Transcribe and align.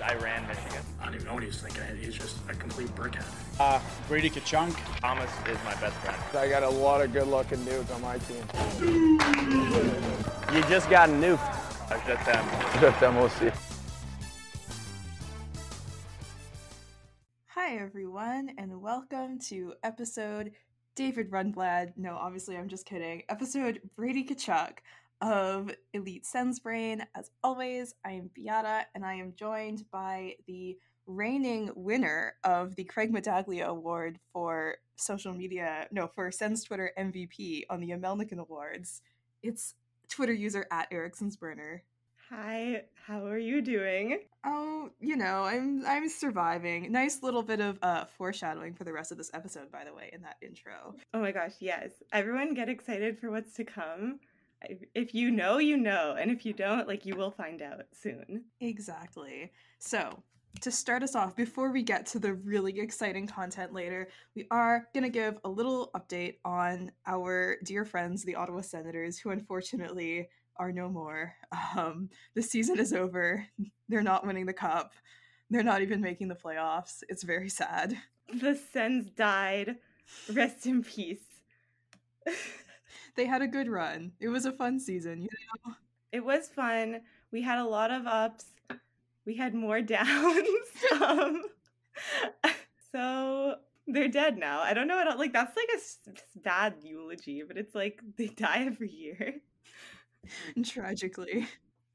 I 0.00 0.14
ran 0.16 0.46
Michigan. 0.46 0.82
I 1.00 1.06
don't 1.06 1.14
even 1.14 1.26
know 1.26 1.34
what 1.34 1.42
he's 1.42 1.60
thinking. 1.60 1.82
He's 2.00 2.14
just 2.14 2.36
a 2.48 2.54
complete 2.54 2.94
brickhead. 2.94 3.24
Uh, 3.58 3.80
Brady 4.08 4.28
Kachunk. 4.28 4.76
Thomas 5.00 5.30
is 5.48 5.58
my 5.64 5.74
best 5.76 5.96
friend. 5.96 6.16
I 6.34 6.48
got 6.48 6.62
a 6.62 6.68
lot 6.68 7.00
of 7.00 7.12
good-looking 7.12 7.64
dudes 7.64 7.90
on 7.90 8.02
my 8.02 8.18
team. 8.18 8.42
You 10.54 10.62
just 10.68 10.90
got 10.90 11.08
nuked. 11.08 11.88
That's 11.88 12.06
just 12.06 12.26
them. 12.26 12.44
Just 12.80 13.00
MOC. 13.00 13.52
Hi, 17.46 17.76
everyone, 17.76 18.50
and 18.58 18.82
welcome 18.82 19.38
to 19.48 19.74
episode 19.82 20.52
David 20.94 21.30
Rundblad. 21.30 21.92
No, 21.96 22.16
obviously, 22.16 22.56
I'm 22.56 22.68
just 22.68 22.86
kidding. 22.86 23.22
Episode 23.28 23.80
Brady 23.96 24.24
Tkachuk 24.24 24.78
of 25.20 25.70
Elite 25.92 26.26
Sens 26.26 26.60
Brain. 26.60 27.06
As 27.14 27.30
always, 27.42 27.94
I 28.04 28.12
am 28.12 28.30
Beata, 28.34 28.86
and 28.94 29.04
I 29.04 29.14
am 29.14 29.34
joined 29.36 29.84
by 29.90 30.34
the 30.46 30.76
reigning 31.06 31.70
winner 31.74 32.34
of 32.44 32.74
the 32.76 32.84
Craig 32.84 33.12
Medaglia 33.12 33.66
Award 33.66 34.18
for 34.32 34.76
social 34.96 35.32
media, 35.32 35.86
no, 35.90 36.08
for 36.08 36.30
Sens 36.30 36.64
Twitter 36.64 36.92
MVP 36.98 37.64
on 37.70 37.80
the 37.80 37.90
Amelnikan 37.90 38.38
Awards. 38.38 39.02
It's 39.42 39.74
Twitter 40.08 40.32
user 40.32 40.66
at 40.70 40.88
Erickson's 40.90 41.36
Burner. 41.36 41.82
Hi, 42.30 42.82
how 43.06 43.24
are 43.24 43.38
you 43.38 43.62
doing? 43.62 44.18
Oh, 44.44 44.90
you 44.98 45.16
know, 45.16 45.44
I'm 45.44 45.86
I'm 45.86 46.08
surviving. 46.08 46.90
Nice 46.90 47.22
little 47.22 47.42
bit 47.42 47.60
of 47.60 47.78
uh 47.82 48.04
foreshadowing 48.04 48.74
for 48.74 48.82
the 48.82 48.92
rest 48.92 49.12
of 49.12 49.18
this 49.18 49.30
episode, 49.32 49.70
by 49.70 49.84
the 49.84 49.94
way, 49.94 50.10
in 50.12 50.22
that 50.22 50.36
intro. 50.42 50.96
Oh 51.14 51.20
my 51.20 51.30
gosh, 51.30 51.52
yes. 51.60 51.90
Everyone 52.12 52.52
get 52.54 52.68
excited 52.68 53.20
for 53.20 53.30
what's 53.30 53.54
to 53.54 53.64
come. 53.64 54.18
If- 54.94 55.14
you 55.14 55.30
know, 55.30 55.58
you 55.58 55.76
know, 55.76 56.16
and 56.18 56.30
if 56.30 56.44
you 56.44 56.52
don't, 56.52 56.88
like 56.88 57.06
you 57.06 57.14
will 57.14 57.30
find 57.30 57.62
out 57.62 57.82
soon. 57.92 58.44
Exactly. 58.60 59.52
So, 59.78 60.22
to 60.62 60.70
start 60.70 61.02
us 61.02 61.14
off, 61.14 61.36
before 61.36 61.70
we 61.70 61.82
get 61.82 62.06
to 62.06 62.18
the 62.18 62.32
really 62.34 62.78
exciting 62.80 63.26
content 63.26 63.72
later, 63.74 64.08
we 64.34 64.46
are 64.50 64.88
going 64.94 65.04
to 65.04 65.10
give 65.10 65.38
a 65.44 65.48
little 65.48 65.90
update 65.94 66.36
on 66.44 66.90
our 67.06 67.56
dear 67.64 67.84
friends, 67.84 68.24
the 68.24 68.36
Ottawa 68.36 68.62
Senators, 68.62 69.18
who 69.18 69.30
unfortunately 69.30 70.28
are 70.56 70.72
no 70.72 70.88
more. 70.88 71.34
Um, 71.76 72.08
the 72.34 72.42
season 72.42 72.78
is 72.78 72.94
over. 72.94 73.46
They're 73.88 74.02
not 74.02 74.26
winning 74.26 74.46
the 74.46 74.54
cup. 74.54 74.94
They're 75.50 75.62
not 75.62 75.82
even 75.82 76.00
making 76.00 76.28
the 76.28 76.34
playoffs. 76.34 77.02
It's 77.08 77.22
very 77.22 77.50
sad. 77.50 77.96
The 78.32 78.54
Sens 78.72 79.10
died. 79.10 79.76
Rest 80.32 80.66
in 80.66 80.82
peace. 80.82 81.20
They 83.16 83.26
had 83.26 83.42
a 83.42 83.46
good 83.48 83.68
run. 83.68 84.12
It 84.20 84.28
was 84.28 84.44
a 84.44 84.52
fun 84.52 84.78
season, 84.78 85.22
you 85.22 85.28
know. 85.66 85.74
it 86.12 86.24
was 86.24 86.48
fun. 86.48 87.00
We 87.30 87.42
had 87.42 87.58
a 87.58 87.64
lot 87.64 87.90
of 87.90 88.06
ups. 88.06 88.46
We 89.24 89.36
had 89.36 89.54
more 89.54 89.80
downs. 89.82 90.68
um, 91.00 91.42
so 92.92 93.56
they're 93.86 94.08
dead 94.08 94.38
now. 94.38 94.60
I 94.60 94.74
don't 94.74 94.88
know 94.88 94.96
what 94.96 95.18
like 95.18 95.32
that's 95.32 95.56
like 95.56 95.68
a 95.72 96.38
bad 96.40 96.74
eulogy, 96.82 97.42
but 97.46 97.56
it's 97.56 97.74
like 97.74 98.00
they 98.16 98.28
die 98.28 98.64
every 98.66 98.90
year. 98.90 99.36
Tragically. 100.64 101.46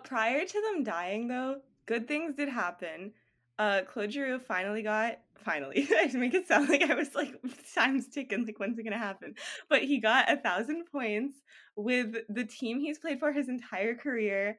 Prior 0.03 0.45
to 0.45 0.61
them 0.61 0.83
dying, 0.83 1.27
though, 1.27 1.61
good 1.85 2.07
things 2.07 2.35
did 2.35 2.49
happen. 2.49 3.11
Uh, 3.59 3.81
Claude 3.85 4.11
Giroux 4.11 4.39
finally 4.39 4.81
got 4.81 5.19
finally. 5.43 5.87
I 5.97 6.05
just 6.05 6.15
make 6.15 6.33
it 6.33 6.47
sound 6.47 6.69
like 6.69 6.83
I 6.83 6.95
was 6.95 7.13
like 7.15 7.35
time's 7.73 8.07
ticking, 8.07 8.45
like 8.45 8.59
when's 8.59 8.77
it 8.77 8.83
gonna 8.83 8.97
happen? 8.97 9.35
But 9.69 9.83
he 9.83 9.99
got 9.99 10.31
a 10.31 10.37
thousand 10.37 10.85
points 10.91 11.39
with 11.75 12.15
the 12.29 12.45
team 12.45 12.79
he's 12.79 12.99
played 12.99 13.19
for 13.19 13.31
his 13.31 13.49
entire 13.49 13.95
career. 13.95 14.57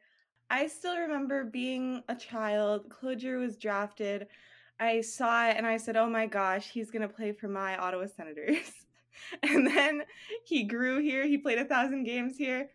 I 0.51 0.67
still 0.67 0.97
remember 0.99 1.45
being 1.45 2.03
a 2.09 2.15
child. 2.15 2.93
Giroux 3.19 3.41
was 3.41 3.57
drafted. 3.57 4.27
I 4.79 5.01
saw 5.01 5.49
it 5.49 5.57
and 5.57 5.67
I 5.67 5.77
said, 5.77 5.97
"Oh 5.97 6.09
my 6.09 6.27
gosh, 6.27 6.69
he's 6.71 6.91
gonna 6.91 7.09
play 7.09 7.33
for 7.33 7.49
my 7.49 7.77
Ottawa 7.77 8.07
Senators." 8.07 8.73
and 9.43 9.67
then 9.67 10.03
he 10.45 10.65
grew 10.65 11.01
here. 11.01 11.27
He 11.27 11.39
played 11.39 11.59
a 11.59 11.65
thousand 11.65 12.05
games 12.05 12.37
here. 12.37 12.71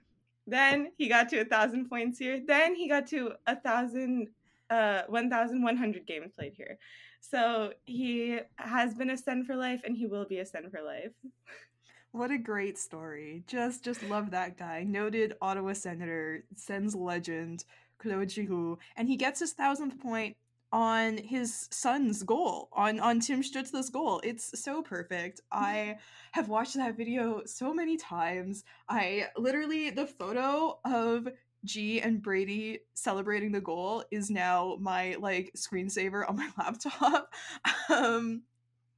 Then 0.47 0.91
he 0.97 1.09
got 1.09 1.29
to 1.29 1.40
a 1.40 1.46
thousand 1.46 1.90
points 1.90 2.17
here. 2.17 2.40
Then 2.46 2.73
he 2.73 2.88
got 2.88 3.07
to 3.07 3.34
a 3.46 3.56
thousand, 3.56 4.29
uh, 4.69 5.01
one 5.07 5.29
thousand 5.29 5.62
one 5.62 5.75
hundred 5.75 6.07
games 6.07 6.31
played 6.34 6.53
here. 6.56 6.78
So 7.29 7.73
he 7.85 8.39
has 8.55 8.93
been 8.93 9.09
a 9.09 9.17
Sen 9.17 9.43
for 9.43 9.55
life, 9.55 9.81
and 9.83 9.97
he 9.97 10.05
will 10.05 10.25
be 10.25 10.39
a 10.39 10.45
Sen 10.45 10.69
for 10.69 10.81
life. 10.81 11.11
What 12.11 12.31
a 12.31 12.38
great 12.38 12.77
story. 12.77 13.43
Just 13.47 13.83
just 13.83 14.01
love 14.03 14.31
that 14.31 14.57
guy. 14.57 14.83
Noted 14.83 15.35
Ottawa 15.41 15.73
Senator, 15.73 16.45
Sens 16.55 16.95
legend, 16.95 17.66
Claude 17.99 18.31
Giroux. 18.31 18.79
And 18.95 19.07
he 19.07 19.17
gets 19.17 19.39
his 19.39 19.53
thousandth 19.53 19.99
point 19.99 20.37
on 20.71 21.17
his 21.17 21.67
son's 21.71 22.23
goal, 22.23 22.69
on, 22.73 22.99
on 22.99 23.19
Tim 23.19 23.41
Stützle's 23.41 23.89
goal. 23.89 24.19
It's 24.23 24.59
so 24.59 24.81
perfect. 24.81 25.41
I 25.51 25.97
have 26.31 26.49
watched 26.49 26.75
that 26.75 26.97
video 26.97 27.41
so 27.45 27.73
many 27.73 27.97
times. 27.97 28.63
I 28.89 29.27
literally 29.37 29.89
the 29.89 30.07
photo 30.07 30.79
of 30.83 31.27
G 31.66 32.01
and 32.01 32.22
Brady 32.22 32.79
celebrating 32.94 33.51
the 33.51 33.62
goal 33.62 34.03
is 34.12 34.29
now 34.29 34.78
my 34.79 35.16
like 35.19 35.51
screensaver 35.56 36.28
on 36.28 36.35
my 36.38 36.50
laptop. 36.57 37.34
um 37.90 38.44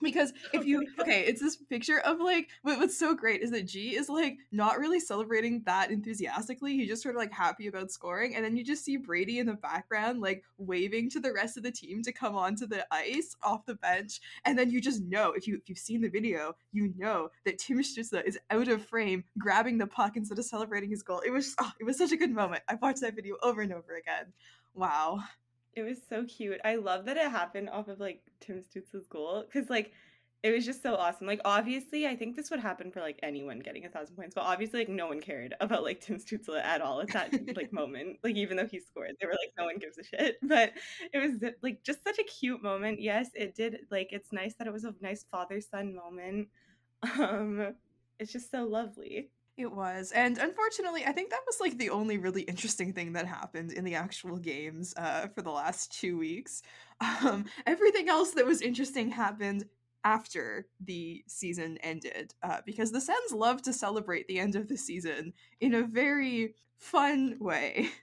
because 0.01 0.33
if 0.53 0.65
you 0.65 0.85
okay 0.99 1.21
it's 1.21 1.41
this 1.41 1.55
picture 1.55 1.99
of 1.99 2.19
like 2.19 2.49
what's 2.61 2.97
so 2.97 3.13
great 3.13 3.41
is 3.41 3.51
that 3.51 3.65
g 3.65 3.95
is 3.95 4.09
like 4.09 4.37
not 4.51 4.79
really 4.79 4.99
celebrating 4.99 5.61
that 5.65 5.91
enthusiastically. 5.91 6.77
He's 6.77 6.87
just 6.87 7.03
sort 7.03 7.15
of 7.15 7.19
like 7.19 7.31
happy 7.31 7.67
about 7.67 7.91
scoring 7.91 8.35
and 8.35 8.43
then 8.43 8.55
you 8.55 8.63
just 8.63 8.83
see 8.83 8.97
brady 8.97 9.39
in 9.39 9.47
the 9.47 9.53
background 9.53 10.21
like 10.21 10.43
waving 10.57 11.09
to 11.11 11.19
the 11.19 11.33
rest 11.33 11.57
of 11.57 11.63
the 11.63 11.71
team 11.71 12.01
to 12.03 12.11
come 12.11 12.35
onto 12.35 12.65
the 12.65 12.85
ice 12.91 13.35
off 13.43 13.65
the 13.65 13.75
bench 13.75 14.19
and 14.45 14.57
then 14.57 14.69
you 14.69 14.81
just 14.81 15.01
know 15.03 15.31
if 15.31 15.47
you 15.47 15.55
if 15.55 15.69
you've 15.69 15.77
seen 15.77 16.01
the 16.01 16.09
video 16.09 16.55
you 16.71 16.93
know 16.97 17.29
that 17.45 17.59
tim 17.59 17.79
Stützle 17.79 18.23
is 18.25 18.39
out 18.49 18.67
of 18.67 18.85
frame 18.85 19.23
grabbing 19.37 19.77
the 19.77 19.87
puck 19.87 20.15
instead 20.15 20.39
of 20.39 20.45
celebrating 20.45 20.89
his 20.89 21.03
goal. 21.03 21.21
It 21.25 21.31
was 21.31 21.55
oh, 21.59 21.71
it 21.79 21.83
was 21.83 21.97
such 21.97 22.11
a 22.11 22.17
good 22.17 22.31
moment. 22.31 22.63
I've 22.67 22.81
watched 22.81 23.01
that 23.01 23.15
video 23.15 23.35
over 23.41 23.61
and 23.61 23.73
over 23.73 23.95
again. 23.95 24.33
Wow 24.73 25.23
It 25.75 25.83
was 25.83 25.99
so 26.07 26.25
cute. 26.25 26.59
I 26.65 26.75
love 26.75 27.05
that 27.05 27.17
it 27.17 27.29
happened 27.31 27.69
off 27.69 27.87
of 27.87 27.99
like 27.99 28.21
Tim 28.39 28.61
Stutz's 28.61 29.07
goal 29.07 29.43
because 29.45 29.69
like 29.69 29.93
it 30.41 30.51
was 30.51 30.65
just 30.65 30.81
so 30.81 30.95
awesome. 30.95 31.27
Like 31.27 31.41
obviously, 31.45 32.07
I 32.07 32.15
think 32.15 32.35
this 32.35 32.49
would 32.49 32.59
happen 32.59 32.91
for 32.91 33.01
like 33.01 33.19
anyone 33.23 33.59
getting 33.59 33.85
a 33.85 33.89
thousand 33.89 34.15
points, 34.15 34.33
but 34.35 34.45
obviously, 34.45 34.79
like 34.79 34.89
no 34.89 35.07
one 35.07 35.19
cared 35.21 35.53
about 35.59 35.83
like 35.83 36.01
Tim 36.01 36.17
Stützle 36.17 36.61
at 36.61 36.81
all 36.81 37.01
at 37.01 37.09
that 37.13 37.33
like 37.55 37.71
moment. 37.73 38.17
Like 38.23 38.35
even 38.35 38.57
though 38.57 38.65
he 38.67 38.79
scored, 38.79 39.15
they 39.19 39.27
were 39.27 39.33
like, 39.33 39.53
no 39.57 39.65
one 39.65 39.77
gives 39.77 39.97
a 39.97 40.03
shit. 40.03 40.37
But 40.43 40.73
it 41.13 41.19
was 41.19 41.51
like 41.61 41.83
just 41.83 42.03
such 42.03 42.19
a 42.19 42.23
cute 42.23 42.63
moment. 42.63 43.01
Yes, 43.01 43.29
it 43.35 43.55
did. 43.55 43.79
Like 43.91 44.09
it's 44.11 44.31
nice 44.31 44.55
that 44.55 44.67
it 44.67 44.73
was 44.73 44.85
a 44.85 44.95
nice 45.01 45.25
father 45.31 45.61
son 45.61 45.95
moment. 45.95 46.49
Um, 47.19 47.75
it's 48.17 48.31
just 48.33 48.51
so 48.51 48.63
lovely. 48.65 49.29
It 49.59 49.73
was. 49.73 50.13
And 50.13 50.37
unfortunately, 50.37 51.03
I 51.05 51.11
think 51.11 51.31
that 51.31 51.41
was 51.45 51.59
like 51.59 51.77
the 51.77 51.89
only 51.89 52.17
really 52.17 52.43
interesting 52.43 52.93
thing 52.93 53.11
that 53.11 53.25
happened 53.25 53.73
in 53.73 53.83
the 53.83 53.95
actual 53.95 54.37
games 54.37 54.93
uh, 54.95 55.27
for 55.35 55.41
the 55.41 55.51
last 55.51 55.91
two 55.91 56.17
weeks. 56.17 56.63
Um, 57.01 57.43
everything 57.67 58.07
else 58.07 58.31
that 58.31 58.45
was 58.45 58.61
interesting 58.61 59.09
happened 59.09 59.65
after 60.05 60.65
the 60.79 61.25
season 61.27 61.77
ended 61.83 62.33
uh, 62.41 62.59
because 62.65 62.93
the 62.93 63.01
Sens 63.01 63.33
love 63.33 63.61
to 63.63 63.73
celebrate 63.73 64.29
the 64.29 64.39
end 64.39 64.55
of 64.55 64.69
the 64.69 64.77
season 64.77 65.33
in 65.59 65.73
a 65.73 65.83
very 65.83 66.55
fun 66.77 67.35
way. 67.39 67.89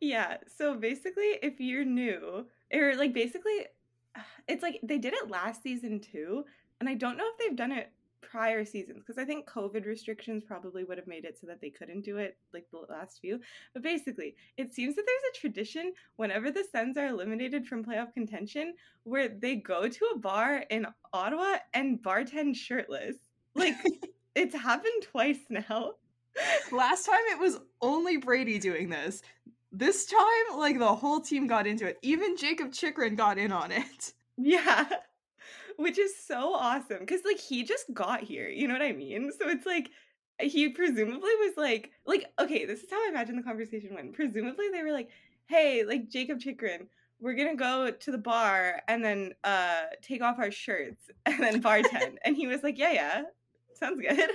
Yeah. 0.00 0.38
So 0.56 0.74
basically, 0.74 1.38
if 1.42 1.60
you're 1.60 1.84
new, 1.84 2.46
or 2.72 2.96
like 2.96 3.12
basically, 3.12 3.66
it's 4.48 4.62
like 4.62 4.80
they 4.82 4.96
did 4.96 5.12
it 5.12 5.28
last 5.28 5.62
season 5.62 6.00
too, 6.00 6.46
and 6.80 6.88
I 6.88 6.94
don't 6.94 7.18
know 7.18 7.28
if 7.28 7.38
they've 7.38 7.54
done 7.54 7.72
it 7.72 7.92
prior 8.20 8.64
seasons 8.64 8.98
because 8.98 9.18
I 9.18 9.24
think 9.24 9.48
COVID 9.48 9.86
restrictions 9.86 10.44
probably 10.44 10.84
would 10.84 10.98
have 10.98 11.06
made 11.06 11.24
it 11.24 11.38
so 11.38 11.46
that 11.46 11.60
they 11.60 11.70
couldn't 11.70 12.02
do 12.02 12.18
it 12.18 12.36
like 12.52 12.66
the 12.70 12.92
last 12.92 13.20
few. 13.20 13.40
But 13.74 13.82
basically, 13.82 14.36
it 14.56 14.74
seems 14.74 14.96
that 14.96 15.04
there's 15.06 15.34
a 15.34 15.40
tradition 15.40 15.92
whenever 16.16 16.50
the 16.50 16.64
Sens 16.70 16.96
are 16.96 17.06
eliminated 17.06 17.66
from 17.66 17.84
playoff 17.84 18.12
contention 18.12 18.74
where 19.04 19.28
they 19.28 19.56
go 19.56 19.88
to 19.88 20.10
a 20.14 20.18
bar 20.18 20.64
in 20.70 20.86
Ottawa 21.12 21.56
and 21.74 22.02
bartend 22.02 22.56
shirtless. 22.56 23.16
Like 23.54 23.74
it's 24.34 24.54
happened 24.54 25.02
twice 25.02 25.40
now. 25.50 25.92
Last 26.70 27.06
time 27.06 27.20
it 27.30 27.38
was 27.38 27.58
only 27.80 28.16
Brady 28.16 28.58
doing 28.58 28.88
this. 28.88 29.22
This 29.72 30.06
time, 30.06 30.58
like 30.58 30.78
the 30.78 30.94
whole 30.94 31.20
team 31.20 31.46
got 31.46 31.66
into 31.66 31.86
it. 31.86 31.98
Even 32.02 32.36
Jakob 32.36 32.72
Chychrun 32.72 33.16
got 33.16 33.38
in 33.38 33.52
on 33.52 33.72
it. 33.72 34.12
Yeah. 34.38 34.88
Which 35.78 35.98
is 35.98 36.12
so 36.18 36.54
awesome 36.54 37.06
cuz 37.06 37.20
like 37.24 37.38
he 37.38 37.62
just 37.62 37.92
got 37.94 38.22
here, 38.22 38.48
you 38.48 38.66
know 38.66 38.74
what 38.74 38.82
I 38.82 38.92
mean? 38.92 39.30
So 39.38 39.48
it's 39.48 39.64
like 39.64 39.90
he 40.40 40.68
presumably 40.70 41.30
was 41.40 41.56
like 41.56 41.92
like 42.04 42.26
okay, 42.38 42.64
this 42.64 42.82
is 42.82 42.90
how 42.90 43.04
I 43.04 43.08
imagine 43.08 43.36
the 43.36 43.42
conversation 43.42 43.94
went. 43.94 44.12
Presumably 44.12 44.68
they 44.72 44.82
were 44.82 44.92
like, 44.92 45.10
"Hey, 45.46 45.84
like 45.84 46.08
Jakob 46.08 46.40
Chychrun, 46.40 46.88
we're 47.20 47.36
to 47.36 47.54
go 47.54 47.90
to 47.90 48.10
the 48.10 48.18
bar 48.18 48.82
and 48.88 49.04
then 49.04 49.34
uh 49.44 49.82
take 50.02 50.22
off 50.22 50.38
our 50.38 50.50
shirts 50.50 51.10
and 51.26 51.40
then 51.40 51.62
bartend." 51.62 52.16
and 52.24 52.36
he 52.36 52.46
was 52.46 52.62
like, 52.62 52.78
"Yeah, 52.78 52.92
yeah. 52.92 53.22
Sounds 53.74 54.00
good." 54.00 54.30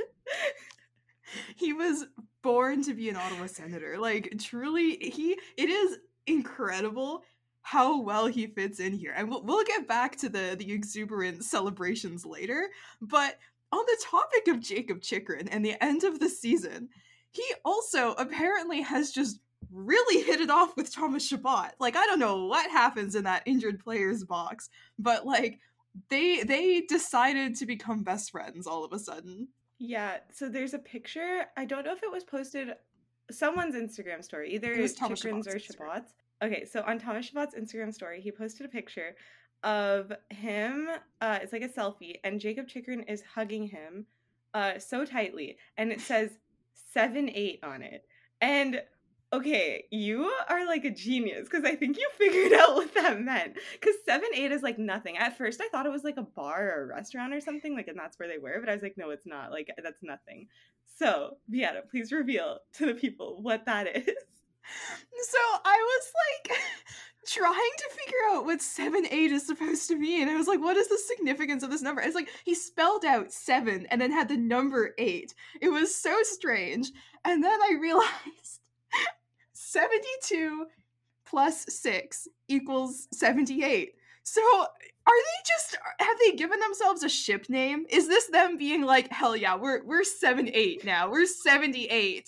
he 1.55 1.73
was 1.73 2.05
born 2.41 2.83
to 2.83 2.93
be 2.93 3.09
an 3.09 3.15
Ottawa 3.15 3.47
senator. 3.47 3.97
Like 3.97 4.33
truly, 4.39 4.95
he 4.97 5.37
it 5.57 5.69
is 5.69 5.99
incredible 6.27 7.23
how 7.63 8.01
well 8.01 8.27
he 8.27 8.45
fits 8.45 8.79
in 8.79 8.93
here. 8.93 9.13
And 9.15 9.29
we'll, 9.29 9.41
we'll 9.43 9.63
get 9.63 9.87
back 9.87 10.17
to 10.17 10.29
the 10.29 10.55
the 10.57 10.71
exuberant 10.71 11.43
celebrations 11.43 12.25
later, 12.25 12.69
but 13.01 13.39
on 13.71 13.83
the 13.87 14.03
topic 14.03 14.47
of 14.49 14.61
Jakob 14.61 15.01
Chychrun 15.01 15.47
and 15.47 15.65
the 15.65 15.81
end 15.83 16.03
of 16.03 16.19
the 16.19 16.29
season, 16.29 16.89
he 17.31 17.43
also 17.65 18.11
apparently 18.13 18.81
has 18.81 19.11
just 19.11 19.39
really 19.71 20.23
hit 20.23 20.41
it 20.41 20.51
off 20.51 20.77
with 20.77 20.93
Thomas 20.93 21.27
Chabot. 21.27 21.71
Like 21.79 21.95
I 21.95 22.05
don't 22.05 22.19
know 22.19 22.45
what 22.45 22.69
happens 22.69 23.15
in 23.15 23.23
that 23.23 23.43
injured 23.45 23.79
players 23.79 24.23
box, 24.23 24.69
but 24.99 25.25
like 25.25 25.59
they 26.09 26.43
they 26.43 26.81
decided 26.81 27.55
to 27.55 27.65
become 27.65 28.03
best 28.03 28.31
friends 28.31 28.67
all 28.67 28.83
of 28.83 28.93
a 28.93 28.99
sudden. 28.99 29.47
Yeah, 29.79 30.17
so 30.31 30.49
there's 30.49 30.73
a 30.73 30.79
picture. 30.79 31.45
I 31.57 31.65
don't 31.65 31.85
know 31.85 31.93
if 31.93 32.03
it 32.03 32.11
was 32.11 32.23
posted 32.23 32.75
someone's 33.31 33.75
Instagram 33.75 34.23
story, 34.23 34.53
either 34.53 34.73
It 34.73 34.81
was 34.81 34.93
Thomas 34.93 35.21
Chychrun's 35.21 35.47
or. 35.47 35.57
Chabot's. 35.59 36.13
Okay, 36.43 36.65
so 36.65 36.83
on 36.85 36.99
Thomas 36.99 37.29
Chabot's 37.29 37.55
Instagram 37.55 37.93
story, 37.93 38.19
he 38.19 38.29
posted 38.29 38.65
a 38.65 38.69
picture 38.69 39.15
of 39.63 40.11
him. 40.29 40.89
Uh, 41.21 41.39
it's 41.41 41.53
like 41.53 41.61
a 41.61 41.69
selfie, 41.69 42.15
and 42.25 42.41
Jakob 42.41 42.67
Chychrun 42.67 43.03
is 43.03 43.23
hugging 43.33 43.65
him 43.65 44.05
uh, 44.53 44.77
so 44.77 45.05
tightly, 45.05 45.57
and 45.77 45.89
it 45.89 46.01
says 46.01 46.31
seven 46.91 47.29
eight 47.33 47.61
on 47.63 47.81
it. 47.81 48.03
And 48.41 48.81
okay, 49.31 49.85
you 49.89 50.29
are 50.49 50.67
like 50.67 50.83
a 50.83 50.91
genius 50.91 51.47
because 51.49 51.63
I 51.63 51.75
think 51.75 51.97
you 51.97 52.09
figured 52.17 52.59
out 52.59 52.75
what 52.75 52.93
that 52.95 53.21
meant. 53.21 53.53
Because 53.79 53.95
seven 54.05 54.27
eight 54.35 54.51
is 54.51 54.63
like 54.63 54.77
nothing. 54.77 55.17
At 55.17 55.37
first, 55.37 55.61
I 55.61 55.69
thought 55.69 55.85
it 55.85 55.93
was 55.93 56.03
like 56.03 56.17
a 56.17 56.23
bar 56.23 56.61
or 56.61 56.83
a 56.83 56.87
restaurant 56.87 57.33
or 57.33 57.39
something, 57.39 57.73
like, 57.73 57.87
and 57.87 57.97
that's 57.97 58.19
where 58.19 58.27
they 58.27 58.37
were. 58.37 58.59
But 58.59 58.67
I 58.67 58.73
was 58.73 58.83
like, 58.83 58.97
no, 58.97 59.11
it's 59.11 59.25
not. 59.25 59.51
Like, 59.51 59.69
that's 59.81 60.03
nothing. 60.03 60.47
So, 60.97 61.37
Beata, 61.49 61.83
please 61.89 62.11
reveal 62.11 62.59
to 62.73 62.85
the 62.85 62.95
people 62.95 63.41
what 63.41 63.65
that 63.65 63.87
is. 63.95 64.17
So 65.23 65.37
I 65.65 65.77
was 65.77 66.13
like 66.49 66.57
trying 67.25 67.53
to 67.53 67.89
figure 67.91 68.19
out 68.31 68.45
what 68.45 68.61
7 68.61 69.05
8 69.09 69.31
is 69.31 69.45
supposed 69.47 69.87
to 69.87 69.95
mean. 69.95 70.29
I 70.29 70.35
was 70.35 70.47
like, 70.47 70.59
what 70.59 70.77
is 70.77 70.89
the 70.89 70.97
significance 70.97 71.63
of 71.63 71.69
this 71.69 71.81
number? 71.81 72.01
It's 72.01 72.15
like 72.15 72.29
he 72.43 72.55
spelled 72.55 73.05
out 73.05 73.31
7 73.31 73.87
and 73.89 74.01
then 74.01 74.11
had 74.11 74.29
the 74.29 74.37
number 74.37 74.93
8. 74.97 75.33
It 75.61 75.69
was 75.69 75.95
so 75.95 76.15
strange. 76.23 76.91
And 77.25 77.43
then 77.43 77.59
I 77.61 77.77
realized 77.79 78.59
72 79.53 80.67
plus 81.25 81.65
6 81.67 82.27
equals 82.47 83.07
78. 83.11 83.95
So 84.23 84.41
are 85.05 85.13
they 85.13 85.43
just 85.45 85.77
have 85.99 86.17
they 86.19 86.35
given 86.35 86.59
themselves 86.59 87.03
a 87.03 87.09
ship 87.09 87.49
name? 87.49 87.85
Is 87.89 88.07
this 88.07 88.27
them 88.27 88.57
being 88.57 88.83
like, 88.83 89.11
hell 89.11 89.35
yeah, 89.35 89.55
we're 89.55 89.83
we're 89.83 90.03
7 90.03 90.49
8 90.53 90.85
now. 90.85 91.09
We're 91.09 91.25
78. 91.25 92.27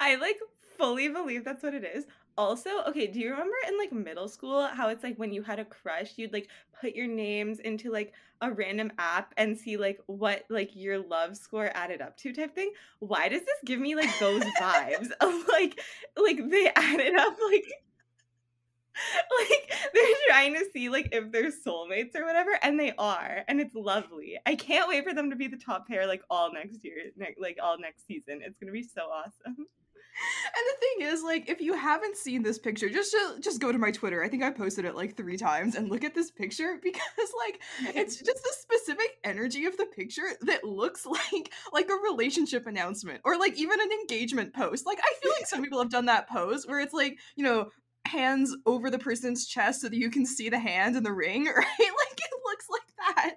I 0.00 0.16
like 0.16 0.38
fully 0.78 1.08
believe 1.08 1.44
that's 1.44 1.62
what 1.62 1.74
it 1.74 1.84
is. 1.84 2.06
Also, 2.36 2.70
okay, 2.86 3.08
do 3.08 3.18
you 3.18 3.30
remember 3.30 3.54
in 3.66 3.76
like 3.76 3.92
middle 3.92 4.28
school 4.28 4.68
how 4.68 4.88
it's 4.88 5.02
like 5.02 5.16
when 5.16 5.32
you 5.32 5.42
had 5.42 5.58
a 5.58 5.64
crush, 5.64 6.12
you'd 6.16 6.32
like 6.32 6.48
put 6.80 6.94
your 6.94 7.08
names 7.08 7.58
into 7.58 7.90
like 7.90 8.12
a 8.40 8.52
random 8.52 8.92
app 8.98 9.34
and 9.36 9.58
see 9.58 9.76
like 9.76 9.98
what 10.06 10.44
like 10.48 10.70
your 10.74 10.98
love 10.98 11.36
score 11.36 11.70
added 11.74 12.00
up 12.00 12.16
to 12.18 12.32
type 12.32 12.54
thing? 12.54 12.72
Why 13.00 13.28
does 13.28 13.40
this 13.40 13.58
give 13.64 13.80
me 13.80 13.96
like 13.96 14.16
those 14.20 14.44
vibes 14.60 15.10
of 15.20 15.34
like 15.48 15.80
like 16.16 16.50
they 16.50 16.70
added 16.76 17.14
up 17.14 17.36
like 17.50 17.64
like 19.48 19.72
they're 19.94 20.04
trying 20.28 20.54
to 20.54 20.64
see 20.72 20.88
like 20.88 21.08
if 21.12 21.30
they're 21.30 21.50
soulmates 21.50 22.16
or 22.16 22.24
whatever 22.24 22.50
and 22.62 22.78
they 22.78 22.92
are 22.98 23.44
and 23.46 23.60
it's 23.60 23.74
lovely 23.74 24.38
i 24.46 24.54
can't 24.54 24.88
wait 24.88 25.04
for 25.04 25.14
them 25.14 25.30
to 25.30 25.36
be 25.36 25.46
the 25.46 25.56
top 25.56 25.86
pair 25.86 26.06
like 26.06 26.22
all 26.30 26.52
next 26.52 26.84
year 26.84 26.96
ne- 27.16 27.34
like 27.38 27.58
all 27.62 27.78
next 27.78 28.06
season 28.06 28.40
it's 28.44 28.58
gonna 28.58 28.72
be 28.72 28.82
so 28.82 29.02
awesome 29.02 29.66
And 30.44 30.64
the 30.66 30.80
thing 30.80 31.12
is, 31.12 31.22
like, 31.22 31.48
if 31.48 31.60
you 31.60 31.74
haven't 31.74 32.16
seen 32.16 32.42
this 32.42 32.58
picture, 32.58 32.88
just 32.88 33.14
just, 33.40 33.60
go 33.60 33.72
to 33.72 33.78
my 33.78 33.90
Twitter. 33.90 34.22
I 34.22 34.28
think 34.28 34.42
I 34.42 34.50
posted 34.50 34.84
it 34.84 34.94
like 34.94 35.16
three 35.16 35.36
times 35.36 35.74
and 35.74 35.90
look 35.90 36.04
at 36.04 36.14
this 36.14 36.30
picture 36.30 36.78
because, 36.82 37.32
like, 37.46 37.60
it's 37.94 38.16
just 38.22 38.42
the 38.42 38.52
specific 38.58 39.18
energy 39.24 39.66
of 39.66 39.76
the 39.76 39.86
picture 39.86 40.28
that 40.42 40.64
looks 40.64 41.06
like 41.32 41.52
like 41.72 41.88
a 41.88 42.10
relationship 42.10 42.66
announcement 42.66 43.20
or 43.24 43.38
like 43.38 43.56
even 43.58 43.80
an 43.80 43.90
engagement 43.92 44.54
post. 44.54 44.86
Like, 44.86 44.98
I 44.98 45.14
feel 45.22 45.32
like 45.32 45.46
some 45.46 45.62
people 45.62 45.78
have 45.78 45.90
done 45.90 46.06
that 46.06 46.28
pose 46.28 46.66
where 46.66 46.80
it's 46.80 46.94
like, 46.94 47.18
you 47.36 47.44
know, 47.44 47.70
hands 48.06 48.54
over 48.66 48.90
the 48.90 48.98
person's 48.98 49.46
chest 49.46 49.82
so 49.82 49.88
that 49.88 49.96
you 49.96 50.10
can 50.10 50.24
see 50.24 50.48
the 50.48 50.58
hand 50.58 50.96
and 50.96 51.04
the 51.04 51.12
ring, 51.12 51.44
right? 51.44 51.56
Like, 51.78 52.18
it 52.18 52.30
looks 52.44 52.66
like 52.70 53.14
that. 53.14 53.36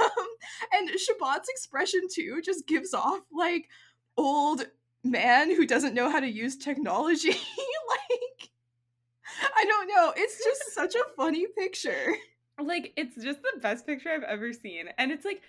Um, 0.00 0.26
and 0.72 0.90
Chabot's 0.90 1.48
expression 1.48 2.02
too 2.12 2.40
just 2.42 2.66
gives 2.66 2.94
off 2.94 3.20
like 3.32 3.68
old 4.16 4.64
man 5.10 5.54
who 5.54 5.66
doesn't 5.66 5.94
know 5.94 6.10
how 6.10 6.20
to 6.20 6.28
use 6.30 6.56
technology. 6.56 7.30
like, 7.30 8.50
I 9.56 9.64
don't 9.64 9.88
know. 9.88 10.12
It's 10.16 10.42
just 10.44 10.74
such 10.74 10.94
a 10.94 11.04
funny 11.16 11.46
picture. 11.46 12.14
like 12.58 12.92
it's 12.96 13.16
just 13.22 13.42
the 13.42 13.60
best 13.60 13.86
picture 13.86 14.10
i've 14.10 14.22
ever 14.22 14.52
seen 14.52 14.88
and 14.98 15.12
it's 15.12 15.24
like 15.24 15.42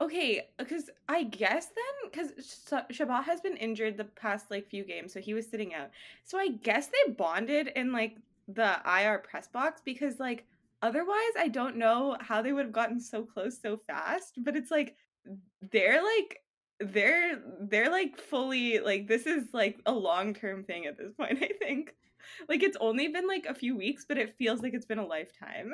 okay 0.00 0.48
because 0.58 0.88
i 1.08 1.24
guess 1.24 1.66
then 1.66 2.10
because 2.10 2.90
Chabot 2.90 3.24
has 3.24 3.40
been 3.40 3.56
injured 3.56 3.96
the 3.96 4.04
past 4.04 4.50
like 4.50 4.68
few 4.68 4.84
games 4.84 5.12
so 5.12 5.20
he 5.20 5.34
was 5.34 5.46
sitting 5.46 5.74
out 5.74 5.90
so 6.24 6.38
i 6.38 6.48
guess 6.48 6.86
they 6.86 7.12
bonded 7.12 7.68
in 7.76 7.92
like 7.92 8.16
the 8.48 8.78
ir 8.86 9.18
press 9.18 9.48
box 9.48 9.82
because 9.84 10.18
like 10.18 10.46
otherwise 10.82 11.34
i 11.38 11.48
don't 11.48 11.76
know 11.76 12.16
how 12.20 12.40
they 12.40 12.52
would 12.52 12.66
have 12.66 12.72
gotten 12.72 13.00
so 13.00 13.22
close 13.22 13.60
so 13.60 13.76
fast 13.76 14.34
but 14.38 14.56
it's 14.56 14.70
like 14.70 14.96
they're 15.70 16.02
like 16.02 16.42
they're 16.80 17.40
they're 17.60 17.90
like 17.90 18.16
fully 18.18 18.78
like 18.80 19.06
this 19.06 19.26
is 19.26 19.44
like 19.52 19.80
a 19.86 19.92
long-term 19.92 20.64
thing 20.64 20.86
at 20.86 20.96
this 20.96 21.12
point 21.12 21.38
i 21.42 21.50
think 21.58 21.94
like 22.48 22.62
it's 22.62 22.76
only 22.80 23.08
been 23.08 23.26
like 23.26 23.46
a 23.46 23.54
few 23.54 23.76
weeks 23.76 24.04
but 24.08 24.18
it 24.18 24.36
feels 24.36 24.60
like 24.62 24.74
it's 24.74 24.86
been 24.86 24.98
a 24.98 25.06
lifetime 25.06 25.72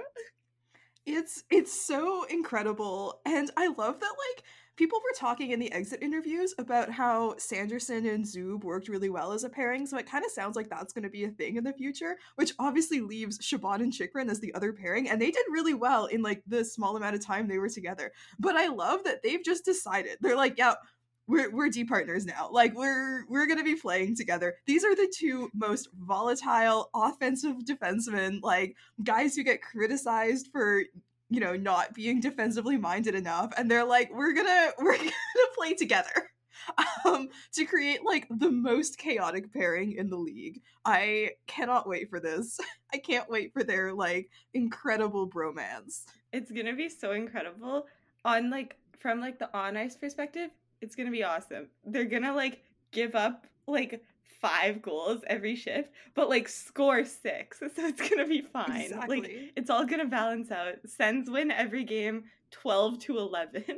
It's 1.07 1.45
it's 1.51 1.87
so 1.87 2.25
incredible. 2.25 3.21
And 3.25 3.51
I 3.57 3.69
love 3.69 4.01
that 4.01 4.15
like 4.35 4.45
people 4.77 4.99
were 4.99 5.17
talking 5.17 5.53
in 5.53 5.61
the 5.61 5.73
exit 5.73 6.03
interviews 6.03 6.53
about 6.59 6.91
how 6.91 7.37
Sanderson 7.39 8.05
and 8.07 8.25
Zub 8.25 8.65
worked 8.65 8.89
really 8.89 9.09
well 9.09 9.33
as 9.33 9.45
a 9.45 9.49
pairing, 9.49 9.87
so 9.87 9.97
it 9.99 10.11
kind 10.11 10.25
of 10.25 10.33
sounds 10.33 10.57
like 10.57 10.69
that's 10.69 10.93
going 10.93 11.05
to 11.05 11.09
be 11.09 11.25
a 11.25 11.31
thing 11.31 11.57
in 11.57 11.65
the 11.65 11.73
future, 11.73 12.17
which 12.35 12.53
obviously 12.59 13.01
leaves 13.01 13.39
Chabot 13.41 13.81
and 13.81 13.93
Chychrun 13.93 14.29
as 14.29 14.41
the 14.41 14.53
other 14.55 14.73
pairing, 14.73 15.09
and 15.09 15.23
they 15.23 15.31
did 15.31 15.47
really 15.49 15.75
well 15.75 16.07
in 16.07 16.23
like 16.23 16.43
the 16.47 16.65
small 16.65 16.97
amount 16.97 17.15
of 17.15 17.25
time 17.25 17.47
they 17.47 17.59
were 17.59 17.69
together. 17.69 18.13
But 18.41 18.57
I 18.57 18.67
love 18.67 19.05
that 19.05 19.23
they've 19.23 19.45
just 19.45 19.65
decided. 19.65 20.19
They're 20.21 20.37
like, 20.37 20.59
yeah, 20.59 20.75
we're 21.29 21.51
we're 21.51 21.69
D 21.69 21.85
partners 21.85 22.25
now. 22.25 22.49
Like 22.51 22.75
we're 22.75 23.27
we're 23.29 23.47
gonna 23.47 23.65
be 23.65 23.75
playing 23.75 24.17
together. 24.17 24.57
These 24.67 24.85
are 24.85 24.95
the 24.95 25.13
two 25.17 25.51
most 25.55 25.89
volatile 25.99 26.91
offensive 26.95 27.57
defensemen, 27.65 28.41
like 28.43 28.77
guys 29.03 29.35
who 29.35 29.43
get 29.43 29.63
criticized 29.63 30.49
for 30.53 30.83
you 31.29 31.41
know 31.41 31.57
not 31.57 31.95
being 31.95 32.21
defensively 32.21 32.77
minded 32.77 33.15
enough, 33.15 33.53
and 33.57 33.71
they're 33.71 33.85
like, 33.85 34.11
we're 34.13 34.35
gonna 34.35 34.71
we're 34.79 34.97
gonna 34.97 35.13
play 35.57 35.75
together. 35.75 36.11
Um, 37.05 37.29
to 37.53 37.65
create 37.65 38.05
like 38.05 38.27
the 38.29 38.51
most 38.51 38.99
chaotic 38.99 39.53
pairing 39.53 39.93
in 39.93 40.11
the 40.11 40.17
league. 40.17 40.63
I 40.85 41.33
cannot 41.47 41.87
wait 41.87 42.11
for 42.11 42.19
this. 42.19 42.59
I 42.93 42.99
can't 42.99 43.31
wait 43.31 43.53
for 43.53 43.63
their 43.63 43.93
like 43.93 44.31
incredible 44.53 45.29
bromance. 45.29 46.07
it's 46.33 46.51
gonna 46.51 46.75
be 46.75 46.89
so 46.89 47.13
incredible 47.13 47.87
on 48.25 48.51
like 48.51 48.77
from 48.99 49.21
like 49.21 49.39
the 49.39 49.55
on 49.57 49.77
ice 49.77 49.97
perspective 49.97 50.51
it's 50.81 50.95
gonna 50.95 51.11
be 51.11 51.25
awesome. 51.25 51.69
They're 51.85 52.05
gonna 52.05 52.35
like 52.35 52.63
give 52.93 53.15
up 53.15 53.47
like 53.67 54.03
five 54.41 54.83
goals 54.83 55.23
every 55.29 55.57
shift 55.57 55.89
but 56.15 56.29
like 56.29 56.47
score 56.47 57.05
six 57.05 57.59
so 57.59 57.67
it's 57.77 58.09
gonna 58.09 58.27
be 58.27 58.43
fine. 58.43 58.93
Like 59.09 59.53
it's 59.57 59.71
all 59.71 59.85
gonna 59.87 60.07
balance 60.07 60.51
out. 60.51 60.75
Sends 60.87 61.31
win 61.31 61.51
every 61.51 61.85
game 61.85 62.25
12 62.51 62.99
to 63.01 63.19
11 63.19 63.65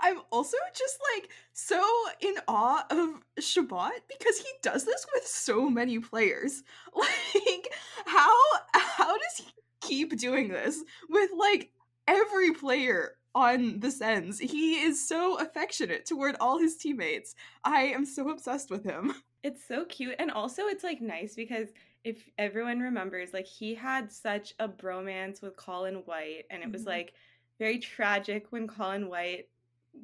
I'm 0.00 0.20
also 0.30 0.56
just 0.74 0.98
like 1.14 1.30
so 1.52 1.82
in 2.20 2.34
awe 2.48 2.84
of 2.90 3.08
Chabot 3.38 3.92
because 4.08 4.38
he 4.38 4.48
does 4.62 4.84
this 4.84 5.06
with 5.14 5.26
so 5.26 5.68
many 5.68 5.98
players. 5.98 6.62
Like 6.94 7.72
how 8.06 8.32
how 8.72 9.16
does 9.16 9.36
he 9.38 9.52
keep 9.80 10.18
doing 10.18 10.48
this 10.48 10.82
with 11.08 11.30
like 11.36 11.70
every 12.06 12.52
player 12.52 13.12
on 13.34 13.80
the 13.80 13.90
Sens? 13.90 14.38
He 14.38 14.80
is 14.82 15.06
so 15.06 15.38
affectionate 15.38 16.06
toward 16.06 16.36
all 16.40 16.58
his 16.58 16.76
teammates. 16.76 17.34
I 17.64 17.82
am 17.84 18.04
so 18.04 18.28
obsessed 18.30 18.70
with 18.70 18.84
him. 18.84 19.14
It's 19.42 19.66
so 19.66 19.86
cute. 19.86 20.16
And 20.18 20.30
also, 20.30 20.64
it's 20.66 20.84
like 20.84 21.00
nice 21.00 21.34
because 21.34 21.68
if 22.04 22.28
everyone 22.36 22.80
remembers, 22.80 23.32
like 23.32 23.46
he 23.46 23.74
had 23.74 24.12
such 24.12 24.52
a 24.58 24.68
bromance 24.68 25.40
with 25.40 25.56
Colin 25.56 26.02
White, 26.04 26.44
and 26.50 26.62
it 26.62 26.70
was 26.70 26.82
Mhm. 26.82 26.88
like 26.88 27.14
very 27.58 27.78
tragic 27.78 28.52
when 28.52 28.66
Colin 28.68 29.08
White 29.08 29.48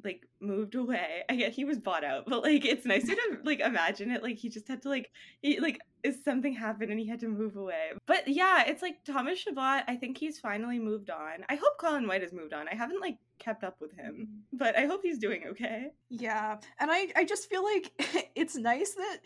like 0.03 0.25
moved 0.39 0.75
away. 0.75 1.23
I 1.29 1.35
get 1.35 1.53
he 1.53 1.65
was 1.65 1.77
bought 1.79 2.03
out, 2.03 2.25
but 2.27 2.41
like 2.43 2.65
it's 2.65 2.85
nice 2.85 3.05
to 3.07 3.15
like 3.43 3.59
imagine 3.59 4.09
it. 4.11 4.23
Like 4.23 4.37
he 4.37 4.49
just 4.49 4.67
had 4.67 4.81
to 4.83 4.89
like 4.89 5.11
he, 5.41 5.59
like 5.59 5.79
is 6.07 6.23
something 6.23 6.53
happened 6.53 6.91
and 6.91 6.99
he 6.99 7.07
had 7.07 7.19
to 7.19 7.27
move 7.27 7.55
away. 7.55 7.91
But 8.05 8.27
yeah, 8.27 8.63
it's 8.65 8.81
like 8.81 9.03
Thomas 9.03 9.39
Chabot. 9.39 9.83
I 9.87 9.95
think 9.95 10.17
he's 10.17 10.39
finally 10.39 10.79
moved 10.79 11.09
on. 11.09 11.45
I 11.49 11.55
hope 11.55 11.77
Colin 11.77 12.07
White 12.07 12.21
has 12.21 12.33
moved 12.33 12.53
on. 12.53 12.67
I 12.67 12.75
haven't 12.75 13.01
like 13.01 13.17
kept 13.39 13.63
up 13.63 13.79
with 13.79 13.93
him, 13.93 14.27
mm. 14.29 14.57
but 14.57 14.77
I 14.77 14.85
hope 14.85 15.01
he's 15.03 15.19
doing 15.19 15.43
okay. 15.49 15.91
Yeah, 16.09 16.57
and 16.79 16.89
I 16.91 17.11
I 17.15 17.23
just 17.23 17.49
feel 17.49 17.63
like 17.63 17.91
it's 18.35 18.55
nice 18.55 18.93
that 18.95 19.19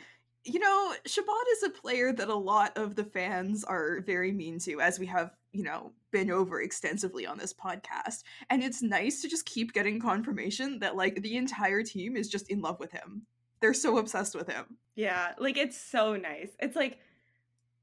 you 0.43 0.59
know, 0.59 0.93
Chabot 1.05 1.47
is 1.51 1.63
a 1.63 1.69
player 1.69 2.11
that 2.13 2.27
a 2.27 2.35
lot 2.35 2.75
of 2.75 2.95
the 2.95 3.03
fans 3.03 3.63
are 3.63 4.01
very 4.01 4.31
mean 4.31 4.57
to, 4.59 4.81
as 4.81 4.97
we 4.99 5.05
have, 5.05 5.31
you 5.51 5.63
know, 5.63 5.91
been 6.11 6.31
over 6.31 6.61
extensively 6.61 7.27
on 7.27 7.37
this 7.37 7.53
podcast. 7.53 8.23
And 8.49 8.63
it's 8.63 8.81
nice 8.81 9.21
to 9.21 9.29
just 9.29 9.45
keep 9.45 9.71
getting 9.73 9.99
confirmation 9.99 10.79
that, 10.79 10.95
like, 10.95 11.21
the 11.21 11.37
entire 11.37 11.83
team 11.83 12.15
is 12.15 12.27
just 12.27 12.49
in 12.49 12.61
love 12.61 12.79
with 12.79 12.91
him. 12.91 13.27
They're 13.61 13.73
so 13.73 13.97
obsessed 13.97 14.35
with 14.35 14.49
him. 14.49 14.77
Yeah, 14.95 15.33
like 15.39 15.57
it's 15.57 15.77
so 15.79 16.15
nice. 16.15 16.49
It's 16.59 16.75
like 16.75 16.99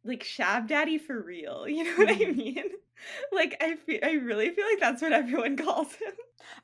like 0.04 0.22
Shab 0.24 0.68
Daddy 0.68 0.98
for 0.98 1.20
real. 1.20 1.66
You 1.68 1.84
know 1.84 1.94
what 1.96 2.08
I 2.10 2.14
Mhm. 2.16 2.36
mean? 2.36 2.64
Like 3.30 3.56
I 3.60 3.76
feel 3.76 4.00
I 4.02 4.14
really 4.14 4.50
feel 4.50 4.64
like 4.66 4.80
that's 4.80 5.00
what 5.02 5.12
everyone 5.12 5.56
calls 5.64 5.94
him. 5.94 6.12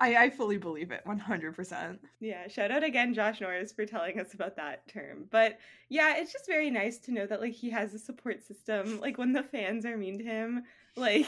I, 0.01 0.17
I 0.17 0.31
fully 0.31 0.57
believe 0.57 0.91
it, 0.91 1.03
100%. 1.07 1.99
Yeah, 2.19 2.49
shout 2.49 2.73
out 2.73 2.83
again 2.83 3.15
Josh 3.15 3.41
Norris 3.41 3.71
for 3.73 3.87
telling 3.87 4.19
us 4.19 4.35
about 4.35 4.57
that 4.57 4.89
term. 4.89 5.27
But 5.31 5.59
yeah, 5.89 6.17
it's 6.17 6.33
just 6.33 6.49
very 6.49 6.71
nice 6.71 6.99
to 7.01 7.13
know 7.13 7.25
that 7.27 7.41
like 7.41 7.53
he 7.53 7.71
has 7.71 7.95
a 7.95 8.01
support 8.01 8.43
system. 8.45 8.99
Like 8.99 9.17
when 9.17 9.33
the 9.33 9.45
fans 9.45 9.87
are 9.87 9.97
mean 9.97 10.19
to 10.19 10.25
him, 10.25 10.65
like 10.97 11.27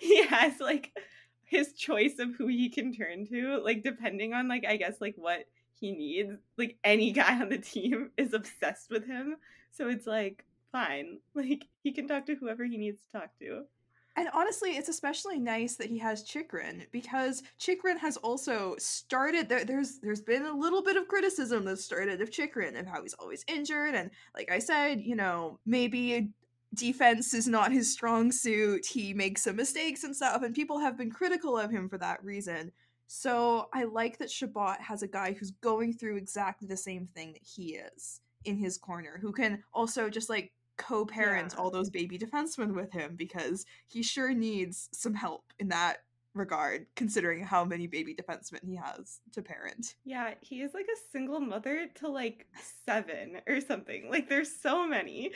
he 0.00 0.24
has 0.26 0.60
like 0.60 0.96
his 1.42 1.72
choice 1.72 2.20
of 2.20 2.32
who 2.36 2.46
he 2.46 2.68
can 2.68 2.92
turn 2.94 3.26
to, 3.26 3.58
like 3.64 3.82
depending 3.82 4.32
on 4.32 4.46
like 4.46 4.64
I 4.64 4.76
guess 4.76 5.00
like 5.00 5.14
what 5.16 5.44
he 5.80 5.92
needs. 5.92 6.38
Like 6.56 6.76
any 6.84 7.12
guy 7.12 7.40
on 7.40 7.48
the 7.48 7.58
team 7.58 8.10
is 8.16 8.34
obsessed 8.34 8.90
with 8.90 9.06
him. 9.06 9.36
So 9.72 9.88
it's 9.88 10.06
like 10.06 10.44
fine. 10.72 11.18
Like 11.34 11.66
he 11.82 11.92
can 11.92 12.06
talk 12.06 12.26
to 12.26 12.34
whoever 12.34 12.64
he 12.64 12.76
needs 12.76 13.00
to 13.02 13.18
talk 13.18 13.30
to. 13.40 13.64
And 14.16 14.28
honestly, 14.34 14.72
it's 14.72 14.88
especially 14.88 15.38
nice 15.38 15.76
that 15.76 15.88
he 15.88 15.98
has 15.98 16.24
Chychrun 16.24 16.84
because 16.90 17.42
Chychrun 17.58 17.96
has 17.98 18.16
also 18.18 18.74
started. 18.78 19.48
There, 19.48 19.64
there's 19.64 19.98
there's 20.00 20.20
been 20.20 20.44
a 20.44 20.52
little 20.52 20.82
bit 20.82 20.96
of 20.96 21.08
criticism 21.08 21.64
that 21.64 21.78
started 21.78 22.20
of 22.20 22.30
Chychrun 22.30 22.76
of 22.76 22.86
how 22.86 23.02
he's 23.02 23.14
always 23.14 23.44
injured, 23.46 23.94
and 23.94 24.10
like 24.34 24.50
I 24.50 24.58
said, 24.58 25.00
you 25.00 25.14
know, 25.14 25.60
maybe 25.64 26.30
defense 26.74 27.34
is 27.34 27.46
not 27.46 27.72
his 27.72 27.92
strong 27.92 28.32
suit. 28.32 28.86
He 28.86 29.14
makes 29.14 29.44
some 29.44 29.56
mistakes 29.56 30.04
and 30.04 30.14
stuff, 30.14 30.42
and 30.42 30.54
people 30.54 30.80
have 30.80 30.98
been 30.98 31.10
critical 31.10 31.56
of 31.56 31.70
him 31.70 31.88
for 31.88 31.98
that 31.98 32.22
reason. 32.22 32.72
So 33.12 33.68
I 33.74 33.82
like 33.82 34.18
that 34.18 34.30
Chabot 34.30 34.80
has 34.80 35.02
a 35.02 35.08
guy 35.08 35.32
who's 35.32 35.50
going 35.50 35.94
through 35.94 36.16
exactly 36.16 36.68
the 36.68 36.76
same 36.76 37.08
thing 37.08 37.32
that 37.32 37.42
he 37.42 37.74
is 37.74 38.20
in 38.44 38.56
his 38.56 38.78
corner, 38.78 39.18
who 39.20 39.32
can 39.32 39.64
also 39.72 40.08
just 40.08 40.30
like 40.30 40.52
co-parent 40.78 41.52
Yeah. 41.52 41.60
all 41.60 41.72
those 41.72 41.90
baby 41.90 42.16
defensemen 42.16 42.72
with 42.72 42.92
him 42.92 43.16
because 43.16 43.66
he 43.88 44.04
sure 44.04 44.32
needs 44.32 44.88
some 44.92 45.12
help 45.12 45.42
in 45.58 45.66
that 45.70 46.04
regard, 46.34 46.86
considering 46.96 47.42
how 47.44 47.64
many 47.64 47.86
baby 47.86 48.14
defensemen 48.14 48.64
he 48.64 48.76
has 48.76 49.20
to 49.32 49.42
parent. 49.42 49.94
Yeah, 50.04 50.34
he 50.40 50.62
is 50.62 50.72
like 50.74 50.86
a 50.86 51.00
single 51.12 51.40
mother 51.40 51.88
to 51.96 52.08
like 52.08 52.46
seven 52.86 53.40
or 53.48 53.60
something. 53.60 54.08
Like 54.10 54.28
there's 54.28 54.54
so 54.54 54.86
many. 54.86 55.32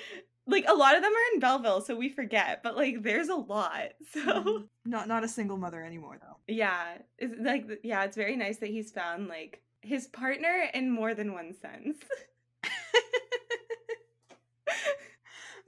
Like 0.47 0.67
a 0.69 0.75
lot 0.75 0.95
of 0.95 1.03
them 1.03 1.13
are 1.13 1.35
in 1.35 1.41
Belleville, 1.41 1.81
so 1.81 1.97
we 1.97 2.11
forget, 2.11 2.63
but 2.63 2.77
like 2.77 3.03
there's 3.03 3.29
a 3.29 3.35
lot. 3.35 3.93
So 4.13 4.21
Mhm. 4.21 4.69
Not 4.85 5.09
not 5.09 5.25
a 5.25 5.29
single 5.29 5.57
mother 5.57 5.83
anymore 5.83 6.19
though. 6.21 6.37
yeah, 6.47 6.99
it's 7.19 7.35
like 7.41 7.81
yeah, 7.83 8.05
it's 8.05 8.17
very 8.17 8.37
nice 8.37 8.59
that 8.59 8.69
he's 8.69 8.91
found 8.93 9.29
like 9.29 9.63
his 9.81 10.07
partner 10.09 10.69
in 10.75 10.91
more 10.91 11.15
than 11.15 11.33
one 11.33 11.55
sense. 11.55 11.97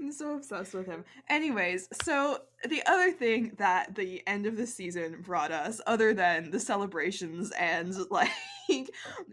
I'm 0.07 0.13
so 0.13 0.37
obsessed 0.37 0.73
with 0.73 0.87
him. 0.87 1.05
Anyways, 1.29 1.89
so 2.01 2.43
the 2.69 2.81
other 2.87 3.11
thing 3.11 3.55
that 3.59 3.97
the 3.97 4.23
end 4.29 4.47
of 4.47 4.57
the 4.57 4.65
season 4.65 5.21
brought 5.21 5.51
us, 5.51 5.81
other 5.85 6.15
than 6.15 6.53
the 6.53 6.61
celebrations 6.61 7.51
and 7.59 7.93
like 8.13 8.31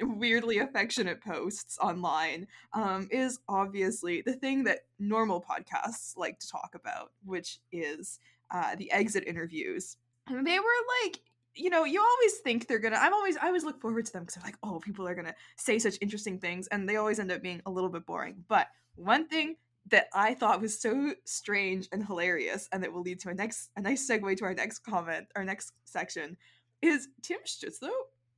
weirdly 0.01 0.57
affectionate 0.57 1.21
posts 1.21 1.77
online, 1.79 2.47
um, 2.73 3.07
is 3.11 3.37
obviously 3.47 4.23
the 4.23 4.33
thing 4.33 4.63
that 4.63 4.79
normal 4.97 5.45
podcasts 5.47 6.17
like 6.17 6.39
to 6.39 6.49
talk 6.49 6.71
about, 6.73 7.11
which 7.23 7.59
is 7.71 8.19
uh, 8.49 8.75
the 8.75 8.91
exit 8.91 9.25
interviews. 9.27 9.97
And 10.25 10.47
they 10.47 10.57
were 10.57 10.65
like, 11.03 11.19
you 11.53 11.69
know, 11.69 11.83
you 11.83 12.01
always 12.01 12.39
think 12.39 12.67
they're 12.67 12.79
gonna. 12.79 12.97
I'm 12.99 13.13
always, 13.13 13.37
I 13.37 13.45
always 13.45 13.63
look 13.63 13.79
forward 13.79 14.07
to 14.07 14.11
them 14.11 14.23
because 14.23 14.41
they're 14.41 14.43
like, 14.43 14.57
oh, 14.63 14.79
people 14.79 15.07
are 15.07 15.13
gonna 15.13 15.35
say 15.55 15.77
such 15.77 15.99
interesting 16.01 16.39
things, 16.39 16.65
and 16.65 16.89
they 16.89 16.95
always 16.95 17.19
end 17.19 17.31
up 17.31 17.43
being 17.43 17.61
a 17.67 17.69
little 17.69 17.91
bit 17.91 18.07
boring. 18.07 18.43
But 18.47 18.69
one 18.95 19.27
thing 19.27 19.57
that 19.87 20.07
I 20.13 20.33
thought 20.33 20.61
was 20.61 20.79
so 20.79 21.13
strange 21.25 21.87
and 21.91 22.05
hilarious, 22.05 22.69
and 22.71 22.83
that 22.83 22.93
will 22.93 23.01
lead 23.01 23.19
to 23.21 23.29
a 23.29 23.33
next 23.33 23.69
a 23.75 23.81
nice 23.81 24.09
segue 24.09 24.37
to 24.37 24.45
our 24.45 24.53
next 24.53 24.79
comment, 24.79 25.27
our 25.35 25.43
next 25.43 25.73
section, 25.85 26.37
is 26.81 27.07
Tim 27.21 27.39
Stützle 27.45 27.89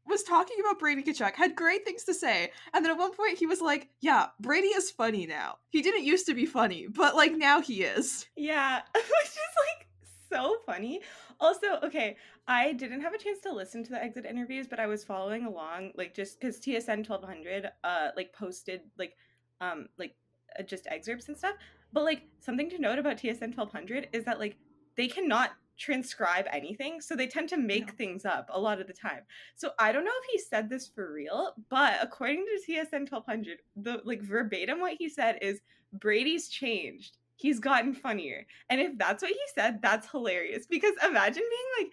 was 0.08 0.24
talking 0.24 0.58
about 0.60 0.80
Brady 0.80 1.04
Tkachuk, 1.04 1.34
had 1.34 1.56
great 1.56 1.84
things 1.84 2.04
to 2.04 2.14
say, 2.14 2.52
and 2.74 2.86
then 2.86 2.92
at 2.92 2.98
one 2.98 3.14
point 3.14 3.38
he 3.38 3.48
was 3.48 3.62
like, 3.62 3.90
"Yeah, 4.02 4.28
Brady 4.40 4.68
is 4.68 4.92
funny 4.92 5.26
now. 5.26 5.58
He 5.70 5.82
didn't 5.82 6.04
used 6.04 6.28
to 6.28 6.34
be 6.34 6.46
funny, 6.46 6.88
but 6.88 7.16
like 7.16 7.34
now 7.34 7.62
he 7.62 7.84
is." 7.84 8.26
yeah, 8.36 8.82
which 8.94 9.06
is 9.06 9.56
like 9.68 9.88
so 10.32 10.58
funny. 10.66 11.02
Also, 11.40 11.80
okay, 11.84 12.18
I 12.48 12.74
didn't 12.74 13.02
have 13.02 13.14
a 13.14 13.18
chance 13.18 13.40
to 13.42 13.52
listen 13.54 13.84
to 13.84 13.92
the 13.92 14.04
exit 14.04 14.26
interviews, 14.26 14.68
but 14.68 14.80
I 14.80 14.88
was 14.88 15.04
following 15.04 15.46
along, 15.46 15.92
like 15.96 16.14
just 16.14 16.40
because 16.40 16.60
TSN 16.60 17.06
twelve 17.06 17.24
hundred, 17.24 17.70
uh, 17.84 18.10
like 18.16 18.34
posted 18.34 18.82
like, 18.98 19.16
um, 19.60 19.88
like 19.98 20.16
Uh, 20.60 20.64
just 20.64 20.88
excerpts 20.88 21.28
and 21.28 21.38
stuff. 21.38 21.56
But 21.94 22.04
like 22.04 22.24
something 22.40 22.70
to 22.72 22.80
note 22.80 23.00
about 23.00 23.18
TSN 23.18 23.54
twelve 23.54 23.72
hundred 23.72 24.10
is 24.14 24.26
that 24.26 24.40
like 24.40 24.58
they 24.98 25.08
cannot 25.08 25.52
transcribe 25.78 26.46
anything, 26.54 27.02
so 27.02 27.16
they 27.16 27.28
tend 27.28 27.50
to 27.50 27.58
make 27.58 27.88
No. 27.88 27.94
things 27.98 28.26
up 28.26 28.50
a 28.54 28.60
lot 28.60 28.80
of 28.80 28.88
the 28.88 28.94
time. 28.94 29.22
So 29.56 29.72
I 29.78 29.92
don't 29.92 30.06
know 30.06 30.12
if 30.24 30.30
he 30.32 30.40
said 30.40 30.70
this 30.70 30.88
for 30.88 31.12
real, 31.12 31.54
but 31.70 31.98
according 32.02 32.46
to 32.46 32.72
TSN 32.72 33.08
twelve 33.10 33.26
hundred, 33.26 33.58
the 33.76 34.02
like 34.06 34.22
verbatim 34.22 34.80
what 34.80 34.96
he 34.98 35.10
said 35.10 35.38
is 35.42 35.62
Brady's 35.94 36.48
changed. 36.50 37.18
He's 37.38 37.60
gotten 37.60 37.94
funnier. 37.94 38.46
And 38.70 38.80
if 38.80 38.98
that's 38.98 39.22
what 39.22 39.32
he 39.32 39.40
said, 39.54 39.82
that's 39.82 40.10
hilarious. 40.10 40.66
Because 40.66 40.94
imagine 41.06 41.44
being 41.44 41.86
like, 41.86 41.92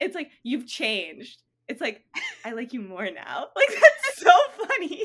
it's 0.00 0.14
like, 0.14 0.30
you've 0.44 0.68
changed. 0.68 1.42
It's 1.66 1.80
like, 1.80 2.04
I 2.44 2.52
like 2.52 2.72
you 2.72 2.80
more 2.80 3.10
now. 3.10 3.48
Like, 3.56 3.70
that's 3.70 4.20
so 4.20 4.30
funny. 4.68 5.04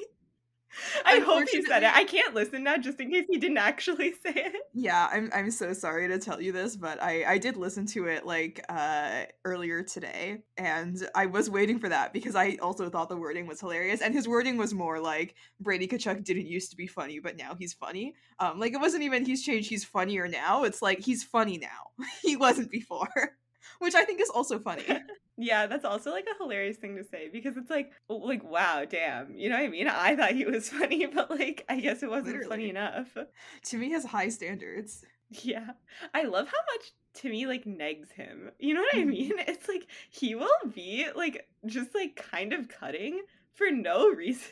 I 1.06 1.20
hope 1.20 1.48
he 1.50 1.64
said 1.64 1.84
it. 1.84 1.92
I 1.94 2.04
can't 2.04 2.34
listen 2.34 2.64
now 2.64 2.78
just 2.78 3.00
in 3.00 3.12
case 3.12 3.26
he 3.30 3.38
didn't 3.38 3.58
actually 3.58 4.12
say 4.26 4.34
it. 4.36 4.56
Yeah, 4.74 5.08
I'm 5.12 5.30
I'm 5.34 5.52
so 5.52 5.74
sorry 5.74 6.08
to 6.08 6.20
tell 6.20 6.42
you 6.42 6.52
this, 6.52 6.76
but 6.76 7.02
I 7.02 7.24
I 7.26 7.38
did 7.38 7.58
listen 7.58 7.86
to 7.88 8.08
it 8.08 8.26
like 8.26 8.64
uh 8.70 9.24
earlier 9.46 9.84
today 9.84 10.40
and 10.58 11.08
I 11.16 11.26
was 11.26 11.50
waiting 11.50 11.80
for 11.80 11.90
that 11.90 12.14
because 12.14 12.36
I 12.36 12.58
also 12.62 12.90
thought 12.90 13.10
the 13.10 13.18
wording 13.18 13.48
was 13.48 13.60
hilarious 13.60 14.02
and 14.02 14.14
his 14.14 14.28
wording 14.28 14.58
was 14.58 14.74
more 14.74 15.00
like 15.00 15.36
Brady 15.60 15.88
Tkachuk 15.88 16.24
didn't 16.24 16.48
used 16.48 16.72
to 16.72 16.78
be 16.78 16.88
funny, 16.88 17.20
but 17.20 17.38
now 17.38 17.56
he's 17.58 17.74
funny. 17.74 18.16
Um 18.40 18.60
like 18.60 18.74
it 18.74 18.80
wasn't 18.80 19.04
even 19.04 19.26
he's 19.26 19.44
changed, 19.44 19.70
he's 19.70 19.86
funnier 19.86 20.28
now. 20.28 20.64
It's 20.64 20.82
like 20.82 21.00
he's 21.00 21.24
funny 21.24 21.58
now. 21.58 21.92
he 22.22 22.36
wasn't 22.36 22.72
before. 22.72 23.10
Which 23.80 23.96
I 23.96 24.04
think 24.04 24.20
is 24.20 24.30
also 24.30 24.60
funny. 24.60 24.84
Yeah, 25.42 25.68
that's 25.68 25.86
also 25.86 26.12
like 26.12 26.28
a 26.30 26.38
hilarious 26.44 26.76
thing 26.76 26.98
to 26.98 27.04
say 27.04 27.30
because 27.32 27.56
it's 27.56 27.70
like, 27.70 27.94
like, 28.10 28.44
wow, 28.44 28.84
damn. 28.84 29.34
You 29.34 29.48
know 29.50 29.56
what 29.56 29.64
I 29.64 29.70
mean? 29.70 29.88
I 29.88 30.16
thought 30.16 30.32
he 30.32 30.44
was 30.46 30.70
funny, 30.80 31.06
but 31.06 31.30
like, 31.32 31.64
I 31.70 31.80
guess 31.80 32.04
it 32.04 32.10
wasn't 32.10 32.44
funny 32.46 32.70
enough. 32.70 33.16
Timmy 33.64 33.92
has 33.92 34.04
high 34.04 34.28
standards. 34.30 35.06
Yeah. 35.30 35.72
I 36.14 36.24
love 36.24 36.48
how 36.48 36.76
much 36.76 36.92
Timmy 37.14 37.46
like 37.46 37.64
negs 37.64 38.12
him. 38.12 38.52
You 38.60 38.74
know 38.74 38.82
what 38.82 38.96
I 38.96 39.00
Mhm. 39.04 39.08
mean? 39.08 39.34
It's 39.48 39.68
like 39.70 39.88
he 40.10 40.36
will 40.36 40.50
be 40.76 41.08
like 41.16 41.48
just 41.66 41.96
like 41.96 42.18
kind 42.18 42.52
of 42.52 42.68
cutting 42.68 43.22
for 43.54 43.72
no 43.72 44.08
reason. 44.24 44.52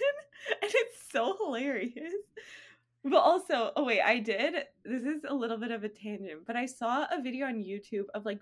And 0.62 0.72
it's 0.74 1.12
so 1.12 1.36
hilarious. 1.44 2.14
But 3.04 3.18
also, 3.20 3.72
oh 3.76 3.86
wait, 3.86 4.02
I 4.02 4.20
did 4.20 4.54
this 4.86 5.04
is 5.04 5.24
a 5.28 5.34
little 5.34 5.58
bit 5.58 5.72
of 5.72 5.84
a 5.84 5.90
tangent, 5.90 6.46
but 6.46 6.56
I 6.56 6.66
saw 6.66 7.06
a 7.12 7.22
video 7.22 7.48
on 7.48 7.64
YouTube 7.64 8.06
of 8.14 8.26
like 8.26 8.40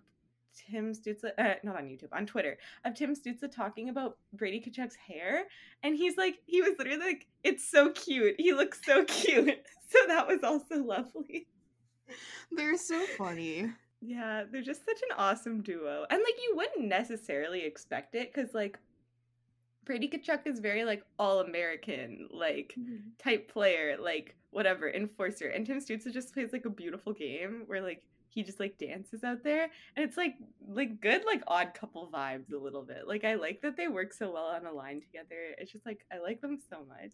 Tim 0.56 0.94
Stützle, 0.94 1.32
uh, 1.38 1.56
not 1.64 1.78
on 1.78 1.86
YouTube, 1.86 2.14
on 2.14 2.26
Twitter, 2.26 2.58
of 2.84 2.96
Tim 2.96 3.16
Stützle 3.16 3.52
talking 3.52 3.90
about 3.90 4.18
Brady 4.34 4.60
Tkachuk's 4.60 4.96
hair. 4.96 5.44
And 5.84 5.96
he's 5.96 6.18
like, 6.18 6.40
he 6.46 6.62
was 6.62 6.74
literally 6.78 7.00
like, 7.00 7.28
it's 7.44 7.70
so 7.70 7.92
cute. 7.92 8.36
He 8.38 8.54
looks 8.54 8.80
so 8.86 9.04
cute. 9.08 9.60
So 9.90 10.00
that 10.08 10.28
was 10.28 10.44
also 10.44 10.84
lovely. 10.84 11.48
They're 12.52 12.78
so 12.78 13.06
funny. 13.18 13.72
Yeah, 14.02 14.44
they're 14.52 14.62
just 14.62 14.86
such 14.86 15.02
an 15.10 15.18
awesome 15.18 15.62
duo. 15.62 16.06
And 16.10 16.20
like 16.20 16.36
you 16.44 16.54
wouldn't 16.56 16.88
necessarily 16.88 17.64
expect 17.64 18.16
it 18.16 18.32
because 18.34 18.54
like 18.54 18.78
Brady 19.86 20.08
Tkachuk 20.08 20.46
is 20.46 20.60
very 20.60 20.86
like 20.86 21.04
all 21.18 21.40
American, 21.40 22.28
like 22.32 22.76
type 23.18 23.52
player, 23.52 23.98
like 24.00 24.36
whatever, 24.52 24.90
enforcer. 24.90 25.48
And 25.48 25.66
Tim 25.66 25.80
Stützle 25.80 26.14
just 26.14 26.34
plays 26.34 26.54
like 26.54 26.66
a 26.66 26.70
beautiful 26.70 27.14
game 27.14 27.64
where 27.68 27.82
like 27.82 28.04
he 28.36 28.44
just 28.44 28.60
like 28.60 28.78
dances 28.78 29.24
out 29.24 29.44
there. 29.44 29.64
And 29.96 30.06
it's 30.06 30.18
like 30.18 30.36
like 30.68 31.02
good 31.02 31.24
like 31.26 31.42
odd 31.48 31.74
couple 31.74 32.10
vibes 32.14 32.54
a 32.54 32.58
little 32.58 32.84
bit. 32.84 33.08
Like 33.08 33.24
I 33.24 33.36
like 33.36 33.62
that 33.62 33.78
they 33.78 33.88
work 33.88 34.14
so 34.14 34.32
well 34.32 34.48
on 34.48 34.66
a 34.66 34.72
line 34.72 35.02
together. 35.02 35.56
It's 35.58 35.72
just 35.72 35.86
like 35.86 36.06
I 36.14 36.20
like 36.20 36.42
them 36.42 36.60
so 36.70 36.86
much. 36.86 37.14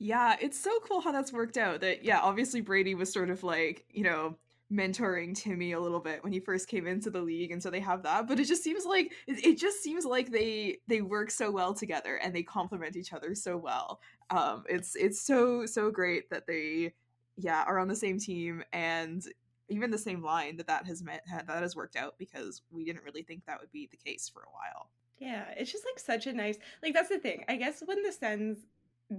Yeah, 0.00 0.36
it's 0.40 0.58
so 0.58 0.78
cool 0.80 1.00
how 1.00 1.12
that's 1.12 1.32
worked 1.32 1.56
out. 1.56 1.80
That 1.80 2.04
yeah, 2.04 2.20
obviously 2.20 2.60
Brady 2.60 2.96
was 2.96 3.12
sort 3.12 3.30
of 3.30 3.44
like, 3.44 3.86
you 3.90 4.02
know, 4.02 4.36
mentoring 4.72 5.34
Timmy 5.34 5.72
a 5.72 5.80
little 5.80 6.00
bit 6.00 6.22
when 6.24 6.32
he 6.32 6.40
first 6.40 6.68
came 6.68 6.88
into 6.88 7.08
the 7.08 7.22
league 7.22 7.52
and 7.52 7.62
so 7.62 7.70
they 7.70 7.80
have 7.80 8.02
that 8.02 8.28
but 8.28 8.38
it 8.38 8.44
just 8.44 8.62
seems 8.62 8.84
like 8.84 9.14
it, 9.26 9.56
just 9.56 9.82
seems 9.82 10.04
like 10.04 10.30
they 10.30 10.76
they 10.88 11.00
work 11.00 11.30
so 11.30 11.50
well 11.50 11.72
together 11.72 12.16
and 12.16 12.34
they 12.34 12.42
complement 12.42 12.94
each 12.94 13.14
other 13.14 13.34
so 13.34 13.56
well 13.56 13.98
um 14.28 14.64
it's 14.68 14.94
it's 14.94 15.22
so 15.22 15.64
so 15.64 15.90
great 15.90 16.28
that 16.28 16.46
they 16.46 16.92
yeah 17.38 17.64
are 17.66 17.78
on 17.78 17.88
the 17.88 17.96
same 17.96 18.18
team 18.18 18.62
and 18.74 19.24
even 19.68 19.90
the 19.90 19.98
same 19.98 20.22
line 20.22 20.56
that 20.56 20.66
that 20.66 20.86
has 20.86 21.02
met 21.02 21.24
that 21.46 21.62
has 21.62 21.76
worked 21.76 21.96
out 21.96 22.14
because 22.18 22.62
we 22.70 22.84
didn't 22.84 23.04
really 23.04 23.22
think 23.22 23.44
that 23.46 23.60
would 23.60 23.72
be 23.72 23.88
the 23.90 23.96
case 23.96 24.28
for 24.28 24.40
a 24.40 24.50
while 24.52 24.90
Yeah, 25.18 25.44
it's 25.56 25.72
just 25.72 25.84
like 25.84 25.98
such 25.98 26.26
a 26.26 26.32
nice 26.32 26.58
like 26.82 26.94
that's 26.94 27.08
the 27.08 27.18
thing. 27.18 27.44
I 27.48 27.56
guess 27.56 27.82
when 27.84 28.02
the 28.02 28.12
Sens 28.12 28.58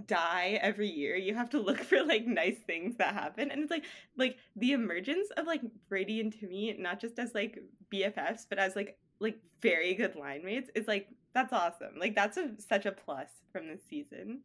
die 0.05 0.59
every 0.61 0.87
year, 0.87 1.15
you 1.15 1.33
have 1.35 1.49
to 1.51 1.59
look 1.59 1.79
for 1.89 2.03
like 2.03 2.25
nice 2.25 2.57
things 2.65 2.95
that 2.97 3.13
happen. 3.13 3.51
And 3.51 3.61
it's 3.61 3.71
like 3.71 3.85
like 4.17 4.37
the 4.55 4.71
emergence 4.73 5.29
of 5.37 5.45
like 5.47 5.61
Brady 5.87 6.19
and 6.21 6.31
Timmy, 6.33 6.75
not 6.79 6.99
just 6.99 7.19
as 7.19 7.33
like 7.33 7.59
BFFs, 7.93 8.45
but 8.49 8.59
as 8.59 8.75
like 8.75 8.97
like 9.19 9.37
very 9.61 9.93
good 9.93 10.15
line 10.15 10.43
mates, 10.45 10.69
is 10.75 10.87
like 10.87 11.07
that's 11.33 11.53
awesome. 11.53 11.99
Like 11.99 12.15
that's 12.15 12.37
a 12.37 12.51
such 12.59 12.85
a 12.85 12.91
plus 12.91 13.29
from 13.51 13.67
this 13.67 13.81
season. 13.89 14.41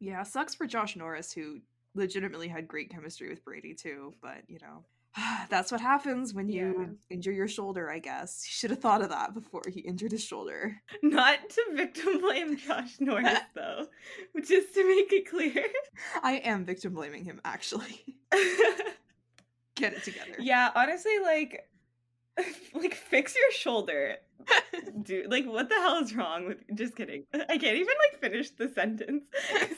yeah 0.00 0.22
sucks 0.22 0.54
for 0.54 0.66
Josh 0.66 0.96
Norris 0.96 1.32
who 1.32 1.60
legitimately 1.94 2.48
had 2.48 2.68
great 2.68 2.90
chemistry 2.90 3.28
with 3.30 3.44
Brady 3.44 3.74
too 3.74 4.12
but 4.20 4.42
you 4.48 4.58
know 4.60 4.84
that's 5.50 5.72
what 5.72 5.80
happens 5.80 6.34
when 6.34 6.48
you 6.48 6.74
Yeah. 6.78 7.14
injure 7.16 7.32
your 7.32 7.48
shoulder 7.48 7.90
I 7.90 7.98
guess 7.98 8.42
he 8.42 8.50
should 8.50 8.70
have 8.70 8.80
thought 8.80 9.02
of 9.02 9.08
that 9.10 9.34
before 9.34 9.62
he 9.68 9.80
injured 9.80 10.12
his 10.12 10.22
shoulder 10.24 10.76
Not 11.02 11.38
to 11.48 11.62
victim 11.74 12.20
blame 12.20 12.56
Josh 12.56 13.00
Norris 13.00 13.38
though, 13.54 13.86
just 14.42 14.74
to 14.74 14.86
make 14.86 15.12
it 15.12 15.28
clear. 15.28 15.64
I 16.22 16.34
am 16.36 16.64
victim 16.64 16.94
blaming 16.94 17.24
him 17.24 17.40
actually 17.44 18.16
get 19.76 19.92
it 19.92 20.02
together 20.04 20.36
yeah, 20.38 20.70
honestly, 20.74 21.18
like 21.22 21.68
like 22.74 22.94
fix 22.94 23.34
your 23.34 23.50
shoulder. 23.52 24.16
Dude, 25.02 25.30
like 25.30 25.46
what 25.46 25.68
the 25.70 25.74
hell 25.76 26.02
is 26.02 26.14
wrong 26.14 26.46
with 26.46 26.58
just 26.74 26.94
kidding. 26.94 27.24
I 27.32 27.56
can't 27.56 27.76
even 27.76 27.94
like 28.12 28.20
finish 28.20 28.50
the 28.50 28.68
sentence. 28.68 29.24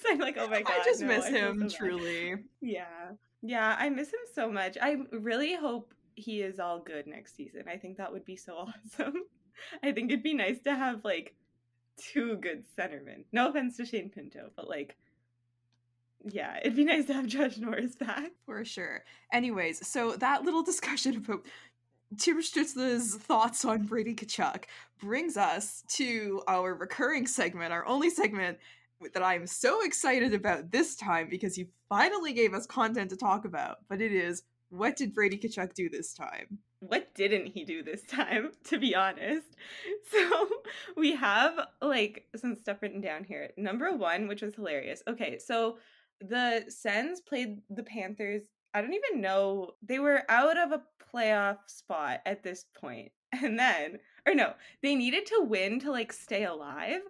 I'm 0.08 0.18
like, 0.18 0.36
oh 0.38 0.48
my 0.48 0.62
god. 0.62 0.80
I 0.80 0.84
just 0.84 1.00
no, 1.00 1.06
miss 1.06 1.26
I 1.26 1.30
him 1.30 1.68
so 1.70 1.76
truly 1.76 2.34
Yeah. 2.60 3.12
Yeah, 3.42 3.76
I 3.78 3.88
miss 3.88 4.08
him 4.08 4.20
so 4.34 4.50
much. 4.50 4.76
I 4.80 4.96
really 5.12 5.54
hope 5.54 5.94
he 6.14 6.42
is 6.42 6.58
all 6.58 6.80
good 6.80 7.06
next 7.06 7.36
season. 7.36 7.64
I 7.68 7.76
think 7.76 7.96
that 7.96 8.12
would 8.12 8.24
be 8.24 8.36
so 8.36 8.56
awesome. 8.56 9.24
I 9.82 9.92
think 9.92 10.10
it'd 10.10 10.22
be 10.22 10.34
nice 10.34 10.60
to 10.60 10.74
have 10.74 11.04
like 11.04 11.34
two 11.96 12.36
good 12.36 12.64
centermen. 12.76 13.24
No 13.32 13.48
offense 13.48 13.76
to 13.76 13.86
Shane 13.86 14.10
Pinto, 14.10 14.50
but 14.56 14.68
like 14.68 14.96
yeah, 16.24 16.58
it'd 16.60 16.76
be 16.76 16.84
nice 16.84 17.06
to 17.06 17.14
have 17.14 17.26
Josh 17.26 17.58
Norris 17.58 17.94
back. 17.94 18.32
For 18.44 18.64
sure. 18.64 19.04
Anyways, 19.32 19.86
so 19.86 20.16
that 20.16 20.42
little 20.42 20.62
discussion 20.64 21.16
about 21.16 21.46
Tim 22.16 22.40
Stützle's 22.40 23.14
thoughts 23.16 23.64
on 23.64 23.84
Brady 23.84 24.14
Tkachuk 24.14 24.64
brings 25.00 25.36
us 25.36 25.84
to 25.90 26.42
our 26.48 26.74
recurring 26.74 27.26
segment, 27.26 27.72
our 27.72 27.86
only 27.86 28.10
segment 28.10 28.58
that 29.14 29.22
I'm 29.22 29.46
so 29.46 29.82
excited 29.84 30.34
about 30.34 30.70
this 30.70 30.96
time 30.96 31.28
because 31.28 31.54
he 31.54 31.68
finally 31.88 32.32
gave 32.32 32.54
us 32.54 32.66
content 32.66 33.10
to 33.10 33.16
talk 33.16 33.44
about. 33.44 33.78
But 33.88 34.00
it 34.00 34.12
is 34.12 34.42
what 34.70 34.96
did 34.96 35.14
Brady 35.14 35.38
Tkachuk 35.38 35.74
do 35.74 35.88
this 35.88 36.12
time? 36.12 36.58
what 36.80 37.12
didn't 37.14 37.46
he 37.46 37.64
do 37.64 37.82
this 37.82 38.02
time 38.04 38.52
to 38.64 38.78
be 38.78 38.94
honest? 38.94 39.48
So 40.10 40.48
we 40.96 41.14
have 41.16 41.58
like 41.82 42.24
some 42.36 42.56
stuff 42.56 42.80
written 42.80 43.00
down 43.00 43.24
here. 43.24 43.50
Number 43.56 43.94
one 43.94 44.26
which 44.26 44.42
was 44.42 44.54
hilarious. 44.54 45.02
Okay 45.08 45.38
so 45.38 45.78
the 46.20 46.64
sens 46.68 47.20
played 47.20 47.60
the 47.68 47.82
panthers. 47.82 48.42
I 48.74 48.80
don't 48.80 48.94
even 48.94 49.20
know 49.20 49.72
they 49.82 49.98
were 49.98 50.22
out 50.28 50.56
of 50.56 50.72
a 50.72 50.82
playoff 51.12 51.58
spot 51.66 52.20
at 52.26 52.42
this 52.42 52.64
point. 52.80 53.12
And 53.42 53.58
then 53.58 53.98
or 54.26 54.34
no 54.34 54.54
they 54.82 54.94
needed 54.94 55.26
to 55.26 55.44
win 55.46 55.80
to 55.80 55.90
like 55.90 56.12
stay 56.12 56.44
alive 56.44 57.02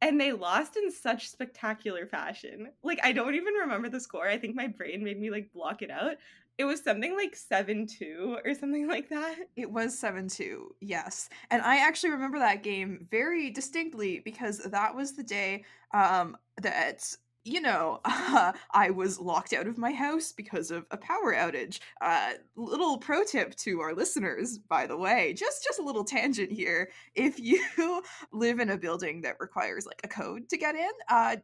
and 0.00 0.20
they 0.20 0.32
lost 0.32 0.76
in 0.76 0.90
such 0.90 1.28
spectacular 1.28 2.06
fashion. 2.06 2.68
Like 2.82 3.00
i 3.02 3.12
don't 3.12 3.34
even 3.34 3.54
remember 3.54 3.88
the 3.88 4.00
score. 4.00 4.28
I 4.28 4.38
think 4.38 4.54
my 4.54 4.66
brain 4.66 5.02
made 5.02 5.20
me 5.20 5.30
like 5.30 5.52
block 5.52 5.82
it 5.82 5.90
out. 5.90 6.16
It 6.58 6.64
was 6.64 6.82
something 6.82 7.14
like 7.14 7.36
7-2 7.36 8.38
or 8.44 8.54
something 8.54 8.88
like 8.94 9.08
that. 9.10 9.36
It 9.56 9.70
was 9.70 9.98
7 9.98 10.28
2, 10.28 10.74
yes. 10.80 11.28
And 11.50 11.62
I 11.62 11.78
actually 11.86 12.10
remember 12.10 12.38
that 12.38 12.62
game 12.62 13.06
very 13.10 13.50
distinctly 13.50 14.20
because 14.24 14.58
that 14.58 14.94
was 14.94 15.12
the 15.12 15.22
day 15.22 15.64
um, 15.92 16.36
that, 16.62 17.14
you 17.46 17.60
know, 17.60 18.00
I 18.04 18.90
was 18.94 19.20
locked 19.20 19.52
out 19.52 19.66
of 19.66 19.78
my 19.78 19.92
house 19.92 20.32
because 20.32 20.70
of 20.70 20.84
a 20.90 20.96
power 20.96 21.34
outage. 21.34 21.78
Uh, 22.00 22.32
little 22.56 22.98
pro 22.98 23.22
tip 23.24 23.54
to 23.56 23.80
our 23.80 23.94
listeners, 23.94 24.58
by 24.58 24.86
the 24.86 24.96
way, 24.96 25.32
just 25.32 25.62
just 25.62 25.78
a 25.78 25.84
little 25.84 26.04
tangent 26.04 26.50
here. 26.50 26.90
If 27.14 27.38
you 27.38 27.62
live 28.32 28.60
in 28.60 28.70
a 28.70 28.76
building 28.76 29.22
that 29.22 29.36
requires 29.40 29.86
like 29.86 30.00
a 30.04 30.08
code 30.08 30.48
to 30.48 30.58
get 30.58 30.74
in, 30.74 30.90
uh, 31.08 31.36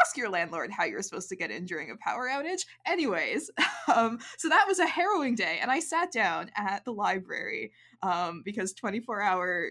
ask 0.00 0.16
your 0.16 0.30
landlord 0.30 0.70
how 0.70 0.84
you're 0.84 1.02
supposed 1.02 1.28
to 1.28 1.36
get 1.36 1.50
in 1.50 1.66
during 1.66 1.90
a 1.90 1.96
power 1.96 2.28
outage. 2.28 2.64
Anyways, 2.86 3.50
um, 3.94 4.18
so 4.38 4.48
that 4.48 4.64
was 4.66 4.78
a 4.78 4.86
harrowing 4.86 5.34
day, 5.34 5.58
and 5.60 5.70
I 5.70 5.80
sat 5.80 6.10
down 6.12 6.50
at 6.56 6.84
the 6.84 6.92
library 6.92 7.72
um, 8.02 8.42
because 8.44 8.72
24 8.72 9.20
hour, 9.20 9.70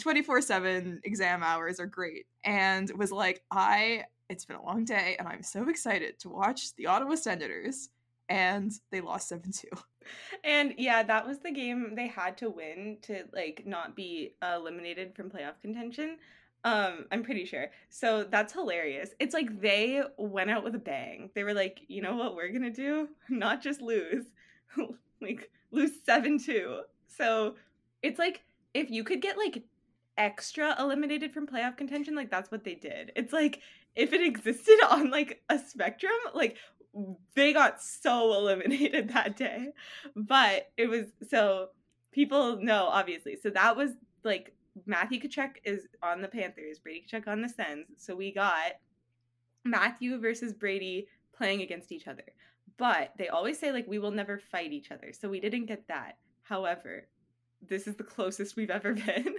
24 0.00 0.40
7 0.40 1.00
exam 1.04 1.42
hours 1.42 1.78
are 1.78 1.86
great, 1.86 2.26
and 2.42 2.90
was 2.96 3.12
like, 3.12 3.42
I, 3.50 4.04
it's 4.28 4.44
been 4.44 4.56
a 4.56 4.64
long 4.64 4.84
day, 4.84 5.16
and 5.18 5.28
I'm 5.28 5.42
so 5.42 5.68
excited 5.68 6.18
to 6.20 6.28
watch 6.28 6.74
the 6.76 6.86
Ottawa 6.86 7.14
Senators, 7.14 7.90
and 8.28 8.72
they 8.90 9.00
lost 9.00 9.28
7 9.28 9.52
2. 9.52 9.68
and 10.44 10.74
yeah 10.78 11.02
that 11.02 11.26
was 11.26 11.38
the 11.38 11.50
game 11.50 11.94
they 11.94 12.06
had 12.06 12.36
to 12.36 12.50
win 12.50 12.98
to 13.02 13.24
like 13.32 13.62
not 13.66 13.96
be 13.96 14.34
eliminated 14.42 15.14
from 15.14 15.30
playoff 15.30 15.60
contention 15.62 16.16
um 16.64 17.04
i'm 17.12 17.22
pretty 17.22 17.44
sure. 17.44 17.66
So 17.90 18.24
that's 18.24 18.52
hilarious. 18.52 19.10
It's 19.20 19.34
like 19.34 19.60
they 19.60 20.02
went 20.16 20.50
out 20.50 20.64
with 20.64 20.74
a 20.74 20.78
bang. 20.78 21.30
They 21.34 21.44
were 21.44 21.52
like 21.52 21.80
you 21.88 22.00
know 22.00 22.16
what 22.16 22.34
we're 22.34 22.52
gonna 22.52 22.70
do? 22.70 23.08
Not 23.28 23.62
just 23.62 23.82
lose 23.82 24.24
like 25.20 25.50
lose 25.70 25.92
7-2 26.06 26.80
so 27.06 27.56
it's 28.02 28.18
like 28.18 28.42
if 28.72 28.90
you 28.90 29.04
could 29.04 29.20
get 29.20 29.36
like 29.36 29.62
extra 30.16 30.74
eliminated 30.80 31.32
from 31.32 31.46
playoff 31.46 31.76
contention 31.76 32.14
like 32.14 32.30
that's 32.30 32.50
what 32.50 32.64
they 32.64 32.74
did. 32.74 33.12
It's 33.14 33.32
like 33.32 33.60
if 33.96 34.12
it 34.12 34.22
existed 34.22 34.78
on 34.90 35.10
like 35.10 35.42
a 35.48 35.58
spectrum 35.58 36.12
like 36.34 36.56
they 37.34 37.52
got 37.52 37.82
so 37.82 38.34
eliminated 38.34 39.08
that 39.14 39.36
day. 39.36 39.68
But 40.14 40.70
it 40.76 40.88
was 40.88 41.06
so 41.28 41.68
people 42.12 42.60
know 42.60 42.86
obviously. 42.86 43.36
So 43.36 43.50
that 43.50 43.76
was 43.76 43.90
like 44.22 44.54
matthew 44.86 45.20
Tkachuk 45.20 45.52
is 45.64 45.86
on 46.02 46.20
the 46.20 46.28
panthers 46.28 46.78
brady 46.78 47.04
Tkachuk 47.10 47.28
on 47.28 47.42
the 47.42 47.48
sens. 47.48 47.86
So 47.96 48.14
we 48.14 48.32
got 48.32 48.72
matthew 49.64 50.18
versus 50.18 50.52
brady 50.52 51.08
playing 51.36 51.62
against 51.62 51.92
each 51.92 52.06
other. 52.06 52.24
But 52.76 53.12
they 53.18 53.28
always 53.28 53.58
say 53.58 53.72
like 53.72 53.86
we 53.86 53.98
will 53.98 54.10
never 54.10 54.38
fight 54.38 54.72
each 54.72 54.90
other. 54.90 55.12
So 55.12 55.28
we 55.28 55.40
didn't 55.40 55.66
get 55.66 55.86
that. 55.88 56.18
However 56.42 57.08
this 57.66 57.86
is 57.86 57.96
the 57.96 58.04
closest 58.04 58.56
we've 58.56 58.70
ever 58.70 58.92
been 59.06 59.36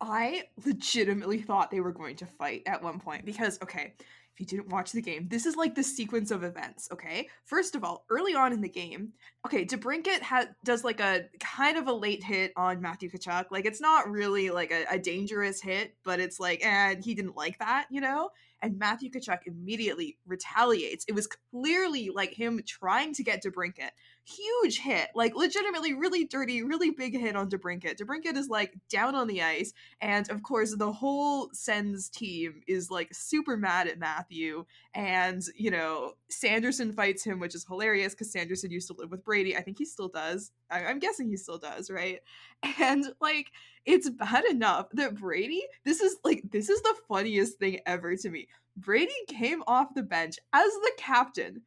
I 0.00 0.44
legitimately 0.64 1.42
thought 1.42 1.70
they 1.70 1.80
were 1.80 1.92
going 1.92 2.16
to 2.16 2.26
fight 2.26 2.62
at 2.66 2.82
one 2.82 3.00
point 3.00 3.24
because, 3.24 3.60
okay, 3.62 3.94
if 3.98 4.40
you 4.40 4.46
didn't 4.46 4.68
watch 4.68 4.92
the 4.92 5.02
game, 5.02 5.26
this 5.28 5.46
is 5.46 5.56
like 5.56 5.74
the 5.74 5.82
sequence 5.82 6.30
of 6.30 6.44
events, 6.44 6.88
okay? 6.92 7.28
First 7.44 7.74
of 7.74 7.82
all, 7.82 8.04
early 8.08 8.36
on 8.36 8.52
in 8.52 8.60
the 8.60 8.68
game, 8.68 9.12
okay, 9.44 9.64
DeBrincat 9.64 10.22
ha- 10.22 10.46
does 10.64 10.84
like 10.84 11.00
a 11.00 11.24
kind 11.40 11.76
of 11.76 11.88
a 11.88 11.92
late 11.92 12.22
hit 12.22 12.52
on 12.56 12.80
Matthew 12.80 13.10
Tkachuk. 13.10 13.46
Like, 13.50 13.66
it's 13.66 13.80
not 13.80 14.08
really 14.08 14.50
like 14.50 14.70
a, 14.70 14.84
a 14.88 14.98
dangerous 14.98 15.60
hit, 15.60 15.96
but 16.04 16.20
it's 16.20 16.38
like, 16.38 16.64
and 16.64 17.04
he 17.04 17.14
didn't 17.14 17.36
like 17.36 17.58
that, 17.58 17.86
you 17.90 18.00
know? 18.00 18.30
And 18.62 18.78
Matthew 18.78 19.10
Tkachuk 19.10 19.40
immediately 19.46 20.18
retaliates. 20.26 21.04
It 21.08 21.14
was 21.14 21.28
clearly 21.50 22.10
like 22.10 22.32
him 22.32 22.60
trying 22.66 23.14
to 23.14 23.22
get 23.22 23.42
DeBrincat. 23.42 23.90
Huge 24.24 24.80
hit, 24.80 25.08
like 25.14 25.34
legitimately 25.34 25.94
really 25.94 26.24
dirty, 26.24 26.62
really 26.62 26.90
big 26.90 27.18
hit 27.18 27.36
on 27.36 27.48
DeBrincat. 27.48 27.96
DeBrincat 27.96 28.36
is 28.36 28.48
like 28.48 28.74
down 28.90 29.14
on 29.14 29.26
the 29.26 29.42
ice, 29.42 29.72
and 30.00 30.28
of 30.30 30.42
course, 30.42 30.74
the 30.76 30.92
whole 30.92 31.48
Sens 31.52 32.08
team 32.10 32.60
is 32.66 32.90
like 32.90 33.08
super 33.14 33.56
mad 33.56 33.86
at 33.88 33.98
Matthew. 33.98 34.64
And, 34.94 35.42
you 35.56 35.70
know, 35.70 36.12
Sanderson 36.28 36.92
fights 36.92 37.24
him, 37.24 37.38
which 37.38 37.54
is 37.54 37.64
hilarious 37.64 38.14
because 38.14 38.32
Sanderson 38.32 38.70
used 38.70 38.88
to 38.88 38.94
live 38.98 39.10
with 39.10 39.24
Brady. 39.24 39.56
I 39.56 39.62
think 39.62 39.78
he 39.78 39.84
still 39.84 40.08
does. 40.08 40.50
I- 40.70 40.84
I'm 40.84 40.98
guessing 40.98 41.28
he 41.28 41.36
still 41.36 41.58
does, 41.58 41.90
right? 41.90 42.20
And, 42.80 43.04
like, 43.20 43.52
it's 43.88 44.10
bad 44.10 44.44
enough 44.44 44.86
that 44.92 45.14
Brady, 45.14 45.62
this 45.84 46.02
is 46.02 46.18
like, 46.22 46.42
this 46.52 46.68
is 46.68 46.82
the 46.82 46.94
funniest 47.08 47.58
thing 47.58 47.80
ever 47.86 48.14
to 48.16 48.28
me. 48.28 48.46
Brady 48.76 49.10
came 49.28 49.62
off 49.66 49.94
the 49.94 50.02
bench 50.02 50.36
as 50.52 50.70
the 50.70 50.92
captain 50.98 51.62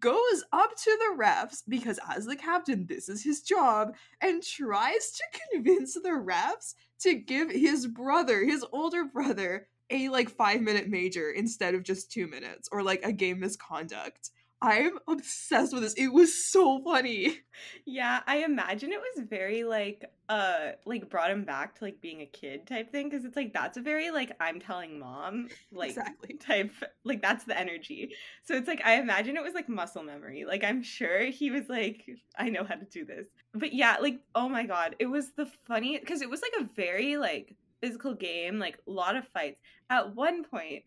goes 0.00 0.44
up 0.52 0.70
to 0.76 0.98
the 0.98 1.22
refs 1.22 1.62
because 1.68 1.98
as 2.14 2.26
the 2.26 2.36
captain 2.36 2.86
this 2.86 3.08
is 3.08 3.24
his 3.24 3.40
job 3.40 3.94
and 4.20 4.42
tries 4.42 5.12
to 5.12 5.24
convince 5.52 5.94
the 5.94 6.10
refs 6.10 6.74
to 6.98 7.14
give 7.14 7.50
his 7.50 7.86
brother 7.86 8.44
his 8.44 8.64
older 8.72 9.04
brother 9.04 9.66
a 9.88 10.10
like 10.10 10.28
5 10.28 10.60
minute 10.60 10.88
major 10.88 11.30
instead 11.30 11.74
of 11.74 11.82
just 11.82 12.12
2 12.12 12.26
minutes 12.26 12.68
or 12.70 12.82
like 12.82 13.00
a 13.04 13.12
game 13.12 13.40
misconduct 13.40 14.30
I'm 14.62 14.98
obsessed 15.08 15.72
with 15.72 15.82
this. 15.82 15.94
It 15.94 16.12
was 16.12 16.50
so 16.50 16.82
funny. 16.84 17.38
Yeah, 17.86 18.20
I 18.26 18.38
imagine 18.38 18.92
it 18.92 19.00
was 19.00 19.26
very 19.28 19.64
like 19.64 20.04
uh 20.28 20.72
like 20.86 21.10
brought 21.10 21.30
him 21.30 21.44
back 21.44 21.74
to 21.76 21.84
like 21.84 22.00
being 22.00 22.20
a 22.20 22.26
kid 22.26 22.66
type 22.66 22.92
thing 22.92 23.08
because 23.08 23.24
it's 23.24 23.36
like 23.36 23.52
that's 23.52 23.76
a 23.76 23.80
very 23.82 24.10
like 24.10 24.32
I'm 24.40 24.60
telling 24.60 24.98
mom 24.98 25.48
like 25.72 25.90
Exactly. 25.90 26.36
type 26.38 26.72
like 27.04 27.20
that's 27.22 27.44
the 27.44 27.58
energy. 27.58 28.14
So 28.44 28.54
it's 28.54 28.68
like 28.68 28.80
I 28.84 28.94
imagine 29.00 29.36
it 29.36 29.42
was 29.42 29.54
like 29.54 29.68
muscle 29.68 30.02
memory. 30.02 30.44
Like 30.46 30.62
I'm 30.64 30.82
sure 30.82 31.24
he 31.26 31.50
was 31.50 31.68
like 31.68 32.04
I 32.38 32.48
know 32.50 32.64
how 32.64 32.76
to 32.76 32.84
do 32.84 33.04
this. 33.04 33.26
But 33.54 33.72
yeah, 33.72 33.96
like 34.00 34.20
oh 34.34 34.48
my 34.48 34.64
god, 34.66 34.96
it 34.98 35.06
was 35.06 35.32
the 35.32 35.46
funny 35.66 35.98
because 35.98 36.22
it 36.22 36.30
was 36.30 36.42
like 36.42 36.62
a 36.62 36.70
very 36.74 37.16
like 37.16 37.56
physical 37.80 38.14
game, 38.14 38.58
like 38.58 38.78
a 38.86 38.90
lot 38.90 39.16
of 39.16 39.26
fights. 39.28 39.58
At 39.88 40.14
one 40.14 40.44
point, 40.44 40.84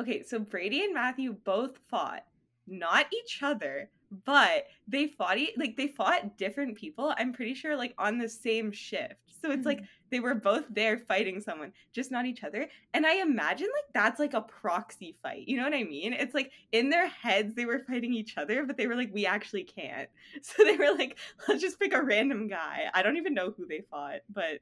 okay, 0.00 0.22
so 0.22 0.38
Brady 0.38 0.84
and 0.84 0.94
Matthew 0.94 1.32
both 1.32 1.78
fought 1.90 2.24
not 2.66 3.06
each 3.12 3.42
other 3.42 3.90
but 4.24 4.66
they 4.86 5.06
fought 5.06 5.38
like 5.56 5.76
they 5.76 5.88
fought 5.88 6.36
different 6.38 6.76
people 6.76 7.12
i'm 7.18 7.32
pretty 7.32 7.54
sure 7.54 7.76
like 7.76 7.94
on 7.98 8.18
the 8.18 8.28
same 8.28 8.70
shift. 8.72 9.14
So 9.42 9.50
it's 9.50 9.66
like 9.66 9.78
mm-hmm. 9.78 9.86
they 10.10 10.20
were 10.20 10.34
both 10.34 10.64
there 10.70 10.96
fighting 10.96 11.38
someone 11.38 11.72
just 11.92 12.10
not 12.10 12.24
each 12.24 12.44
other. 12.44 12.66
And 12.94 13.06
i 13.06 13.20
imagine 13.20 13.68
like 13.74 13.92
that's 13.92 14.20
like 14.20 14.34
a 14.34 14.40
proxy 14.40 15.16
fight 15.22 15.48
you 15.48 15.56
know 15.56 15.64
what 15.64 15.74
i 15.74 15.84
mean? 15.84 16.12
It's 16.12 16.34
like 16.34 16.50
in 16.72 16.90
their 16.90 17.08
heads 17.08 17.54
they 17.54 17.66
were 17.66 17.80
fighting 17.80 18.14
each 18.14 18.38
other 18.38 18.64
but 18.64 18.76
they 18.76 18.86
were 18.86 18.96
like 18.96 19.12
we 19.12 19.26
actually 19.26 19.64
can't. 19.64 20.08
So 20.42 20.64
they 20.64 20.76
were 20.76 20.94
like 20.96 21.18
let's 21.48 21.60
just 21.60 21.80
pick 21.80 21.92
a 21.94 22.02
random 22.02 22.48
guy. 22.48 22.84
I 22.94 23.02
don't 23.02 23.16
even 23.16 23.34
know 23.34 23.52
who 23.56 23.66
they 23.66 23.82
fought 23.90 24.20
but 24.32 24.60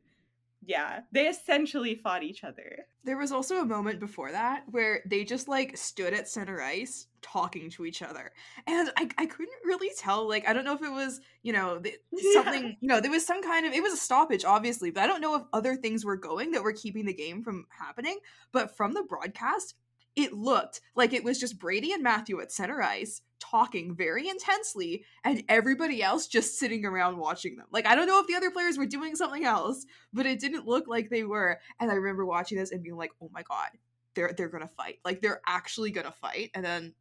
yeah 0.64 1.00
they 1.10 1.26
essentially 1.26 1.94
fought 1.94 2.22
each 2.22 2.44
other. 2.44 2.86
There 3.04 3.18
was 3.18 3.32
also 3.32 3.60
a 3.60 3.66
moment 3.66 4.00
before 4.00 4.32
that 4.32 4.64
where 4.70 5.02
they 5.06 5.24
just 5.24 5.48
like 5.48 5.76
stood 5.76 6.14
at 6.14 6.28
center 6.28 6.62
ice 6.62 7.06
talking 7.22 7.70
to 7.70 7.84
each 7.84 8.02
other. 8.02 8.32
And 8.66 8.90
I, 8.96 9.08
I 9.18 9.26
couldn't 9.26 9.50
really 9.64 9.90
tell. 9.96 10.28
Like, 10.28 10.48
I 10.48 10.52
don't 10.52 10.64
know 10.64 10.74
if 10.74 10.82
it 10.82 10.92
was, 10.92 11.20
you 11.42 11.52
know, 11.52 11.78
th- 11.78 11.98
Yeah. 12.12 12.42
something, 12.42 12.76
you 12.80 12.88
know, 12.88 13.00
there 13.00 13.10
was 13.10 13.26
some 13.26 13.42
kind 13.42 13.66
of, 13.66 13.72
it 13.72 13.82
was 13.82 13.92
a 13.92 13.96
stoppage, 13.98 14.44
obviously, 14.44 14.90
but 14.90 15.02
I 15.02 15.06
don't 15.06 15.20
know 15.20 15.34
if 15.36 15.42
other 15.52 15.76
things 15.76 16.04
were 16.04 16.16
going 16.16 16.52
that 16.52 16.62
were 16.62 16.72
keeping 16.72 17.06
the 17.06 17.14
game 17.14 17.42
from 17.42 17.66
happening. 17.70 18.18
But 18.52 18.76
from 18.76 18.94
the 18.94 19.02
broadcast, 19.02 19.74
it 20.14 20.32
looked 20.34 20.80
like 20.94 21.12
it 21.12 21.24
was 21.24 21.40
just 21.40 21.58
Brady 21.58 21.92
and 21.92 22.02
Matthew 22.02 22.40
at 22.40 22.52
center 22.52 22.82
ice 22.82 23.22
talking 23.40 23.94
very 23.96 24.28
intensely 24.28 25.04
and 25.24 25.42
everybody 25.48 26.02
else 26.02 26.26
just 26.26 26.58
sitting 26.58 26.84
around 26.84 27.16
watching 27.16 27.56
them. 27.56 27.66
Like 27.72 27.86
I 27.86 27.94
don't 27.94 28.06
know 28.06 28.20
if 28.20 28.26
the 28.26 28.34
other 28.34 28.50
players 28.50 28.76
were 28.76 28.86
doing 28.86 29.16
something 29.16 29.44
else, 29.44 29.84
but 30.12 30.26
it 30.26 30.38
didn't 30.38 30.66
look 30.66 30.86
like 30.86 31.08
they 31.08 31.24
were. 31.24 31.58
And 31.80 31.90
I 31.90 31.94
remember 31.94 32.26
watching 32.26 32.58
this 32.58 32.72
and 32.72 32.82
being 32.82 32.96
like, 32.96 33.10
"Oh 33.22 33.30
my 33.32 33.42
god, 33.42 33.70
they're 34.14 34.32
they're 34.36 34.48
going 34.50 34.62
to 34.62 34.74
fight. 34.76 34.98
Like 35.04 35.22
they're 35.22 35.40
actually 35.46 35.90
going 35.90 36.06
to 36.06 36.12
fight." 36.12 36.50
And 36.54 36.64
then 36.64 36.94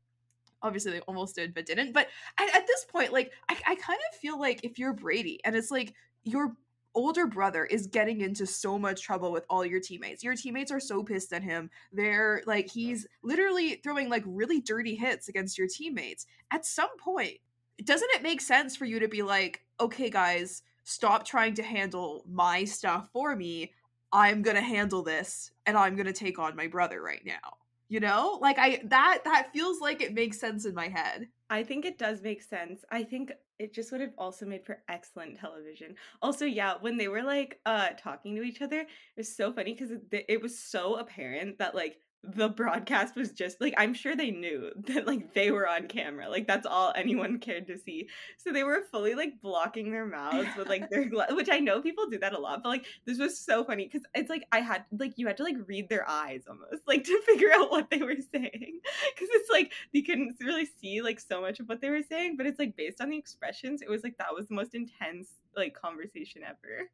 obviously 0.64 0.92
they 0.92 1.00
almost 1.02 1.36
did 1.36 1.54
but 1.54 1.66
didn't. 1.66 1.94
But 1.94 2.08
at, 2.38 2.56
at 2.56 2.68
this 2.68 2.86
point 2.86 3.12
like 3.12 3.32
I 3.50 3.58
I 3.68 3.76
kind 3.76 4.00
of 4.12 4.20
feel 4.20 4.40
like 4.40 4.64
if 4.64 4.80
you're 4.80 4.94
Brady 4.94 5.40
and 5.44 5.56
it's 5.56 5.72
like 5.72 5.94
your 6.24 6.56
older 6.94 7.26
brother 7.26 7.66
is 7.66 7.88
getting 7.88 8.22
into 8.22 8.46
so 8.46 8.78
much 8.78 9.02
trouble 9.02 9.32
with 9.32 9.46
all 9.50 9.66
your 9.66 9.80
teammates. 9.80 10.24
Your 10.24 10.36
teammates 10.36 10.72
are 10.72 10.80
so 10.80 11.04
pissed 11.04 11.34
at 11.34 11.44
him. 11.44 11.70
They're 11.92 12.42
like 12.46 12.70
he's 12.70 13.08
literally 13.24 13.80
throwing 13.84 14.10
like 14.10 14.24
really 14.26 14.60
dirty 14.60 14.96
hits 14.96 15.28
against 15.28 15.58
your 15.58 15.68
teammates. 15.68 16.26
At 16.52 16.66
some 16.66 16.96
point, 16.98 17.38
doesn't 17.84 18.12
it 18.14 18.24
make 18.24 18.42
sense 18.42 18.76
for 18.76 18.86
you 18.86 19.00
to 19.00 19.08
be 19.08 19.24
like, 19.24 19.64
"Okay, 19.80 20.10
guys, 20.10 20.64
stop 20.84 21.26
trying 21.26 21.54
to 21.56 21.64
handle 21.64 22.24
my 22.28 22.64
stuff 22.66 23.10
for 23.14 23.36
me. 23.36 23.74
I'm 24.12 24.42
going 24.42 24.58
to 24.58 24.62
handle 24.62 25.04
this 25.04 25.52
and 25.66 25.78
I'm 25.78 25.96
going 25.96 26.08
to 26.08 26.14
take 26.14 26.38
on 26.40 26.56
my 26.56 26.68
brother 26.68 27.02
right 27.02 27.26
now." 27.26 27.61
You 27.92 28.00
know? 28.00 28.40
Like 28.42 28.58
I 28.58 28.80
that 28.86 29.20
that 29.26 29.52
feels 29.52 29.82
like 29.82 30.02
it 30.02 30.14
makes 30.14 30.40
sense 30.40 30.66
in 30.66 30.74
my 30.74 30.88
head. 30.88 31.28
I 31.50 31.62
think 31.62 31.84
it 31.84 31.98
does 31.98 32.22
make 32.22 32.42
sense. 32.42 32.86
I 32.90 33.04
think 33.04 33.34
it 33.60 33.74
just 33.74 33.92
would 33.92 34.00
have 34.00 34.14
also 34.18 34.46
made 34.46 34.66
for 34.66 34.82
excellent 34.88 35.38
television. 35.38 35.96
Also, 36.22 36.46
yeah, 36.46 36.76
when 36.80 36.96
they 36.96 37.10
were 37.10 37.22
like 37.22 37.60
uh 37.66 37.90
talking 37.98 38.34
to 38.38 38.44
each 38.44 38.62
other, 38.62 38.80
it 38.80 38.88
was 39.18 39.36
so 39.36 39.52
funny 39.52 39.74
because 39.74 39.92
it, 39.92 40.26
it 40.30 40.42
was 40.42 40.58
so 40.58 40.96
apparent 40.96 41.58
that 41.58 41.76
like 41.76 41.98
the 42.24 42.50
broadcast 42.50 43.16
was 43.16 43.32
just 43.32 43.60
like 43.60 43.74
I'm 43.78 43.94
sure 43.94 44.16
they 44.16 44.30
knew 44.30 44.72
that 44.88 45.08
like 45.08 45.34
they 45.34 45.52
were 45.52 45.68
on 45.68 45.88
camera. 45.88 46.30
Like 46.30 46.48
that's 46.48 46.68
all 46.68 46.94
anyone 46.96 47.40
cared 47.40 47.68
to 47.68 47.78
see. 47.78 48.10
So 48.38 48.52
they 48.52 48.64
were 48.64 48.84
fully 48.92 49.16
like 49.16 49.42
blocking 49.42 49.92
their 49.92 50.06
mouths 50.06 50.50
with 50.56 50.70
like 50.70 50.90
their 50.90 51.06
gla- 51.10 51.34
which 51.34 51.50
I 51.52 51.60
know 51.60 51.82
people 51.82 52.08
do 52.08 52.20
that 52.20 52.34
a 52.34 52.40
lot, 52.40 52.62
but 52.64 52.70
like 52.70 52.86
this 53.06 53.18
was 53.18 53.40
so 53.40 53.64
funny 53.64 53.86
because 53.86 54.06
it's 54.14 54.30
like 54.30 54.46
I 54.52 54.60
had 54.60 54.86
like 54.92 55.14
you 55.16 55.28
had 55.28 55.38
to 55.38 55.44
like 55.44 55.58
read 55.66 55.90
their 55.90 56.08
eyes 56.08 56.44
almost 56.48 56.88
like 56.88 57.04
to 57.06 57.22
figure 57.26 57.52
out 57.54 57.72
what 57.72 57.90
they 57.90 58.02
were 58.02 58.18
saying 58.32 58.80
because 59.16 59.30
it's 59.32 59.50
like 59.50 59.74
you 59.92 60.04
couldn't 60.04 60.38
really 60.42 60.68
see 60.80 61.02
like 61.02 61.20
so 61.20 61.42
much 61.42 61.60
of 61.60 61.68
what 61.68 61.82
they 61.82 61.90
were 61.90 62.04
saying, 62.04 62.38
but 62.38 62.46
it's 62.46 62.60
like 62.60 62.76
based 62.76 63.02
on 63.02 63.10
the 63.10 63.18
expressions, 63.18 63.82
it 63.82 63.90
was 63.90 64.04
like 64.04 64.18
that 64.18 64.34
was 64.34 64.48
the 64.48 64.56
most 64.56 64.76
intense 64.76 65.30
like 65.56 65.74
conversation 65.74 66.44
ever. 66.44 66.90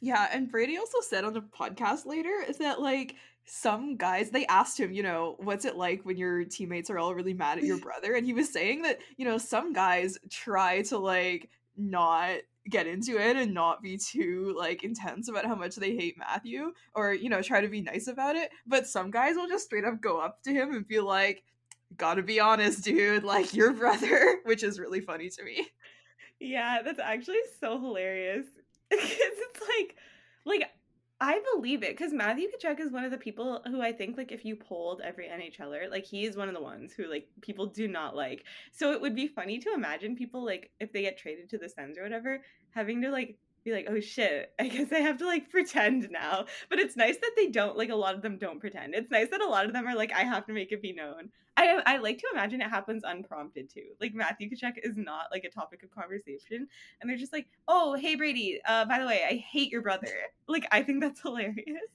Yeah, 0.00 0.28
and 0.32 0.50
Brady 0.50 0.76
also 0.78 1.00
said 1.00 1.24
on 1.24 1.32
the 1.32 1.40
podcast 1.40 2.06
later 2.06 2.42
is 2.46 2.58
that 2.58 2.80
like 2.80 3.16
some 3.44 3.96
guys 3.96 4.30
they 4.30 4.46
asked 4.46 4.78
him, 4.78 4.92
you 4.92 5.02
know, 5.02 5.36
what's 5.38 5.64
it 5.64 5.76
like 5.76 6.04
when 6.04 6.16
your 6.16 6.44
teammates 6.44 6.90
are 6.90 6.98
all 6.98 7.14
really 7.14 7.34
mad 7.34 7.58
at 7.58 7.64
your 7.64 7.78
brother? 7.80 8.14
And 8.14 8.24
he 8.26 8.32
was 8.32 8.52
saying 8.52 8.82
that, 8.82 8.98
you 9.16 9.24
know, 9.24 9.38
some 9.38 9.72
guys 9.72 10.18
try 10.30 10.82
to 10.82 10.98
like 10.98 11.48
not 11.76 12.38
get 12.68 12.86
into 12.86 13.18
it 13.18 13.36
and 13.36 13.54
not 13.54 13.82
be 13.82 13.96
too 13.96 14.54
like 14.58 14.84
intense 14.84 15.28
about 15.28 15.46
how 15.46 15.54
much 15.54 15.76
they 15.76 15.96
hate 15.96 16.18
Matthew 16.18 16.72
or, 16.94 17.14
you 17.14 17.30
know, 17.30 17.40
try 17.40 17.60
to 17.60 17.68
be 17.68 17.80
nice 17.80 18.06
about 18.08 18.36
it. 18.36 18.50
But 18.66 18.86
some 18.86 19.10
guys 19.10 19.36
will 19.36 19.48
just 19.48 19.64
straight 19.64 19.84
up 19.84 20.00
go 20.00 20.18
up 20.20 20.42
to 20.42 20.52
him 20.52 20.74
and 20.74 20.86
be 20.86 21.00
like, 21.00 21.42
Gotta 21.96 22.22
be 22.22 22.38
honest, 22.38 22.84
dude, 22.84 23.24
like 23.24 23.54
your 23.54 23.72
brother, 23.72 24.40
which 24.44 24.62
is 24.62 24.78
really 24.78 25.00
funny 25.00 25.30
to 25.30 25.42
me. 25.42 25.66
Yeah, 26.38 26.82
that's 26.84 27.00
actually 27.00 27.40
so 27.60 27.80
hilarious. 27.80 28.46
Because 28.90 29.10
it's 29.10 29.57
I 31.28 31.42
believe 31.54 31.82
it. 31.82 31.94
Because 31.94 32.14
Matthew 32.14 32.48
Tkachuk 32.48 32.80
is 32.80 32.90
one 32.90 33.04
of 33.04 33.10
the 33.10 33.18
people 33.18 33.60
who 33.66 33.82
I 33.82 33.92
think, 33.92 34.16
like, 34.16 34.32
if 34.32 34.46
you 34.46 34.56
polled 34.56 35.02
every 35.02 35.28
NHLer, 35.28 35.90
like, 35.90 36.06
he 36.06 36.24
is 36.24 36.38
one 36.38 36.48
of 36.48 36.54
the 36.54 36.62
ones 36.62 36.94
who, 36.94 37.06
like, 37.06 37.28
people 37.42 37.66
do 37.66 37.86
not 37.86 38.16
like. 38.16 38.46
So 38.72 38.92
it 38.92 39.00
would 39.02 39.14
be 39.14 39.28
funny 39.28 39.58
to 39.58 39.74
imagine 39.74 40.16
people, 40.16 40.42
like, 40.42 40.70
if 40.80 40.90
they 40.90 41.02
get 41.02 41.18
traded 41.18 41.50
to 41.50 41.58
the 41.58 41.68
Sens 41.68 41.98
or 41.98 42.02
whatever, 42.02 42.42
having 42.70 43.02
to, 43.02 43.10
like, 43.10 43.36
be 43.64 43.72
like, 43.72 43.86
oh 43.88 44.00
shit, 44.00 44.52
I 44.58 44.68
guess 44.68 44.92
I 44.92 44.98
have 44.98 45.18
to, 45.18 45.26
like, 45.26 45.50
pretend 45.50 46.08
now. 46.10 46.46
But 46.70 46.78
it's 46.78 46.96
nice 46.96 47.16
that 47.16 47.32
they 47.36 47.48
don't, 47.48 47.76
like, 47.76 47.90
a 47.90 47.96
lot 47.96 48.14
of 48.14 48.22
them 48.22 48.38
don't 48.38 48.60
pretend. 48.60 48.94
It's 48.94 49.10
nice 49.10 49.28
that 49.30 49.40
a 49.40 49.48
lot 49.48 49.66
of 49.66 49.72
them 49.72 49.86
are 49.86 49.96
like, 49.96 50.12
I 50.12 50.22
have 50.22 50.46
to 50.46 50.52
make 50.52 50.72
it 50.72 50.82
be 50.82 50.92
known. 50.92 51.30
I, 51.58 51.82
I 51.86 51.96
like 51.98 52.18
to 52.18 52.28
imagine 52.32 52.60
it 52.60 52.70
happens 52.70 53.02
unprompted 53.04 53.68
too. 53.68 53.86
Like 54.00 54.14
Matthew 54.14 54.48
Tkachuk 54.48 54.74
is 54.80 54.96
not 54.96 55.24
like 55.32 55.42
a 55.42 55.50
topic 55.50 55.82
of 55.82 55.90
conversation, 55.90 56.68
and 57.00 57.10
they're 57.10 57.16
just 57.16 57.32
like, 57.32 57.48
"Oh, 57.66 57.94
hey 57.94 58.14
Brady, 58.14 58.60
uh, 58.64 58.84
by 58.84 59.00
the 59.00 59.06
way, 59.06 59.24
I 59.28 59.34
hate 59.34 59.72
your 59.72 59.82
brother." 59.82 60.12
Like 60.46 60.68
I 60.70 60.84
think 60.84 61.00
that's 61.00 61.20
hilarious. 61.22 61.90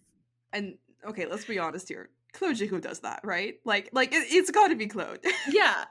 And 0.52 0.76
okay, 1.08 1.26
let's 1.28 1.46
be 1.46 1.60
honest 1.60 1.88
here. 1.88 2.10
Claude 2.34 2.58
Giroux 2.58 2.82
does 2.82 3.00
that, 3.00 3.22
right? 3.24 3.56
Like, 3.64 3.90
like 3.94 4.12
it, 4.12 4.26
it's 4.30 4.52
got 4.52 4.68
to 4.68 4.76
be 4.76 4.88
Claude. 4.88 5.20
Yeah, 5.50 5.86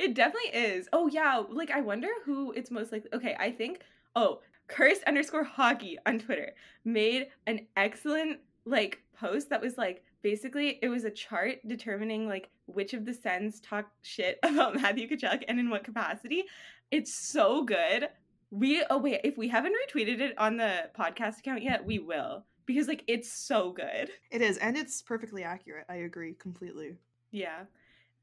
it 0.00 0.14
definitely 0.14 0.50
is. 0.50 0.88
Oh 0.92 1.06
yeah, 1.06 1.42
like 1.48 1.70
I 1.70 1.80
wonder 1.80 2.08
who 2.24 2.50
it's 2.52 2.72
most 2.72 2.90
like. 2.90 3.06
Okay, 3.12 3.36
I 3.38 3.52
think. 3.52 3.82
Oh, 4.16 4.40
cursed 4.68 5.02
underscore 5.04 5.44
hockey 5.44 5.98
on 6.06 6.18
Twitter 6.18 6.52
made 6.84 7.28
an 7.46 7.66
excellent 7.76 8.38
like 8.64 9.02
post 9.18 9.50
that 9.50 9.60
was 9.60 9.76
like 9.76 10.04
basically 10.22 10.78
it 10.82 10.88
was 10.88 11.04
a 11.04 11.10
chart 11.10 11.56
determining 11.66 12.28
like 12.28 12.50
which 12.66 12.94
of 12.94 13.04
the 13.04 13.14
Sens 13.14 13.60
talk 13.60 13.90
shit 14.02 14.38
about 14.42 14.74
Matthew 14.74 15.08
Tkachuk 15.08 15.44
and 15.48 15.58
in 15.58 15.70
what 15.70 15.84
capacity. 15.84 16.44
It's 16.90 17.14
so 17.14 17.64
good. 17.64 18.08
We 18.50 18.84
oh 18.88 18.98
wait, 18.98 19.20
if 19.24 19.36
we 19.36 19.48
haven't 19.48 19.74
retweeted 19.74 20.20
it 20.20 20.38
on 20.38 20.56
the 20.56 20.90
podcast 20.98 21.40
account 21.40 21.62
yet, 21.62 21.84
we 21.84 21.98
will 21.98 22.44
because 22.66 22.88
like 22.88 23.04
it's 23.06 23.32
so 23.32 23.72
good. 23.72 24.10
It 24.30 24.42
is, 24.42 24.58
and 24.58 24.76
it's 24.76 25.02
perfectly 25.02 25.42
accurate. 25.42 25.86
I 25.88 25.96
agree 25.96 26.34
completely. 26.34 26.96
Yeah. 27.30 27.64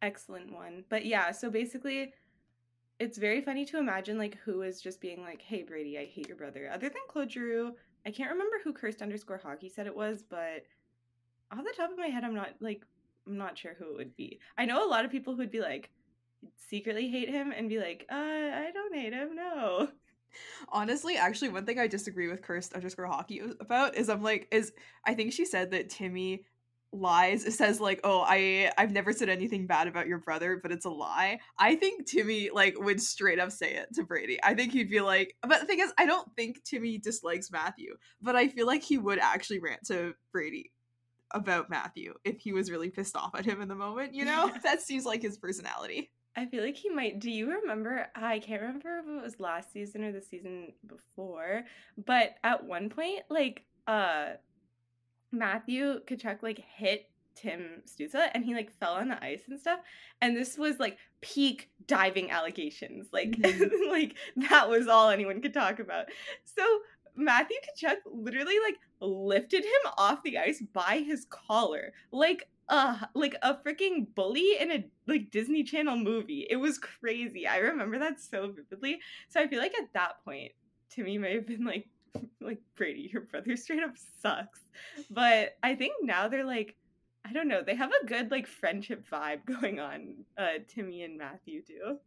Excellent 0.01 0.51
one. 0.51 0.83
But 0.89 1.05
yeah, 1.05 1.31
so 1.31 1.49
basically 1.49 2.13
it's 2.99 3.17
very 3.17 3.41
funny 3.41 3.65
to 3.65 3.77
imagine 3.77 4.17
like 4.17 4.37
who 4.45 4.61
is 4.61 4.81
just 4.81 5.01
being 5.01 5.21
like, 5.21 5.41
"Hey 5.41 5.63
Brady, 5.63 5.97
I 5.97 6.05
hate 6.05 6.27
your 6.27 6.37
brother." 6.37 6.69
Other 6.71 6.89
than 6.89 7.01
Claude 7.07 7.31
Giroux, 7.31 7.75
I 8.05 8.11
can't 8.11 8.31
remember 8.31 8.57
who 8.63 8.73
cursed 8.73 9.01
underscore 9.01 9.37
hockey 9.37 9.69
said 9.69 9.87
it 9.87 9.95
was, 9.95 10.23
but 10.23 10.63
off 11.51 11.63
the 11.63 11.73
top 11.75 11.91
of 11.91 11.97
my 11.97 12.07
head, 12.07 12.23
I'm 12.23 12.35
not 12.35 12.55
like 12.59 12.85
I'm 13.27 13.37
not 13.37 13.57
sure 13.57 13.75
who 13.77 13.91
it 13.91 13.97
would 13.97 14.15
be. 14.15 14.39
I 14.57 14.65
know 14.65 14.85
a 14.85 14.89
lot 14.89 15.05
of 15.05 15.11
people 15.11 15.33
who 15.33 15.39
would 15.39 15.51
be 15.51 15.61
like 15.61 15.89
secretly 16.57 17.09
hate 17.09 17.29
him 17.29 17.51
and 17.51 17.69
be 17.69 17.79
like, 17.79 18.05
uh, 18.09 18.15
I 18.15 18.69
don't 18.73 18.95
hate 18.95 19.13
him, 19.13 19.35
no. 19.35 19.89
Honestly, 20.69 21.17
actually, 21.17 21.49
one 21.49 21.65
thing 21.65 21.79
I 21.79 21.87
disagree 21.87 22.27
with 22.27 22.41
cursed 22.41 22.73
underscore 22.73 23.07
hockey 23.07 23.41
about 23.59 23.95
is 23.95 24.09
I'm 24.09 24.23
like, 24.23 24.47
is 24.51 24.73
I 25.05 25.13
think 25.13 25.33
she 25.33 25.45
said 25.45 25.71
that 25.71 25.89
Timmy 25.89 26.43
lies. 26.95 27.45
It 27.45 27.53
says 27.53 27.79
like, 27.79 27.99
oh, 28.03 28.23
I 28.25 28.71
I've 28.77 28.91
never 28.91 29.13
said 29.13 29.29
anything 29.29 29.67
bad 29.67 29.87
about 29.87 30.07
your 30.07 30.19
brother, 30.19 30.59
but 30.61 30.71
it's 30.71 30.85
a 30.85 30.89
lie. 30.89 31.39
I 31.57 31.75
think 31.75 32.05
Timmy 32.05 32.49
like 32.53 32.75
would 32.77 33.01
straight 33.01 33.39
up 33.39 33.51
say 33.51 33.75
it 33.75 33.93
to 33.95 34.03
Brady. 34.03 34.39
I 34.43 34.53
think 34.53 34.73
he'd 34.73 34.89
be 34.89 35.01
like, 35.01 35.35
but 35.41 35.59
the 35.61 35.65
thing 35.65 35.79
is, 35.79 35.91
I 35.97 36.05
don't 36.05 36.27
think 36.35 36.63
Timmy 36.63 36.97
dislikes 36.97 37.51
Matthew, 37.51 37.95
but 38.21 38.35
I 38.35 38.47
feel 38.47 38.67
like 38.67 38.83
he 38.83 38.97
would 38.97 39.19
actually 39.19 39.59
rant 39.59 39.85
to 39.87 40.13
Brady 40.31 40.71
about 41.31 41.69
Matthew 41.69 42.13
if 42.23 42.39
he 42.39 42.53
was 42.53 42.71
really 42.71 42.89
pissed 42.89 43.15
off 43.15 43.35
at 43.35 43.45
him 43.45 43.61
in 43.61 43.67
the 43.67 43.75
moment. 43.75 44.13
You 44.13 44.25
know, 44.25 44.51
that 44.63 44.81
seems 44.81 45.05
like 45.05 45.21
his 45.21 45.37
personality. 45.37 46.11
I 46.37 46.45
feel 46.47 46.63
like 46.63 46.75
he 46.75 46.89
might. 46.89 47.19
Do 47.19 47.31
you 47.31 47.49
remember? 47.61 48.07
I 48.15 48.39
can't 48.39 48.61
remember 48.61 48.99
if 48.99 49.05
it 49.07 49.23
was 49.23 49.39
last 49.39 49.71
season 49.71 50.03
or 50.03 50.11
the 50.11 50.21
season 50.21 50.73
before, 50.85 51.63
but 52.05 52.35
at 52.43 52.65
one 52.65 52.89
point, 52.89 53.21
like, 53.29 53.63
uh, 53.87 54.31
Matthew 55.31 55.99
Tkachuk 56.05 56.41
like 56.43 56.59
hit 56.59 57.09
Tim 57.35 57.81
Stützle 57.85 58.29
and 58.33 58.45
he 58.45 58.53
like 58.55 58.71
fell 58.79 58.93
on 58.93 59.09
the 59.09 59.23
ice 59.23 59.43
and 59.49 59.59
stuff. 59.59 59.79
And 60.21 60.35
this 60.37 60.57
was 60.57 60.79
like 60.79 60.97
peak 61.21 61.69
diving 61.87 62.31
allegations. 62.31 63.07
Like, 63.11 63.31
Mhm. 63.31 63.71
like 63.89 64.15
that 64.49 64.69
was 64.69 64.87
all 64.87 65.09
anyone 65.09 65.41
could 65.41 65.53
talk 65.53 65.79
about. 65.79 66.05
So 66.45 66.63
Matthew 67.15 67.57
Tkachuk 67.81 67.97
literally 68.05 68.57
like 68.63 68.77
lifted 69.01 69.63
him 69.63 69.91
off 69.97 70.23
the 70.23 70.37
ice 70.37 70.61
by 70.73 71.03
his 71.05 71.25
collar, 71.29 71.93
like 72.11 72.47
uh 72.67 72.97
like 73.13 73.35
a 73.43 73.53
freaking 73.55 74.07
bully 74.15 74.57
in 74.59 74.71
a 74.71 74.85
like 75.07 75.29
Disney 75.31 75.63
Channel 75.63 75.97
movie. 75.97 76.47
It 76.49 76.55
was 76.55 76.77
crazy. 76.79 77.45
I 77.47 77.57
remember 77.57 77.99
that 77.99 78.19
so 78.19 78.51
vividly. 78.51 78.99
So 79.29 79.39
I 79.41 79.47
feel 79.47 79.59
like 79.59 79.77
at 79.79 79.93
that 79.93 80.23
point, 80.25 80.53
Timmy 80.89 81.17
may 81.17 81.35
have 81.35 81.45
been 81.47 81.63
like 81.65 81.87
like 82.41 82.59
Brady, 82.75 83.09
your 83.11 83.23
brother 83.23 83.55
straight 83.55 83.83
up 83.83 83.95
sucks. 84.21 84.59
But 85.09 85.57
I 85.63 85.75
think 85.75 85.93
now 86.01 86.27
they're 86.27 86.45
like 86.45 86.75
I 87.27 87.33
don't 87.33 87.47
know, 87.47 87.63
they 87.63 87.75
have 87.75 87.91
a 87.91 88.05
good 88.05 88.29
like 88.29 88.45
friendship 88.45 89.07
vibe 89.11 89.45
going 89.61 89.79
on, 89.79 90.25
uh 90.37 90.59
Timmy 90.67 91.03
and 91.03 91.17
Matthew 91.17 91.63
do. 91.63 91.97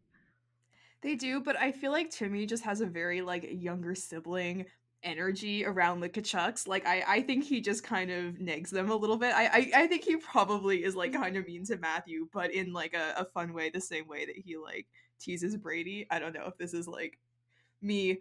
They 1.01 1.15
do, 1.15 1.41
but 1.41 1.57
I 1.57 1.71
feel 1.73 1.93
like 1.93 2.11
Timmy 2.11 2.45
just 2.47 2.65
has 2.65 2.81
a 2.81 2.87
very 2.87 3.21
like 3.21 3.49
younger 3.51 3.95
sibling 3.95 4.67
energy 5.03 5.65
around 5.65 6.01
the 6.01 6.09
Tkachuks. 6.09 6.67
Like 6.67 6.87
I, 6.87 7.05
I 7.07 7.23
think 7.23 7.45
he 7.45 7.61
just 7.61 7.85
kind 7.85 8.11
of 8.11 8.35
negs 8.35 8.71
them 8.71 8.91
a 8.91 8.97
little 8.97 9.17
bit. 9.17 9.33
I, 9.35 9.47
I, 9.47 9.71
I 9.83 9.87
think 9.87 10.05
he 10.05 10.17
probably 10.17 10.85
is 10.85 10.97
like 10.97 11.13
kind 11.13 11.37
of 11.37 11.47
mean 11.47 11.65
to 11.67 11.77
Matthew, 11.77 12.29
but 12.33 12.53
in 12.53 12.73
like 12.73 12.95
a, 12.95 13.15
a 13.17 13.25
fun 13.25 13.53
way, 13.53 13.71
the 13.71 13.81
same 13.81 14.09
way 14.09 14.27
that 14.27 14.37
he 14.37 14.57
like 14.57 14.87
teases 15.21 15.57
Brady. 15.57 16.07
I 16.11 16.19
don't 16.19 16.35
know 16.35 16.47
if 16.47 16.59
this 16.59 16.75
is 16.75 16.89
like 16.89 17.19
me 17.81 18.19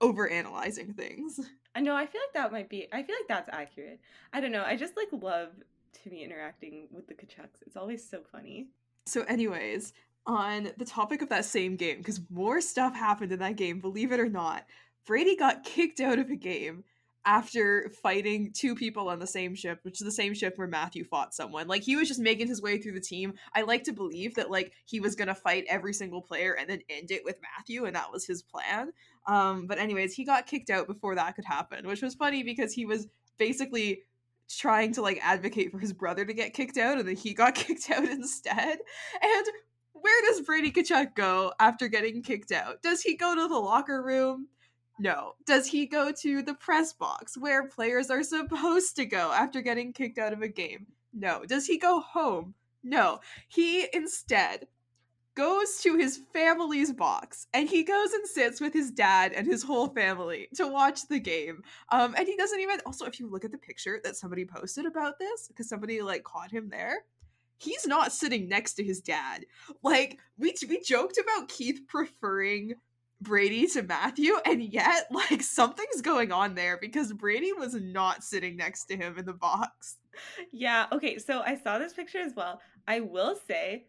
over 0.00 0.28
analyzing 0.28 0.92
things. 0.92 1.40
I 1.74 1.80
know, 1.80 1.94
I 1.94 2.06
feel 2.06 2.20
like 2.20 2.34
that 2.34 2.52
might 2.52 2.68
be 2.68 2.88
I 2.92 3.02
feel 3.02 3.14
like 3.16 3.28
that's 3.28 3.48
accurate. 3.52 4.00
I 4.32 4.40
don't 4.40 4.52
know. 4.52 4.64
I 4.64 4.76
just 4.76 4.96
like 4.96 5.08
love 5.22 5.50
Timmy 5.92 6.24
interacting 6.24 6.88
with 6.90 7.06
the 7.06 7.14
Tkachuks. 7.14 7.62
It's 7.66 7.76
always 7.76 8.06
so 8.06 8.22
funny. 8.32 8.68
So, 9.06 9.22
anyways, 9.22 9.92
on 10.26 10.70
the 10.76 10.84
topic 10.84 11.22
of 11.22 11.28
that 11.28 11.44
same 11.44 11.76
game, 11.76 11.98
because 11.98 12.20
more 12.30 12.60
stuff 12.60 12.94
happened 12.94 13.32
in 13.32 13.38
that 13.38 13.56
game, 13.56 13.80
believe 13.80 14.12
it 14.12 14.20
or 14.20 14.28
not, 14.28 14.64
Brady 15.06 15.36
got 15.36 15.64
kicked 15.64 16.00
out 16.00 16.18
of 16.18 16.30
a 16.30 16.36
game 16.36 16.84
after 17.24 17.90
fighting 18.02 18.50
two 18.52 18.74
people 18.74 19.08
on 19.08 19.18
the 19.18 19.26
same 19.26 19.54
ship, 19.54 19.80
which 19.82 20.00
is 20.00 20.04
the 20.04 20.10
same 20.10 20.32
ship 20.32 20.54
where 20.56 20.66
Matthew 20.66 21.04
fought 21.04 21.34
someone. 21.34 21.68
Like 21.68 21.82
he 21.82 21.96
was 21.96 22.08
just 22.08 22.20
making 22.20 22.48
his 22.48 22.62
way 22.62 22.78
through 22.78 22.92
the 22.92 23.00
team. 23.00 23.34
I 23.54 23.62
like 23.62 23.84
to 23.84 23.92
believe 23.92 24.34
that 24.36 24.50
like 24.50 24.72
he 24.86 25.00
was 25.00 25.14
gonna 25.14 25.34
fight 25.34 25.64
every 25.68 25.92
single 25.92 26.22
player 26.22 26.56
and 26.58 26.68
then 26.68 26.80
end 26.88 27.10
it 27.10 27.24
with 27.24 27.36
Matthew, 27.42 27.84
and 27.84 27.94
that 27.96 28.10
was 28.10 28.26
his 28.26 28.42
plan. 28.42 28.92
Um, 29.26 29.66
but 29.66 29.78
anyways, 29.78 30.14
he 30.14 30.24
got 30.24 30.46
kicked 30.46 30.70
out 30.70 30.86
before 30.86 31.14
that 31.14 31.36
could 31.36 31.44
happen, 31.44 31.86
which 31.86 32.02
was 32.02 32.14
funny 32.14 32.42
because 32.42 32.72
he 32.72 32.86
was 32.86 33.06
basically 33.38 34.02
trying 34.48 34.92
to 34.92 35.02
like 35.02 35.20
advocate 35.22 35.70
for 35.70 35.78
his 35.78 35.92
brother 35.92 36.24
to 36.24 36.32
get 36.32 36.54
kicked 36.54 36.78
out, 36.78 36.98
and 36.98 37.06
then 37.06 37.16
he 37.16 37.34
got 37.34 37.54
kicked 37.56 37.90
out 37.90 38.04
instead. 38.04 38.78
And 39.22 39.46
where 39.92 40.22
does 40.28 40.40
Brady 40.40 40.72
Tkachuk 40.72 41.14
go 41.14 41.52
after 41.60 41.88
getting 41.88 42.22
kicked 42.22 42.52
out? 42.52 42.82
Does 42.82 43.02
he 43.02 43.16
go 43.16 43.34
to 43.34 43.48
the 43.48 43.58
locker 43.58 44.02
room? 44.02 44.48
No. 45.00 45.32
Does 45.46 45.66
he 45.66 45.86
go 45.86 46.12
to 46.12 46.42
the 46.42 46.52
press 46.52 46.92
box 46.92 47.38
where 47.38 47.66
players 47.66 48.10
are 48.10 48.22
supposed 48.22 48.96
to 48.96 49.06
go 49.06 49.32
after 49.32 49.62
getting 49.62 49.94
kicked 49.94 50.18
out 50.18 50.34
of 50.34 50.42
a 50.42 50.48
game? 50.48 50.88
No. 51.14 51.42
Does 51.46 51.66
he 51.66 51.78
go 51.78 52.00
home? 52.00 52.54
No. 52.84 53.20
He 53.48 53.86
instead 53.94 54.68
goes 55.34 55.78
to 55.78 55.96
his 55.96 56.20
family's 56.34 56.92
box 56.92 57.46
and 57.54 57.66
he 57.66 57.82
goes 57.82 58.12
and 58.12 58.26
sits 58.26 58.60
with 58.60 58.74
his 58.74 58.90
dad 58.90 59.32
and 59.32 59.46
his 59.46 59.62
whole 59.62 59.88
family 59.88 60.48
to 60.56 60.68
watch 60.68 61.08
the 61.08 61.18
game. 61.18 61.62
Um 61.90 62.14
and 62.18 62.28
he 62.28 62.36
doesn't 62.36 62.60
even 62.60 62.80
also 62.84 63.06
if 63.06 63.18
you 63.18 63.26
look 63.26 63.46
at 63.46 63.52
the 63.52 63.58
picture 63.58 64.00
that 64.04 64.16
somebody 64.16 64.44
posted 64.44 64.84
about 64.84 65.18
this 65.18 65.48
because 65.48 65.66
somebody 65.66 66.02
like 66.02 66.24
caught 66.24 66.50
him 66.50 66.68
there, 66.68 67.04
he's 67.56 67.86
not 67.86 68.12
sitting 68.12 68.48
next 68.48 68.74
to 68.74 68.84
his 68.84 69.00
dad. 69.00 69.46
Like 69.82 70.18
we 70.36 70.52
we 70.68 70.80
joked 70.82 71.16
about 71.16 71.48
Keith 71.48 71.80
preferring 71.88 72.74
Brady 73.20 73.66
to 73.68 73.82
Matthew, 73.82 74.36
and 74.46 74.62
yet, 74.62 75.06
like, 75.10 75.42
something's 75.42 76.00
going 76.00 76.32
on 76.32 76.54
there 76.54 76.78
because 76.80 77.12
Brady 77.12 77.52
was 77.52 77.74
not 77.74 78.24
sitting 78.24 78.56
next 78.56 78.86
to 78.86 78.96
him 78.96 79.18
in 79.18 79.26
the 79.26 79.34
box. 79.34 79.96
Yeah, 80.52 80.86
okay, 80.92 81.18
so 81.18 81.42
I 81.44 81.56
saw 81.56 81.78
this 81.78 81.92
picture 81.92 82.18
as 82.18 82.34
well. 82.34 82.60
I 82.88 83.00
will 83.00 83.36
say 83.46 83.86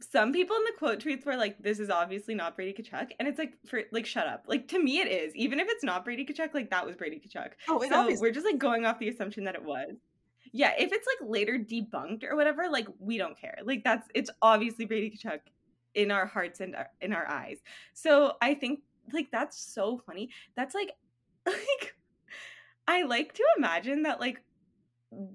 some 0.00 0.32
people 0.32 0.56
in 0.56 0.64
the 0.64 0.72
quote 0.78 0.98
tweets 1.00 1.24
were 1.24 1.36
like, 1.36 1.58
this 1.58 1.78
is 1.78 1.88
obviously 1.88 2.34
not 2.34 2.56
Brady 2.56 2.82
Tkachuk. 2.82 3.12
And 3.18 3.26
it's 3.26 3.38
like, 3.38 3.54
for 3.66 3.82
like, 3.90 4.06
shut 4.06 4.26
up. 4.26 4.44
Like, 4.46 4.68
to 4.68 4.78
me, 4.78 5.00
it 5.00 5.08
is. 5.08 5.34
Even 5.34 5.60
if 5.60 5.68
it's 5.70 5.84
not 5.84 6.04
Brady 6.04 6.26
Tkachuk, 6.26 6.52
like, 6.52 6.70
that 6.70 6.84
was 6.84 6.96
Brady 6.96 7.20
Tkachuk. 7.20 7.50
Oh, 7.68 7.80
so 7.80 7.94
obviously- 7.94 8.20
we're 8.20 8.34
just 8.34 8.46
like 8.46 8.58
going 8.58 8.84
off 8.84 8.98
the 8.98 9.08
assumption 9.08 9.44
that 9.44 9.54
it 9.54 9.64
was. 9.64 9.92
Yeah, 10.52 10.72
if 10.78 10.92
it's 10.92 11.06
like 11.06 11.28
later 11.28 11.58
debunked 11.58 12.22
or 12.22 12.36
whatever, 12.36 12.68
like, 12.70 12.86
we 12.98 13.18
don't 13.18 13.38
care. 13.38 13.58
Like, 13.64 13.82
that's, 13.82 14.06
it's 14.14 14.30
obviously 14.42 14.84
Brady 14.84 15.10
Tkachuk 15.10 15.40
in 15.94 16.10
our 16.10 16.26
hearts 16.26 16.60
and 16.60 16.74
our, 16.74 16.88
in 17.00 17.12
our 17.12 17.26
eyes. 17.28 17.58
So 17.92 18.34
I 18.40 18.54
think 18.54 18.80
like 19.12 19.30
that's 19.30 19.58
so 19.58 20.00
funny. 20.06 20.30
That's 20.56 20.74
like 20.74 20.92
like 21.46 21.94
I 22.86 23.02
like 23.02 23.34
to 23.34 23.44
imagine 23.56 24.02
that 24.02 24.20
like 24.20 24.42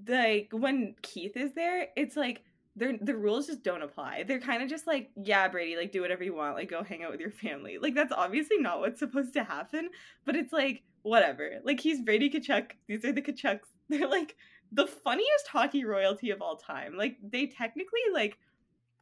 like 0.07 0.49
when 0.51 0.95
Keith 1.01 1.37
is 1.37 1.53
there, 1.53 1.87
it's 1.95 2.15
like 2.15 2.43
they're 2.75 2.97
the 2.99 3.15
rules 3.15 3.47
just 3.47 3.63
don't 3.63 3.81
apply. 3.81 4.23
They're 4.23 4.39
kind 4.39 4.63
of 4.63 4.69
just 4.69 4.87
like, 4.87 5.09
yeah, 5.21 5.47
Brady, 5.47 5.75
like 5.75 5.91
do 5.91 6.01
whatever 6.01 6.23
you 6.23 6.33
want, 6.33 6.55
like 6.55 6.69
go 6.69 6.83
hang 6.83 7.03
out 7.03 7.11
with 7.11 7.19
your 7.19 7.31
family. 7.31 7.77
Like 7.77 7.95
that's 7.95 8.13
obviously 8.13 8.57
not 8.57 8.79
what's 8.79 8.99
supposed 8.99 9.33
to 9.33 9.43
happen, 9.43 9.89
but 10.25 10.35
it's 10.35 10.53
like 10.53 10.83
whatever. 11.01 11.59
Like 11.63 11.79
he's 11.79 12.01
Brady 12.01 12.29
Tkachuk. 12.29 12.71
These 12.87 13.05
are 13.05 13.11
the 13.11 13.21
Tkachuks. 13.21 13.67
They're 13.89 14.07
like 14.07 14.35
the 14.71 14.87
funniest 14.87 15.47
hockey 15.47 15.83
royalty 15.83 16.29
of 16.29 16.41
all 16.41 16.55
time. 16.55 16.95
Like 16.95 17.17
they 17.23 17.47
technically 17.47 18.01
like 18.13 18.37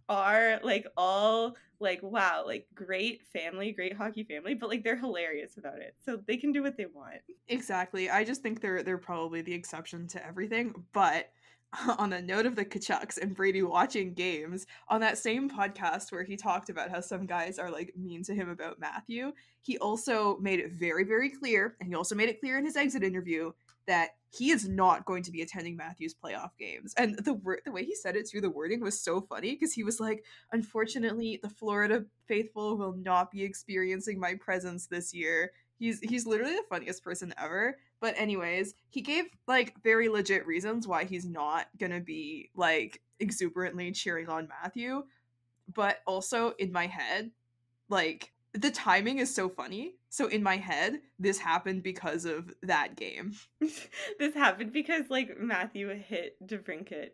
are 0.10 0.60
like 0.64 0.88
all 0.96 1.56
like 1.80 2.02
wow 2.02 2.44
like 2.46 2.66
great 2.74 3.22
family 3.28 3.72
great 3.72 3.96
hockey 3.96 4.24
family 4.24 4.56
but 4.56 4.68
like 4.68 4.84
they're 4.84 4.98
hilarious 4.98 5.58
about 5.58 5.78
it 5.78 5.96
so 6.04 6.20
they 6.26 6.38
can 6.38 6.52
do 6.52 6.64
what 6.64 6.76
they 6.76 6.88
want 6.88 7.22
Exactly. 7.50 8.10
I 8.10 8.24
just 8.24 8.42
think 8.42 8.62
they're 8.62 8.84
they're 8.84 8.98
probably 8.98 9.42
the 9.42 9.54
exception 9.54 10.08
to 10.10 10.26
everything. 10.26 10.74
But 10.94 11.30
on 11.98 12.10
the 12.10 12.22
note 12.22 12.46
of 12.46 12.56
the 12.56 12.66
Tkachuks 12.66 13.18
and 13.22 13.36
Brady 13.36 13.62
watching 13.62 14.14
games, 14.14 14.66
on 14.90 15.02
that 15.02 15.18
same 15.18 15.50
podcast 15.50 16.12
where 16.12 16.24
he 16.24 16.36
talked 16.36 16.70
about 16.70 16.90
how 16.90 17.02
some 17.02 17.26
guys 17.26 17.60
are 17.60 17.72
like 17.72 17.94
mean 17.96 18.24
to 18.24 18.34
him 18.34 18.50
about 18.50 18.80
Matthew, 18.80 19.34
he 19.62 19.78
also 19.78 20.38
made 20.38 20.60
it 20.60 20.72
very, 20.72 21.04
very 21.04 21.30
clear, 21.30 21.76
and 21.80 21.90
he 21.90 21.96
also 21.96 22.16
made 22.16 22.30
it 22.30 22.40
clear 22.40 22.58
in 22.58 22.66
his 22.66 22.78
exit 22.78 23.04
interview 23.04 23.52
that 23.86 24.16
he 24.30 24.52
is 24.52 24.68
not 24.68 25.06
going 25.06 25.24
to 25.24 25.32
be 25.32 25.42
attending 25.42 25.78
Matthew's 25.78 26.14
playoff 26.14 26.52
games. 26.60 26.94
And 26.98 27.18
the 27.18 27.34
word 27.34 27.62
the 27.66 27.72
way 27.72 27.84
he 27.86 27.96
said 27.96 28.16
it 28.16 28.28
through 28.28 28.42
the 28.42 28.50
wording 28.50 28.82
was 28.82 29.00
so 29.00 29.22
funny 29.22 29.54
because 29.54 29.74
he 29.74 29.84
was 29.84 30.00
like, 30.00 30.24
Unfortunately, 30.52 31.40
the 31.42 31.50
Florida 31.50 32.06
faithful 32.28 32.78
will 32.78 32.94
not 32.94 33.32
be 33.32 33.44
experiencing 33.44 34.20
my 34.20 34.36
presence 34.36 34.88
this 34.88 35.14
year. 35.14 35.52
He's 35.80 36.00
he's 36.02 36.26
literally 36.26 36.56
the 36.56 36.64
funniest 36.70 37.04
person 37.04 37.34
ever. 37.38 37.78
But 38.00 38.16
anyways, 38.18 38.74
he 38.90 39.02
gave 39.02 39.26
like 39.48 39.82
very 39.84 40.10
legit 40.10 40.46
reasons 40.46 40.88
why 40.88 41.06
he's 41.06 41.26
not 41.26 41.68
gonna 41.80 42.02
be 42.02 42.50
like 42.56 43.02
exuberantly 43.20 43.92
cheering 43.92 44.30
on 44.30 44.50
Matthew. 44.50 45.04
But 45.74 46.00
also 46.06 46.54
in 46.60 46.72
my 46.72 46.88
head, 46.88 47.32
like 47.90 48.32
the 48.58 48.72
timing 48.72 49.20
is 49.20 49.34
so 49.34 49.50
funny. 49.50 49.96
So 50.10 50.28
in 50.28 50.42
my 50.42 50.58
head, 50.58 51.00
this 51.20 51.38
happened 51.38 51.84
because 51.84 52.26
of 52.26 52.54
that 52.64 52.96
game. 52.96 53.34
this 54.20 54.34
happened 54.34 54.74
because 54.74 55.04
like 55.10 55.38
matthew 55.40 55.90
hit 55.90 56.36
DeBrincat 56.46 57.10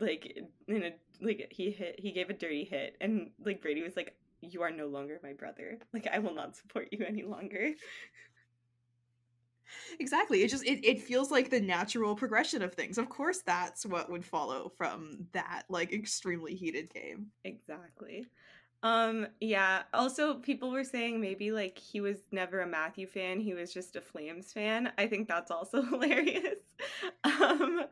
like 0.00 0.38
in 0.68 0.82
a 0.82 0.90
like 1.20 1.48
he 1.50 1.70
hit 1.70 1.98
he 1.98 2.12
gave 2.12 2.30
a 2.30 2.34
dirty 2.34 2.64
hit 2.64 2.96
and 3.00 3.30
like 3.44 3.62
brady 3.62 3.82
was 3.82 3.96
like 3.96 4.14
you 4.40 4.62
are 4.62 4.70
no 4.70 4.86
longer 4.86 5.18
my 5.22 5.32
brother 5.32 5.78
like 5.92 6.06
i 6.12 6.18
will 6.18 6.34
not 6.34 6.56
support 6.56 6.88
you 6.92 7.04
any 7.06 7.22
longer 7.22 7.72
Exactly. 9.98 10.42
It 10.42 10.48
just 10.48 10.64
it, 10.64 10.84
it 10.84 11.02
feels 11.02 11.30
like 11.30 11.50
the 11.50 11.60
natural 11.60 12.14
progression 12.14 12.62
of 12.62 12.74
things. 12.74 12.98
Of 12.98 13.08
course 13.08 13.40
that's 13.44 13.84
what 13.84 14.10
would 14.10 14.24
follow 14.24 14.70
from 14.76 15.26
that 15.32 15.64
like 15.68 15.92
extremely 15.92 16.54
heated 16.54 16.92
game. 16.92 17.28
Exactly. 17.44 18.26
Um 18.82 19.26
yeah, 19.40 19.82
also 19.94 20.34
people 20.34 20.70
were 20.70 20.84
saying 20.84 21.20
maybe 21.20 21.50
like 21.50 21.78
he 21.78 22.00
was 22.00 22.18
never 22.30 22.60
a 22.60 22.66
Matthew 22.66 23.06
fan, 23.06 23.40
he 23.40 23.54
was 23.54 23.72
just 23.72 23.96
a 23.96 24.00
Flames 24.00 24.52
fan. 24.52 24.92
I 24.98 25.06
think 25.06 25.28
that's 25.28 25.50
also 25.50 25.82
hilarious. 25.90 26.60
Um 27.24 27.82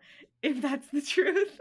if 0.42 0.60
that's 0.60 0.88
the 0.88 1.00
truth. 1.02 1.60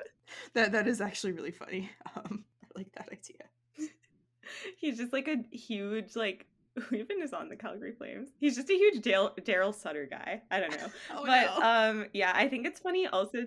That 0.53 0.71
that 0.73 0.87
is 0.87 1.01
actually 1.01 1.33
really 1.33 1.51
funny. 1.51 1.89
Um 2.15 2.43
I 2.63 2.67
like 2.75 2.91
that 2.93 3.09
idea. 3.11 3.89
He's 4.77 4.97
just 4.97 5.13
like 5.13 5.27
a 5.27 5.37
huge 5.55 6.15
like 6.15 6.45
who 6.79 6.95
even 6.95 7.21
is 7.21 7.33
on 7.33 7.49
the 7.49 7.55
Calgary 7.55 7.93
Flames? 7.93 8.29
He's 8.39 8.55
just 8.55 8.69
a 8.69 8.73
huge 8.73 9.01
Dale 9.01 9.33
Darryl 9.41 9.73
Sutter 9.73 10.05
guy. 10.09 10.41
I 10.51 10.59
don't 10.59 10.71
know. 10.71 10.87
Oh, 11.11 11.25
but 11.25 11.59
no. 11.59 11.89
um 12.01 12.05
yeah, 12.13 12.33
I 12.35 12.47
think 12.47 12.65
it's 12.67 12.79
funny 12.79 13.07
also 13.07 13.45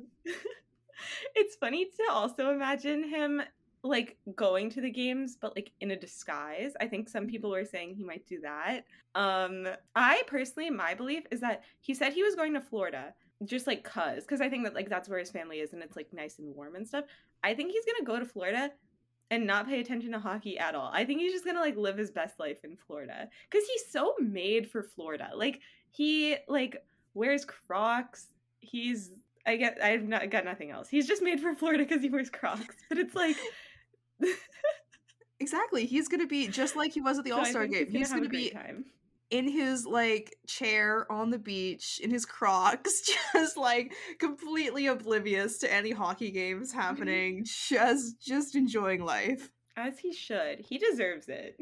it's 1.35 1.57
funny 1.57 1.85
to 1.85 2.03
also 2.11 2.51
imagine 2.51 3.05
him 3.09 3.43
like 3.89 4.17
going 4.35 4.71
to 4.71 4.81
the 4.81 4.91
games 4.91 5.37
but 5.41 5.55
like 5.55 5.73
in 5.81 5.91
a 5.91 5.97
disguise. 5.97 6.73
I 6.81 6.87
think 6.87 7.09
some 7.09 7.27
people 7.27 7.51
were 7.51 7.65
saying 7.65 7.95
he 7.95 8.05
might 8.05 8.27
do 8.27 8.41
that. 8.41 8.85
Um 9.15 9.69
I 9.95 10.23
personally 10.27 10.71
my 10.71 10.95
belief 10.95 11.25
is 11.31 11.41
that 11.41 11.63
he 11.81 11.95
said 11.95 12.13
he 12.13 12.23
was 12.23 12.35
going 12.35 12.55
to 12.55 12.61
Florida 12.61 13.15
just 13.45 13.67
like 13.67 13.85
cuz 13.85 14.27
cuz 14.27 14.41
I 14.41 14.49
think 14.49 14.65
that 14.65 14.75
like 14.75 14.89
that's 14.89 15.09
where 15.09 15.19
his 15.19 15.31
family 15.31 15.61
is 15.61 15.73
and 15.73 15.83
it's 15.83 15.97
like 15.97 16.13
nice 16.13 16.39
and 16.39 16.55
warm 16.55 16.77
and 16.77 16.87
stuff. 16.87 17.05
I 17.43 17.55
think 17.55 17.73
he's 17.73 17.85
going 17.85 17.99
to 18.01 18.05
go 18.05 18.19
to 18.19 18.25
Florida 18.25 18.73
and 19.31 19.47
not 19.47 19.67
pay 19.67 19.81
attention 19.81 20.13
to 20.13 20.19
hockey 20.19 20.59
at 20.59 20.75
all. 20.75 20.91
I 20.93 21.05
think 21.05 21.21
he's 21.21 21.33
just 21.33 21.45
going 21.45 21.57
to 21.57 21.63
like 21.63 21.77
live 21.77 21.97
his 21.97 22.11
best 22.11 22.39
life 22.39 22.65
in 22.65 22.77
Florida 22.77 23.29
cuz 23.51 23.67
he's 23.67 23.87
so 23.91 24.15
made 24.21 24.71
for 24.71 24.83
Florida. 24.83 25.31
Like 25.35 25.61
he 25.91 26.37
like 26.49 26.85
wears 27.15 27.45
Crocs. 27.45 28.29
He's 28.61 29.13
I 29.47 29.57
get 29.57 29.79
I've 29.83 30.09
not 30.09 30.29
got 30.31 30.45
nothing 30.45 30.71
else. 30.71 30.89
He's 30.89 31.07
just 31.07 31.23
made 31.23 31.41
for 31.41 31.55
Florida 31.55 31.85
because 31.85 32.03
he 32.03 32.11
wears 32.11 32.31
Crocs. 32.31 32.77
But 32.89 32.99
it's 32.99 33.15
like 33.15 33.37
Exactly. 35.39 35.85
He's 35.87 36.09
gonna 36.09 36.27
be 36.27 36.49
just 36.49 36.77
like 36.77 36.93
he 36.93 37.01
was 37.01 37.19
at 37.19 37.25
the 37.25 37.31
so 37.31 37.39
All 37.39 37.45
Star 37.45 37.67
game. 37.67 37.87
He's 37.91 37.99
He's 37.99 38.11
gonna, 38.11 38.27
gonna 38.27 38.39
have 38.39 38.47
a 38.47 38.49
be 38.49 38.51
time. 38.51 38.85
in 39.31 39.49
his 39.49 39.85
like 39.85 40.35
chair 40.47 41.11
on 41.13 41.31
the 41.31 41.39
beach 41.39 42.01
in 42.03 42.11
his 42.11 42.25
Crocs, 42.25 43.03
just 43.35 43.57
like 43.57 43.93
completely 44.19 44.87
oblivious 44.87 45.59
to 45.59 45.73
any 45.73 45.91
hockey 45.91 46.31
games 46.31 46.73
happening, 46.73 47.45
just 47.45 48.21
just 48.21 48.55
enjoying 48.55 49.05
life. 49.05 49.51
As 49.77 49.99
he 49.99 50.13
should. 50.13 50.61
He 50.61 50.79
deserves 50.79 51.29
it. 51.29 51.61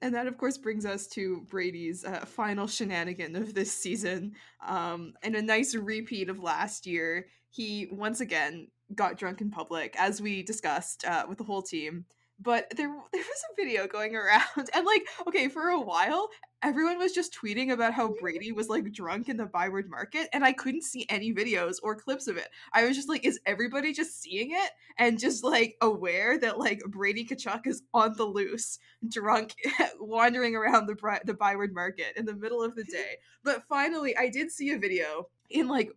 And 0.00 0.14
that, 0.14 0.26
of 0.28 0.36
course, 0.36 0.58
brings 0.58 0.84
us 0.86 1.06
to 1.08 1.44
Brady's 1.48 2.04
uh, 2.04 2.24
final 2.26 2.66
shenanigan 2.68 3.34
of 3.34 3.54
this 3.54 3.72
season. 3.72 4.34
Um, 4.64 5.14
and 5.22 5.34
a 5.34 5.42
nice 5.42 5.74
repeat 5.74 6.28
of 6.28 6.40
last 6.40 6.86
year. 6.86 7.26
He 7.50 7.88
once 7.90 8.20
again 8.20 8.68
got 8.94 9.18
drunk 9.18 9.40
in 9.40 9.50
public, 9.50 9.94
as 9.98 10.20
we 10.20 10.42
discussed 10.42 11.04
uh, 11.04 11.26
with 11.28 11.38
the 11.38 11.44
whole 11.44 11.62
team. 11.62 12.04
But 12.40 12.72
there, 12.76 12.88
there 13.12 13.20
was 13.20 13.44
a 13.50 13.62
video 13.62 13.86
going 13.86 14.14
around, 14.14 14.70
and 14.74 14.86
like, 14.86 15.06
okay, 15.26 15.48
for 15.48 15.68
a 15.68 15.80
while, 15.80 16.28
everyone 16.62 16.98
was 16.98 17.12
just 17.12 17.34
tweeting 17.34 17.72
about 17.72 17.94
how 17.94 18.14
Brady 18.20 18.52
was 18.52 18.68
like 18.68 18.92
drunk 18.92 19.28
in 19.28 19.36
the 19.36 19.46
Byward 19.46 19.90
Market, 19.90 20.28
and 20.32 20.44
I 20.44 20.52
couldn't 20.52 20.84
see 20.84 21.06
any 21.08 21.32
videos 21.32 21.76
or 21.82 21.96
clips 21.96 22.28
of 22.28 22.36
it. 22.36 22.48
I 22.72 22.86
was 22.86 22.96
just 22.96 23.08
like, 23.08 23.24
is 23.24 23.40
everybody 23.46 23.92
just 23.92 24.20
seeing 24.20 24.52
it 24.52 24.70
and 24.98 25.18
just 25.18 25.44
like 25.44 25.76
aware 25.80 26.38
that 26.38 26.58
like 26.58 26.80
Brady 26.86 27.24
Tkachuk 27.24 27.66
is 27.66 27.82
on 27.92 28.14
the 28.16 28.24
loose, 28.24 28.78
drunk, 29.08 29.54
wandering 30.00 30.54
around 30.54 30.86
the 30.86 31.20
the 31.24 31.34
Byward 31.34 31.74
Market 31.74 32.16
in 32.16 32.24
the 32.24 32.36
middle 32.36 32.62
of 32.62 32.74
the 32.76 32.84
day? 32.84 33.16
But 33.42 33.64
finally, 33.68 34.16
I 34.16 34.28
did 34.28 34.50
see 34.50 34.70
a 34.70 34.78
video 34.78 35.28
in 35.50 35.68
like 35.68 35.90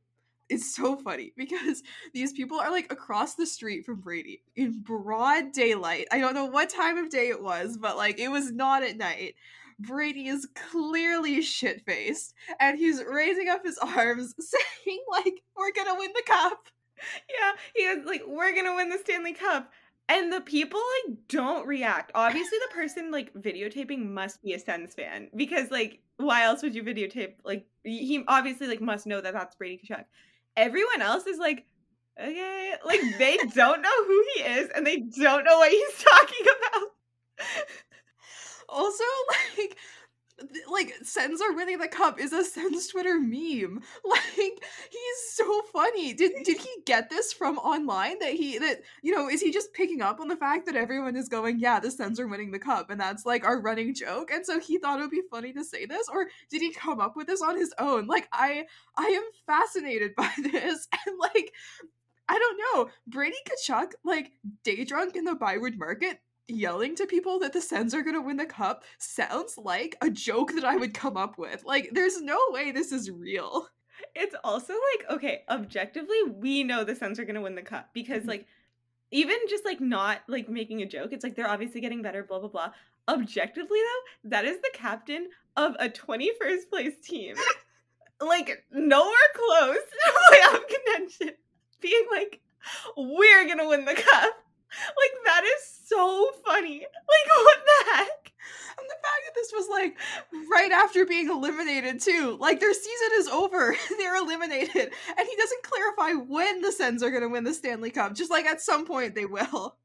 it's 0.52 0.76
so 0.76 0.98
funny 0.98 1.34
because 1.38 1.82
these 2.14 2.34
people 2.34 2.60
are 2.60 2.72
like 2.72 2.92
across 2.92 3.36
the 3.36 3.46
street 3.46 3.86
from 3.86 4.02
Brady 4.02 4.44
in 4.56 4.82
broad 4.82 5.54
daylight. 5.54 6.08
I 6.12 6.20
don't 6.20 6.36
know 6.36 6.46
what 6.46 6.70
time 6.70 6.98
of 6.98 7.10
day 7.10 7.30
it 7.30 7.42
was, 7.42 7.78
but 7.78 7.98
like 7.98 8.20
it 8.20 8.30
was 8.30 8.52
not 8.52 8.84
at 8.84 8.98
night. 8.98 9.36
Brady 9.80 10.28
is 10.28 10.48
clearly 10.54 11.42
shit 11.42 11.82
faced 11.86 12.34
and 12.60 12.78
he's 12.78 13.02
raising 13.04 13.50
up 13.50 13.66
his 13.66 13.78
arms 13.82 14.36
saying, 14.38 15.00
like, 15.10 15.42
we're 15.56 15.72
gonna 15.74 15.98
win 15.98 16.12
the 16.14 16.24
cup. 16.28 16.68
Yeah, 17.30 17.54
he 17.76 17.96
was 17.96 18.06
like, 18.06 18.24
we're 18.28 18.56
gonna 18.56 18.76
win 18.76 18.90
the 18.90 19.00
Stanley 19.00 19.34
Cup. 19.34 19.72
And 20.08 20.32
the 20.32 20.42
people 20.42 20.82
like 21.08 21.16
don't 21.30 21.66
react. 21.66 22.12
Obviously, 22.14 22.58
the 22.60 22.76
person 22.76 23.12
like 23.12 23.34
videotaping 23.34 24.06
must 24.10 24.42
be 24.44 24.54
a 24.54 24.60
Sens 24.60 24.94
fan 24.94 25.30
because 25.36 25.72
like, 25.72 26.02
why 26.18 26.44
else 26.44 26.62
would 26.62 26.76
you 26.76 26.84
videotape? 26.84 27.36
Like, 27.46 27.66
he 27.84 28.24
obviously 28.28 28.68
like 28.68 28.82
must 28.82 29.08
know 29.08 29.22
that 29.22 29.34
that's 29.34 29.56
Brady 29.56 29.82
Tkachuk. 29.88 30.04
Everyone 30.58 31.02
else 31.02 31.26
is 31.28 31.38
like, 31.38 31.66
okay, 32.20 32.74
like 32.86 33.02
they 33.18 33.38
don't 33.56 33.82
know 33.82 34.06
who 34.06 34.26
he 34.36 34.44
is 34.44 34.70
and 34.76 34.86
they 34.86 34.98
don't 34.98 35.44
know 35.44 35.58
what 35.58 35.72
he's 35.72 36.04
talking 36.04 36.46
about. 36.46 36.88
Also, 38.70 39.04
like, 39.58 39.78
like 40.70 40.94
Sens 41.04 41.42
are 41.42 41.54
winning 41.54 41.80
the 41.80 41.88
cup 41.88 42.20
is 42.20 42.34
a 42.34 42.44
Sens 42.46 42.88
Twitter 42.88 43.20
meme. 43.20 43.82
Like 44.04 44.64
he's 44.90 45.34
so 45.34 45.62
funny. 45.74 46.14
Did 46.14 46.32
did 46.44 46.58
he 46.58 46.70
get 46.86 47.10
this 47.10 47.32
from 47.32 47.58
online? 47.60 48.20
That 48.20 48.34
he 48.34 48.58
that 48.58 48.82
you 49.02 49.14
know 49.16 49.30
is 49.30 49.42
he 49.42 49.52
just 49.52 49.74
picking 49.74 50.02
up 50.02 50.20
on 50.20 50.28
the 50.28 50.36
fact 50.36 50.66
that 50.66 50.76
everyone 50.76 51.16
is 51.16 51.30
going, 51.30 51.60
yeah, 51.60 51.80
the 51.80 51.92
Sens 51.92 52.20
are 52.20 52.28
winning 52.28 52.52
the 52.52 52.60
cup, 52.60 52.90
and 52.90 53.00
that's 53.00 53.26
like 53.26 53.46
our 53.46 53.62
running 53.62 53.94
joke, 53.94 54.32
and 54.32 54.46
so 54.46 54.60
he 54.60 54.78
thought 54.78 55.00
it 55.00 55.04
would 55.04 55.12
be 55.12 55.22
funny 55.30 55.54
to 55.54 55.64
say 55.64 55.86
this, 55.86 56.08
or 56.12 56.28
did 56.50 56.62
he 56.62 56.72
come 56.74 57.00
up 57.00 57.16
with 57.16 57.28
this 57.28 57.42
on 57.42 57.58
his 57.58 57.74
own? 57.80 58.08
Like 58.08 58.28
I 58.34 58.66
I 58.98 59.06
am 59.06 59.24
fascinated 59.46 60.14
by 60.18 60.32
this, 60.38 60.88
and 61.06 61.18
like. 61.20 61.54
I 62.30 62.40
don't 62.40 62.62
know. 62.64 62.90
Brady 63.08 63.36
Tkachuk, 63.46 63.92
like 64.06 64.32
day 64.64 64.86
drunk 64.86 65.18
in 65.18 65.26
the 65.26 65.36
Byward 65.36 65.78
Market, 65.78 66.22
yelling 66.48 66.96
to 66.96 67.06
people 67.06 67.40
that 67.40 67.54
the 67.54 67.62
Sens 67.62 67.94
are 67.94 68.02
going 68.02 68.16
to 68.16 68.22
win 68.22 68.38
the 68.38 68.46
cup 68.46 68.84
sounds 68.98 69.58
like 69.58 69.96
a 70.02 70.10
joke 70.10 70.54
that 70.54 70.66
I 70.66 70.76
would 70.76 70.94
come 70.94 71.18
up 71.18 71.38
with. 71.38 71.64
Like, 71.66 71.90
there's 71.94 72.22
no 72.22 72.38
way 72.50 72.72
this 72.72 72.92
is 72.92 73.10
real. 73.10 73.68
It's 74.16 74.36
also 74.44 74.74
like, 74.74 75.10
okay, 75.12 75.44
objectively, 75.50 76.18
we 76.36 76.64
know 76.64 76.84
the 76.84 76.96
Sens 76.96 77.20
are 77.20 77.26
gonna 77.26 77.42
win 77.42 77.56
the 77.56 77.62
cup 77.62 77.90
because 77.94 78.24
mm. 78.24 78.30
like 78.30 78.48
even 79.12 79.38
just 79.50 79.66
like 79.66 79.82
not 79.82 80.22
like 80.28 80.50
making 80.50 80.82
a 80.82 80.86
joke, 80.86 81.12
it's 81.12 81.24
like 81.24 81.36
they're 81.36 81.50
obviously 81.50 81.82
getting 81.82 82.02
better, 82.02 82.24
blah 82.24 82.40
blah 82.40 82.50
blah. 82.50 82.72
Objectively 83.08 83.80
though, 83.80 84.30
that 84.30 84.46
is 84.46 84.60
the 84.62 84.72
captain 84.74 85.30
of 85.58 85.76
a 85.80 85.90
21st 85.90 86.70
place 86.70 87.00
team. 87.04 87.36
like 88.22 88.64
nowhere 88.72 89.14
close 89.36 89.78
to 90.06 90.14
playoff 90.32 90.62
contention. 90.68 91.36
Being 91.82 92.06
like, 92.12 92.42
we're 92.98 93.48
gonna 93.48 93.68
win 93.68 93.86
the 93.86 93.96
cup. 93.96 94.34
Like 94.72 95.26
that 95.26 95.44
is 95.44 95.80
so 95.86 96.30
funny. 96.46 96.80
Like 96.80 97.38
what 97.38 97.60
the 97.66 97.92
heck? 97.96 98.32
And 98.78 98.88
the 98.90 98.96
fact 98.96 99.22
that 99.26 99.36
this 99.36 99.52
was 99.54 99.68
like 99.70 99.98
right 100.50 100.72
after 100.72 101.06
being 101.06 101.30
eliminated, 101.30 102.00
too. 102.00 102.38
Like, 102.40 102.60
their 102.60 102.74
season 102.74 103.10
is 103.16 103.28
over. 103.28 103.76
They're 103.98 104.16
eliminated. 104.16 104.76
And 104.76 105.28
he 105.28 105.36
doesn't 105.36 105.64
clarify 105.64 106.14
when 106.14 106.62
the 106.62 106.72
Sens 106.72 107.04
are 107.04 107.12
going 107.12 107.22
to 107.22 107.30
win 107.30 107.44
the 107.44 107.54
Stanley 107.54 107.92
Cup. 107.92 108.16
Just 108.16 108.32
like 108.32 108.46
at 108.46 108.62
some 108.62 108.86
point 108.86 109.16
they 109.16 109.26
will. 109.26 109.76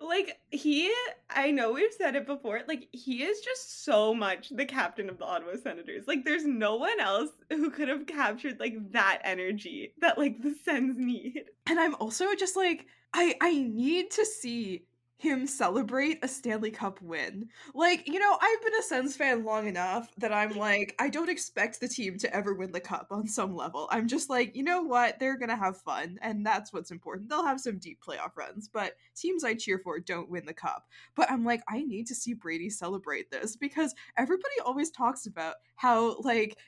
Like 0.00 0.38
he 0.50 0.92
I 1.30 1.50
know 1.50 1.72
we've 1.72 1.92
said 1.92 2.16
it 2.16 2.26
before, 2.26 2.60
like 2.68 2.88
he 2.92 3.22
is 3.22 3.40
just 3.40 3.84
so 3.84 4.14
much 4.14 4.50
the 4.50 4.66
captain 4.66 5.08
of 5.08 5.18
the 5.18 5.24
Ottawa 5.24 5.52
Senators. 5.62 6.06
Like 6.06 6.24
there's 6.24 6.44
no 6.44 6.76
one 6.76 7.00
else 7.00 7.30
who 7.50 7.70
could 7.70 7.88
have 7.88 8.06
captured 8.06 8.60
like 8.60 8.74
that 8.92 9.20
energy 9.24 9.94
that 10.00 10.18
like 10.18 10.42
the 10.42 10.54
Sens 10.64 10.96
need. 10.98 11.44
And 11.66 11.80
I'm 11.80 11.94
also 11.94 12.34
just 12.34 12.56
like, 12.56 12.86
I 13.14 13.36
I 13.40 13.52
need 13.62 14.10
to 14.12 14.24
see 14.26 14.84
him 15.18 15.46
celebrate 15.46 16.18
a 16.22 16.28
Stanley 16.28 16.70
Cup 16.70 17.00
win. 17.00 17.48
Like, 17.74 18.06
you 18.06 18.18
know, 18.18 18.36
I've 18.40 18.62
been 18.62 18.74
a 18.78 18.82
Sens 18.82 19.16
fan 19.16 19.44
long 19.44 19.66
enough 19.66 20.10
that 20.18 20.32
I'm 20.32 20.56
like, 20.56 20.94
I 20.98 21.08
don't 21.08 21.30
expect 21.30 21.80
the 21.80 21.88
team 21.88 22.18
to 22.18 22.34
ever 22.34 22.54
win 22.54 22.72
the 22.72 22.80
cup 22.80 23.08
on 23.10 23.26
some 23.26 23.56
level. 23.56 23.88
I'm 23.90 24.08
just 24.08 24.28
like, 24.28 24.54
you 24.54 24.62
know 24.62 24.82
what? 24.82 25.18
They're 25.18 25.38
gonna 25.38 25.56
have 25.56 25.78
fun, 25.78 26.18
and 26.20 26.44
that's 26.44 26.72
what's 26.72 26.90
important. 26.90 27.28
They'll 27.28 27.44
have 27.44 27.60
some 27.60 27.78
deep 27.78 28.00
playoff 28.06 28.36
runs, 28.36 28.68
but 28.68 28.94
teams 29.14 29.42
I 29.42 29.54
cheer 29.54 29.78
for 29.78 29.98
don't 29.98 30.30
win 30.30 30.44
the 30.44 30.52
cup. 30.52 30.86
But 31.14 31.30
I'm 31.30 31.44
like, 31.44 31.62
I 31.68 31.82
need 31.82 32.06
to 32.08 32.14
see 32.14 32.34
Brady 32.34 32.68
celebrate 32.68 33.30
this 33.30 33.56
because 33.56 33.94
everybody 34.18 34.60
always 34.64 34.90
talks 34.90 35.26
about 35.26 35.54
how 35.76 36.20
like 36.20 36.58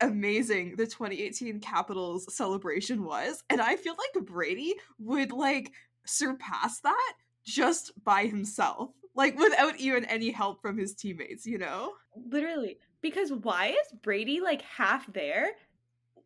amazing 0.00 0.76
the 0.76 0.86
2018 0.86 1.60
Capitals 1.60 2.34
celebration 2.34 3.04
was. 3.04 3.44
And 3.50 3.60
I 3.60 3.76
feel 3.76 3.94
like 3.94 4.24
Brady 4.24 4.74
would 4.98 5.32
like 5.32 5.72
surpass 6.06 6.80
that 6.80 7.12
just 7.50 7.92
by 8.04 8.26
himself. 8.26 8.90
Like 9.14 9.38
without 9.38 9.78
even 9.78 10.04
any 10.04 10.30
help 10.30 10.60
from 10.62 10.78
his 10.78 10.94
teammates, 10.94 11.46
you 11.46 11.58
know? 11.58 11.92
Literally. 12.14 12.78
Because 13.02 13.32
why 13.32 13.68
is 13.68 13.92
Brady 14.02 14.40
like 14.40 14.62
half 14.62 15.12
there? 15.12 15.50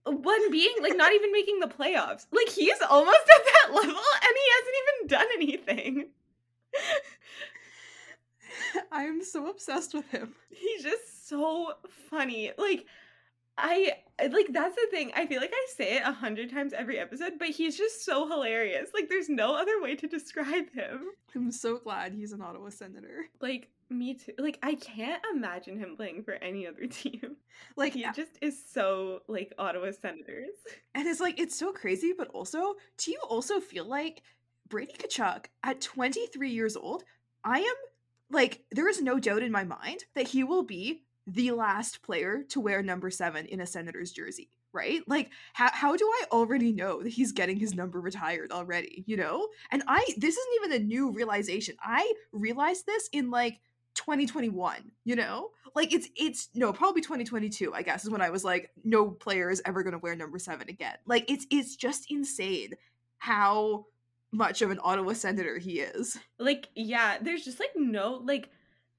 One 0.05 0.51
being 0.51 0.75
like 0.83 0.97
not 0.97 1.13
even 1.13 1.33
making 1.33 1.61
the 1.61 1.67
playoffs. 1.67 2.27
Like 2.31 2.49
he's 2.49 2.81
almost 2.89 3.19
at 3.37 3.45
that 3.45 3.75
level 3.75 3.89
and 3.89 4.37
he 4.37 4.49
hasn't 4.55 4.77
even 4.83 5.07
done 5.09 5.27
anything. 5.35 6.09
I'm 8.93 9.25
so 9.25 9.49
obsessed 9.49 9.95
with 9.95 10.09
him. 10.11 10.35
He's 10.51 10.83
just 10.83 11.27
so 11.29 11.73
funny. 12.11 12.53
Like 12.59 12.85
I 13.57 13.93
like 14.19 14.49
that's 14.51 14.75
the 14.75 14.87
thing. 14.91 15.13
I 15.15 15.27
feel 15.27 15.41
like 15.41 15.53
I 15.55 15.67
say 15.77 15.97
it 15.97 16.03
a 16.05 16.13
hundred 16.13 16.51
times 16.51 16.73
every 16.73 16.99
episode, 16.99 17.35
but 17.39 17.49
he's 17.49 17.77
just 17.77 18.05
so 18.05 18.29
hilarious. 18.29 18.91
Like 18.93 19.09
there's 19.09 19.29
no 19.29 19.55
other 19.55 19.81
way 19.81 19.95
to 19.97 20.09
describe 20.09 20.73
him. 20.73 21.07
I'm 21.35 21.53
so 21.53 21.79
glad 21.79 22.13
he's 22.13 22.33
an 22.33 22.43
Ottawa 22.43 22.71
Senator. 22.71 23.27
Like 23.41 23.69
me 23.91 24.15
too. 24.15 24.33
Like 24.39 24.59
I 24.63 24.75
can't 24.75 25.23
imagine 25.35 25.79
him 25.79 25.97
playing 25.97 26.25
for 26.25 26.35
any 26.35 26.67
other 26.67 26.87
team. 26.91 27.37
Like 27.77 27.95
He 27.95 28.05
just 28.15 28.39
is 28.41 28.61
so 28.73 29.21
like 29.29 29.53
Ottawa 29.59 29.93
Senators. 29.93 30.51
And 30.95 31.07
it's 31.07 31.21
like 31.21 31.39
it's 31.39 31.57
so 31.57 31.73
crazy, 31.73 32.13
but 32.17 32.29
also, 32.29 32.75
do 32.99 33.13
you 33.13 33.21
also 33.29 33.61
feel 33.61 33.85
like 33.85 34.23
Brady 34.69 34.95
Tkachuk 34.95 35.47
at 35.63 35.81
23 35.81 36.51
years 36.51 36.77
old? 36.77 37.05
I 37.45 37.61
am 37.61 37.75
like, 38.31 38.65
there 38.73 38.89
is 38.89 39.01
no 39.01 39.21
doubt 39.21 39.43
in 39.43 39.53
my 39.53 39.65
mind 39.65 40.05
that 40.15 40.29
he 40.29 40.43
will 40.43 40.63
be 40.65 41.03
the 41.27 41.53
last 41.53 42.03
player 42.03 42.43
to 42.51 42.61
wear 42.61 42.83
number 42.83 43.11
seven 43.11 43.47
in 43.47 43.61
a 43.61 43.67
Senators 43.67 44.13
jersey. 44.13 44.51
right? 44.75 45.03
Like, 45.07 45.31
how, 45.53 45.71
how 45.73 45.97
do 45.97 46.05
I 46.05 46.25
already 46.33 46.73
know 46.73 47.03
that 47.03 47.11
he's 47.13 47.33
getting 47.33 47.57
his 47.59 47.75
number 47.75 48.01
retired 48.01 48.51
already, 48.53 49.05
you 49.07 49.17
know? 49.17 49.49
And 49.71 49.83
I, 49.87 50.05
this 50.19 50.37
isn't 50.37 50.55
even 50.65 50.73
a 50.73 50.85
new 50.85 51.13
realization. 51.13 51.77
I 51.81 52.13
realized 52.33 52.85
this 52.85 53.09
in 53.13 53.31
like 53.31 53.61
2021, 53.95 54.91
you 55.05 55.17
know? 55.17 55.51
Like, 55.75 55.93
it's, 55.95 56.09
it's, 56.17 56.51
no, 56.55 56.73
probably 56.73 57.01
2022, 57.03 57.73
I 57.73 57.83
guess, 57.83 58.05
is 58.05 58.11
when 58.11 58.21
I 58.21 58.31
was 58.31 58.45
like, 58.45 58.71
no 58.85 59.11
player 59.11 59.51
is 59.51 59.63
ever 59.65 59.83
going 59.83 59.93
to 59.93 59.99
wear 59.99 60.15
number 60.15 60.39
seven 60.39 60.69
again. 60.69 60.97
Like, 61.07 61.31
it's, 61.31 61.47
it's 61.51 61.77
just 61.77 62.11
insane 62.11 62.75
how 63.19 63.87
much 64.33 64.63
of 64.63 64.71
an 64.71 64.81
Ottawa 64.83 65.13
senator 65.13 65.59
he 65.59 65.81
is. 65.81 66.19
Like, 66.39 66.69
yeah, 66.75 67.19
there's 67.21 67.45
just 67.45 67.61
like 67.61 67.71
no, 67.77 68.21
like, 68.25 68.51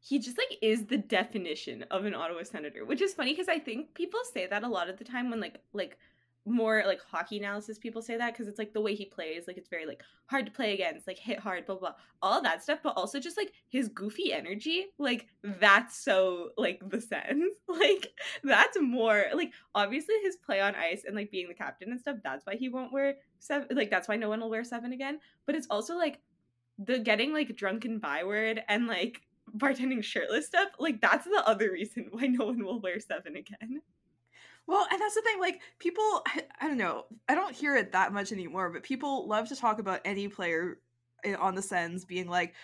he 0.08 0.20
just 0.20 0.38
like 0.38 0.60
is 0.62 0.86
the 0.86 0.98
definition 0.98 1.84
of 1.90 2.06
an 2.06 2.14
Ottawa 2.14 2.44
Senator, 2.44 2.86
which 2.86 3.02
is 3.02 3.16
funny 3.16 3.32
because 3.32 3.50
I 3.50 3.58
think 3.58 3.96
people 3.96 4.20
say 4.32 4.46
that 4.46 4.64
a 4.64 4.68
lot 4.68 4.88
of 4.88 4.98
the 4.98 5.04
time 5.04 5.32
when 5.32 5.40
like 5.40 5.62
like 5.74 5.98
more 6.46 6.84
like 6.86 7.02
hockey 7.02 7.40
analysis 7.40 7.80
people 7.80 8.04
say 8.04 8.16
that 8.16 8.32
because 8.32 8.48
it's 8.48 8.60
like 8.60 8.72
the 8.72 8.82
way 8.82 8.94
he 8.94 9.06
plays, 9.06 9.46
like 9.48 9.58
it's 9.58 9.68
very 9.68 9.88
like 9.88 10.04
hard 10.28 10.46
to 10.46 10.52
play 10.52 10.76
against, 10.76 11.08
like 11.08 11.18
hit 11.18 11.40
hard, 11.40 11.66
blah 11.66 11.78
blah, 11.78 11.94
all 12.22 12.40
that 12.40 12.62
stuff, 12.62 12.82
but 12.84 12.96
also 12.96 13.20
just 13.20 13.36
like 13.36 13.52
his 13.70 13.88
goofy 13.90 14.32
energy, 14.32 14.86
like 15.00 15.26
that's 15.42 15.98
so 15.98 16.50
like 16.56 16.88
the 16.88 17.02
Sens, 17.02 17.56
like 17.68 18.14
that's 18.44 18.78
more 18.80 19.26
like 19.34 19.54
obviously 19.74 20.14
his 20.22 20.36
play 20.36 20.62
on 20.62 20.76
ice 20.76 21.04
and 21.08 21.16
like 21.16 21.32
being 21.32 21.48
the 21.48 21.56
captain 21.56 21.90
and 21.90 22.00
stuff. 22.00 22.18
That's 22.24 22.46
why 22.46 22.58
he 22.58 22.70
won't 22.70 22.94
wear 22.94 23.16
seven, 23.40 23.76
like 23.76 23.90
that's 23.90 24.08
why 24.08 24.18
no 24.18 24.30
one 24.30 24.40
will 24.40 24.52
wear 24.52 24.64
seven 24.64 24.94
again. 24.94 25.20
But 25.48 25.56
it's 25.56 25.68
also 25.72 25.98
like 25.98 26.20
the 26.78 27.00
getting 27.00 27.34
like 27.34 27.56
drunken 27.56 27.98
Byward 27.98 28.62
and 28.68 28.86
like 28.86 29.24
bartending 29.58 30.04
shirtless 30.04 30.48
stuff, 30.48 30.70
like 30.80 31.02
that's 31.02 31.26
the 31.26 31.44
other 31.46 31.72
reason 31.72 32.08
why 32.12 32.28
no 32.28 32.46
one 32.46 32.64
will 32.64 32.80
wear 32.80 33.00
seven 33.00 33.36
again. 33.36 33.82
Well, 34.68 34.88
and 34.92 35.00
that's 35.00 35.14
the 35.14 35.22
thing, 35.22 35.40
like, 35.40 35.62
people, 35.78 36.24
I, 36.60 36.68
don't 36.68 36.78
know, 36.78 37.06
I 37.30 37.36
don't 37.36 37.56
hear 37.56 37.76
it 37.76 37.92
that 37.92 38.14
much 38.14 38.32
anymore, 38.32 38.72
but 38.72 38.82
people 38.82 39.28
love 39.28 39.48
to 39.50 39.56
talk 39.56 39.80
about 39.80 40.02
any 40.06 40.28
player 40.28 40.80
eh, 41.24 41.36
on 41.36 41.54
the 41.54 41.62
Sens 41.62 42.04
being 42.04 42.28
like, 42.28 42.56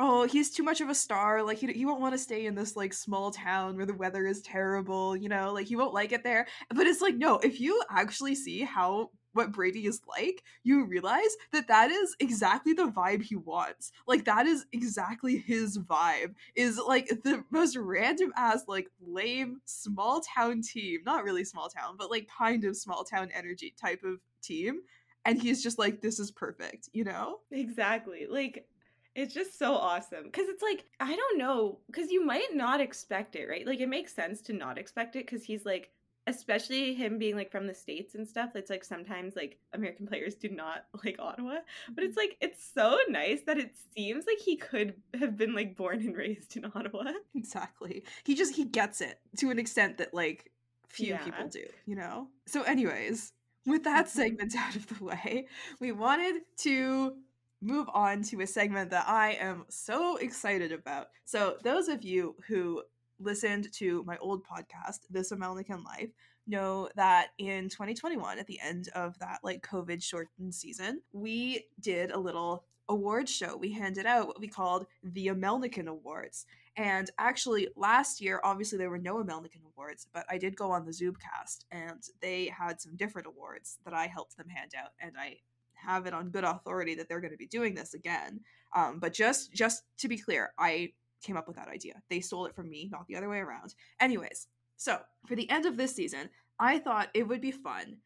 oh, 0.00 0.26
he's 0.26 0.50
too 0.50 0.64
much 0.64 0.80
of 0.80 0.88
a 0.88 0.94
star. 0.94 1.44
Like, 1.44 1.58
he, 1.58 1.72
he 1.72 1.86
won't 1.86 2.00
want 2.00 2.12
to 2.12 2.18
stay 2.18 2.46
in 2.46 2.56
this, 2.56 2.74
like, 2.74 2.92
small 2.92 3.30
town 3.30 3.76
where 3.76 3.86
the 3.86 3.94
weather 3.94 4.26
is 4.26 4.42
terrible, 4.42 5.16
you 5.16 5.28
know? 5.28 5.52
Like, 5.52 5.68
he 5.68 5.76
won't 5.76 5.94
like 5.94 6.10
it 6.10 6.24
there. 6.24 6.48
But 6.74 6.88
it's 6.88 7.00
like, 7.00 7.14
no, 7.14 7.38
if 7.38 7.60
you 7.60 7.80
actually 7.88 8.34
see 8.34 8.62
how 8.62 9.10
what 9.34 9.52
Brady 9.52 9.86
is 9.86 10.00
like, 10.08 10.42
you 10.62 10.84
realize 10.84 11.36
that 11.52 11.68
that 11.68 11.90
is 11.90 12.16
exactly 12.20 12.72
the 12.72 12.86
vibe 12.86 13.22
he 13.22 13.36
wants. 13.36 13.92
Like 14.06 14.24
that 14.24 14.46
is 14.46 14.66
exactly 14.72 15.38
his 15.38 15.78
vibe. 15.78 16.34
Is 16.54 16.78
like 16.78 17.08
the 17.08 17.44
most 17.50 17.76
random 17.76 18.32
ass 18.36 18.64
like 18.66 18.90
lame 19.00 19.60
small 19.64 20.22
town 20.34 20.62
team, 20.62 21.00
not 21.04 21.24
really 21.24 21.44
small 21.44 21.68
town, 21.68 21.96
but 21.98 22.10
like 22.10 22.28
kind 22.28 22.64
of 22.64 22.76
small 22.76 23.04
town 23.04 23.30
energy 23.34 23.74
type 23.80 24.02
of 24.04 24.20
team. 24.42 24.80
And 25.24 25.40
he's 25.40 25.62
just 25.62 25.78
like 25.78 26.00
this 26.00 26.18
is 26.18 26.30
perfect, 26.30 26.88
you 26.92 27.04
know? 27.04 27.38
Exactly. 27.50 28.26
Like 28.28 28.66
it's 29.14 29.34
just 29.34 29.58
so 29.58 29.74
awesome 29.74 30.24
because 30.24 30.48
it's 30.48 30.62
like 30.62 30.84
i 30.98 31.14
don't 31.14 31.38
know 31.38 31.78
because 31.86 32.10
you 32.10 32.24
might 32.24 32.52
not 32.52 32.80
expect 32.80 33.36
it 33.36 33.46
right 33.48 33.66
like 33.66 33.80
it 33.80 33.88
makes 33.88 34.12
sense 34.12 34.40
to 34.42 34.52
not 34.52 34.76
expect 34.76 35.14
it 35.14 35.24
because 35.24 35.44
he's 35.44 35.64
like 35.64 35.90
especially 36.26 36.94
him 36.94 37.18
being 37.18 37.36
like 37.36 37.50
from 37.50 37.66
the 37.66 37.74
states 37.74 38.14
and 38.14 38.26
stuff 38.26 38.50
it's 38.54 38.70
like 38.70 38.84
sometimes 38.84 39.36
like 39.36 39.58
american 39.74 40.06
players 40.06 40.34
do 40.34 40.48
not 40.48 40.86
like 41.04 41.16
ottawa 41.18 41.56
but 41.94 42.02
it's 42.02 42.12
mm-hmm. 42.12 42.20
like 42.20 42.36
it's 42.40 42.70
so 42.74 42.98
nice 43.08 43.42
that 43.42 43.58
it 43.58 43.74
seems 43.94 44.24
like 44.26 44.38
he 44.38 44.56
could 44.56 44.94
have 45.18 45.36
been 45.36 45.54
like 45.54 45.76
born 45.76 46.00
and 46.00 46.16
raised 46.24 46.56
in 46.56 46.64
ottawa 46.74 47.04
Exactly. 47.34 48.04
He 48.24 48.34
just 48.34 48.54
he 48.54 48.64
gets 48.64 49.00
it 49.00 49.20
to 49.38 49.50
an 49.50 49.58
extent 49.58 49.98
that 49.98 50.14
like 50.14 50.50
few 50.88 51.08
Yeah. 51.08 51.24
people 51.24 51.48
do, 51.48 51.64
you 51.86 51.96
know? 51.96 52.28
So 52.46 52.62
anyways, 52.62 53.32
with 53.66 53.84
that 53.84 54.08
segment 54.20 54.54
out 54.56 54.76
of 54.76 54.86
the 54.86 55.04
way, 55.04 55.48
we 55.80 55.92
wanted 55.92 56.42
to 56.58 57.16
move 57.60 57.88
on 57.92 58.22
to 58.22 58.40
a 58.40 58.46
segment 58.46 58.90
that 58.90 59.08
I 59.08 59.32
am 59.32 59.64
so 59.68 60.16
excited 60.16 60.72
about. 60.72 61.08
So 61.24 61.56
those 61.62 61.88
of 61.88 62.02
you 62.04 62.36
who 62.46 62.82
listened 63.18 63.72
to 63.74 64.02
my 64.04 64.16
old 64.18 64.44
podcast, 64.44 65.00
This 65.10 65.32
American 65.32 65.82
Life, 65.84 66.10
know 66.46 66.88
that 66.96 67.28
in 67.38 67.68
2021, 67.68 68.38
at 68.38 68.46
the 68.46 68.60
end 68.60 68.88
of 68.94 69.18
that 69.18 69.40
like 69.42 69.66
COVID 69.66 70.02
shortened 70.02 70.54
season, 70.54 71.00
we 71.12 71.64
did 71.80 72.10
a 72.10 72.18
little 72.18 72.64
award 72.88 73.28
show. 73.28 73.56
We 73.56 73.72
handed 73.72 74.06
out 74.06 74.26
what 74.26 74.40
we 74.40 74.48
called 74.48 74.86
the 75.02 75.28
Amelnikan 75.28 75.86
Awards. 75.86 76.46
And 76.76 77.10
actually, 77.18 77.68
last 77.76 78.20
year, 78.20 78.40
obviously, 78.42 78.78
there 78.78 78.90
were 78.90 78.98
no 78.98 79.22
Amelnikan 79.22 79.64
Awards, 79.74 80.06
but 80.12 80.26
I 80.28 80.38
did 80.38 80.56
go 80.56 80.70
on 80.70 80.84
the 80.84 80.92
Zoomcast 80.92 81.64
and 81.70 82.02
they 82.20 82.46
had 82.46 82.80
some 82.80 82.96
different 82.96 83.28
awards 83.28 83.78
that 83.84 83.94
I 83.94 84.06
helped 84.06 84.36
them 84.36 84.48
hand 84.48 84.72
out. 84.76 84.90
And 85.00 85.12
I 85.18 85.38
have 85.74 86.06
it 86.06 86.14
on 86.14 86.30
good 86.30 86.44
authority 86.44 86.94
that 86.96 87.08
they're 87.08 87.20
going 87.20 87.32
to 87.32 87.38
be 87.38 87.46
doing 87.46 87.74
this 87.74 87.94
again. 87.94 88.40
Um, 88.74 88.98
but 88.98 89.12
just 89.12 89.52
just 89.52 89.84
to 89.98 90.08
be 90.08 90.18
clear, 90.18 90.52
I 90.58 90.92
came 91.24 91.36
up 91.36 91.46
with 91.48 91.56
that 91.56 91.68
idea. 91.68 92.02
They 92.10 92.20
stole 92.20 92.46
it 92.46 92.54
from 92.54 92.68
me, 92.70 92.88
not 92.92 93.06
the 93.06 93.16
other 93.16 93.28
way 93.28 93.38
around. 93.38 93.74
Anyways, 94.00 94.46
so 94.76 94.98
for 95.26 95.34
the 95.34 95.48
end 95.50 95.66
of 95.66 95.76
this 95.76 95.94
season, 95.94 96.28
I 96.58 96.78
thought 96.78 97.08
it 97.14 97.26
would 97.26 97.40
be 97.40 97.50
fun 97.50 97.96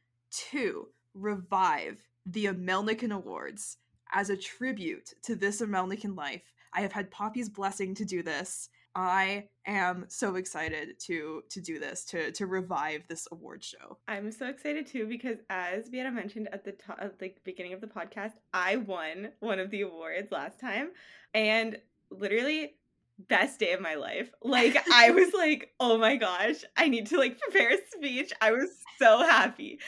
to 0.50 0.88
revive 1.14 2.00
the 2.24 2.46
Amelnikan 2.46 3.12
Awards 3.14 3.78
as 4.12 4.30
a 4.30 4.36
tribute 4.36 5.14
to 5.22 5.34
this 5.34 5.60
Amelnikan 5.60 6.16
life. 6.16 6.52
I 6.72 6.80
have 6.82 6.92
had 6.92 7.10
Poppy's 7.10 7.48
blessing 7.48 7.94
to 7.96 8.04
do 8.04 8.22
this. 8.22 8.68
I 8.94 9.48
am 9.66 10.06
so 10.08 10.36
excited 10.36 10.98
to 11.00 11.42
to 11.50 11.60
do 11.60 11.78
this 11.78 12.04
to 12.06 12.32
to 12.32 12.46
revive 12.46 13.02
this 13.06 13.28
award 13.30 13.62
show. 13.62 13.98
i'm 14.08 14.32
so 14.32 14.46
excited 14.46 14.86
too 14.86 15.06
because 15.06 15.38
as 15.50 15.88
Vienna 15.88 16.10
mentioned 16.10 16.48
at 16.52 16.64
the 16.64 16.72
top 16.72 16.98
at 17.00 17.18
the 17.18 17.32
beginning 17.44 17.74
of 17.74 17.80
the 17.80 17.86
podcast 17.86 18.32
i 18.54 18.76
won 18.76 19.28
one 19.40 19.60
of 19.60 19.70
the 19.70 19.82
awards 19.82 20.32
last 20.32 20.58
time 20.58 20.88
and 21.34 21.78
literally 22.10 22.77
best 23.18 23.58
day 23.58 23.72
of 23.72 23.80
my 23.80 23.94
life. 23.94 24.30
Like 24.42 24.76
i 24.92 25.10
was 25.10 25.32
like 25.34 25.70
oh 25.80 25.98
my 25.98 26.16
gosh 26.16 26.64
i 26.76 26.88
need 26.88 27.06
to 27.06 27.18
like 27.18 27.38
prepare 27.38 27.72
a 27.74 27.78
speech. 27.94 28.32
I 28.40 28.52
was 28.52 28.70
so 28.98 29.18
happy. 29.20 29.78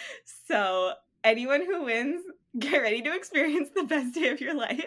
So 0.47 0.93
anyone 1.25 1.65
who 1.65 1.85
wins 1.85 2.23
get 2.59 2.79
ready 2.83 3.03
to 3.03 3.15
experience 3.15 3.71
the 3.75 3.85
best 3.85 4.15
day 4.15 4.29
of 4.29 4.41
your 4.41 4.55
life. 4.55 4.85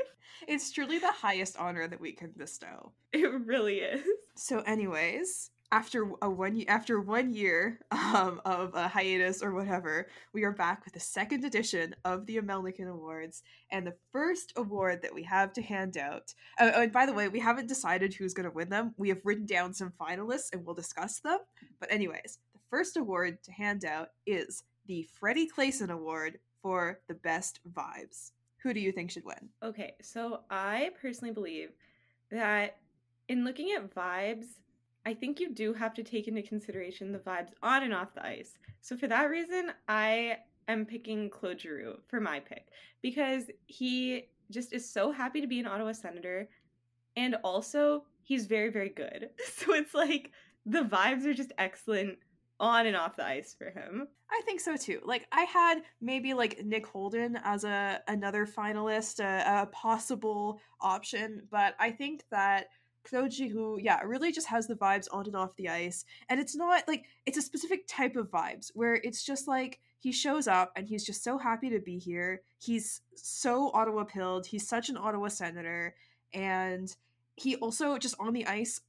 It's 0.48 0.72
truly 0.72 1.00
the 1.00 1.12
highest 1.12 1.58
honor 1.58 1.88
that 1.88 2.02
we 2.02 2.12
can 2.12 2.32
bestow. 2.36 2.92
it 3.14 3.32
really 3.46 3.78
is. 3.78 4.06
So, 4.36 4.60
anyways, 4.60 5.52
after 5.74 6.08
a 6.22 6.30
one 6.30 6.64
after 6.68 7.02
one 7.02 7.34
year 7.34 7.80
um, 7.92 8.40
of 8.46 8.76
a 8.76 8.88
hiatus 8.88 9.42
or 9.42 9.54
whatever, 9.54 10.08
we 10.32 10.44
are 10.44 10.52
back 10.52 10.86
with 10.86 10.94
the 10.94 11.00
second 11.00 11.44
edition 11.44 11.96
of 12.06 12.28
the 12.28 12.38
Amelnikan 12.38 12.88
Awards, 12.88 13.42
and 13.72 13.88
the 13.88 13.96
first 14.12 14.54
award 14.56 15.02
that 15.02 15.16
we 15.16 15.24
have 15.24 15.52
to 15.54 15.64
hand 15.64 15.98
out. 15.98 16.36
Uh, 16.60 16.72
and 16.76 16.92
by 16.92 17.08
the 17.08 17.14
way, 17.14 17.28
we 17.28 17.40
haven't 17.40 17.68
decided 17.68 18.14
who's 18.14 18.36
going 18.36 18.48
to 18.48 18.56
win 18.56 18.70
them. 18.70 18.94
We 18.98 19.10
have 19.10 19.26
written 19.26 19.48
down 19.48 19.74
some 19.74 19.92
finalists, 20.00 20.54
and 20.54 20.64
we'll 20.64 20.76
discuss 20.76 21.20
them. 21.20 21.40
But 21.80 21.92
anyways, 21.92 22.38
the 22.54 22.60
first 22.70 22.96
award 22.96 23.44
to 23.44 23.52
hand 23.52 23.84
out 23.84 24.10
is 24.28 24.64
the 24.86 25.10
Freddie 25.20 25.50
Claesson 25.50 25.90
Award 25.90 26.38
for 26.62 27.00
the 27.08 27.16
best 27.16 27.62
vibes. 27.74 28.32
Who 28.62 28.76
do 28.76 28.80
you 28.80 28.92
think 28.92 29.10
should 29.10 29.26
win? 29.26 29.50
Okay, 29.64 29.96
so 30.04 30.42
I 30.52 30.92
personally 31.02 31.34
believe 31.34 31.70
that 32.30 32.78
in 33.28 33.44
looking 33.44 33.72
at 33.72 33.94
vibes, 33.94 34.46
I 35.06 35.14
think 35.14 35.40
you 35.40 35.54
do 35.54 35.74
have 35.74 35.94
to 35.96 36.04
take 36.04 36.28
into 36.28 36.42
consideration 36.42 37.12
the 37.12 37.20
vibes 37.20 37.52
on 37.62 37.84
and 37.84 37.94
off 37.94 38.14
the 38.14 38.26
ice. 38.26 38.58
So 38.82 38.96
for 38.96 39.08
that 39.08 39.30
reason, 39.30 39.72
I 39.88 40.38
am 40.68 40.86
picking 40.86 41.30
Claude 41.30 41.60
Giroux 41.60 42.00
for 42.08 42.22
my 42.22 42.40
pick 42.40 42.68
because 43.02 43.44
he 43.68 44.30
just 44.50 44.74
is 44.74 44.90
so 44.90 45.12
happy 45.12 45.42
to 45.42 45.48
be 45.48 45.60
an 45.60 45.68
Ottawa 45.68 45.92
Senator, 45.92 46.50
and 47.16 47.36
also 47.44 48.04
he's 48.22 48.46
very 48.46 48.70
very 48.70 48.90
good. 48.90 49.30
So 49.46 49.74
it's 49.74 49.94
like 49.94 50.32
the 50.66 50.84
vibes 50.84 51.26
are 51.26 51.34
just 51.34 51.52
excellent 51.58 52.18
on 52.60 52.86
and 52.86 52.96
off 52.96 53.16
the 53.16 53.26
ice 53.26 53.56
for 53.58 53.72
him. 53.72 54.08
I 54.32 54.42
think 54.46 54.60
so 54.60 54.78
too. 54.78 55.02
Like 55.04 55.28
I 55.32 55.42
had 55.44 55.82
maybe 56.02 56.34
like 56.34 56.64
Nick 56.64 56.88
Holden 56.88 57.38
as 57.44 57.64
a 57.64 58.02
another 58.08 58.46
finalist, 58.46 59.20
a, 59.20 59.64
a 59.64 59.66
possible 59.68 60.60
option, 60.80 61.44
but 61.52 61.76
I 61.80 61.92
think 61.92 62.24
that 62.32 62.68
Claude 63.04 63.34
Giroux 63.34 63.78
yeah, 63.82 64.02
really 64.04 64.32
just 64.32 64.48
has 64.48 64.68
the 64.68 64.76
vibes 64.76 65.08
on 65.12 65.26
and 65.26 65.36
off 65.36 65.56
the 65.56 65.70
ice, 65.70 66.06
and 66.30 66.40
it's 66.40 66.56
not 66.56 66.88
like 66.88 67.06
it's 67.26 67.38
a 67.38 67.42
specific 67.42 67.86
type 67.88 68.16
of 68.16 68.32
vibes 68.32 68.72
where 68.74 68.96
it's 68.96 69.24
just 69.24 69.48
like 69.48 69.80
he 70.00 70.12
shows 70.12 70.48
up 70.48 70.72
and 70.76 70.88
he's 70.88 71.06
just 71.06 71.24
so 71.24 71.38
happy 71.38 71.70
to 71.70 71.80
be 71.80 71.98
here. 71.98 72.42
He's 72.60 73.02
so 73.16 73.72
Ottawa 73.74 74.04
pilled. 74.04 74.46
He's 74.46 74.68
such 74.68 74.90
an 74.90 74.98
Ottawa 74.98 75.28
senator, 75.28 75.96
and 76.34 76.94
he 77.36 77.56
also 77.58 77.98
just 77.98 78.16
on 78.20 78.34
the 78.34 78.46
ice 78.46 78.82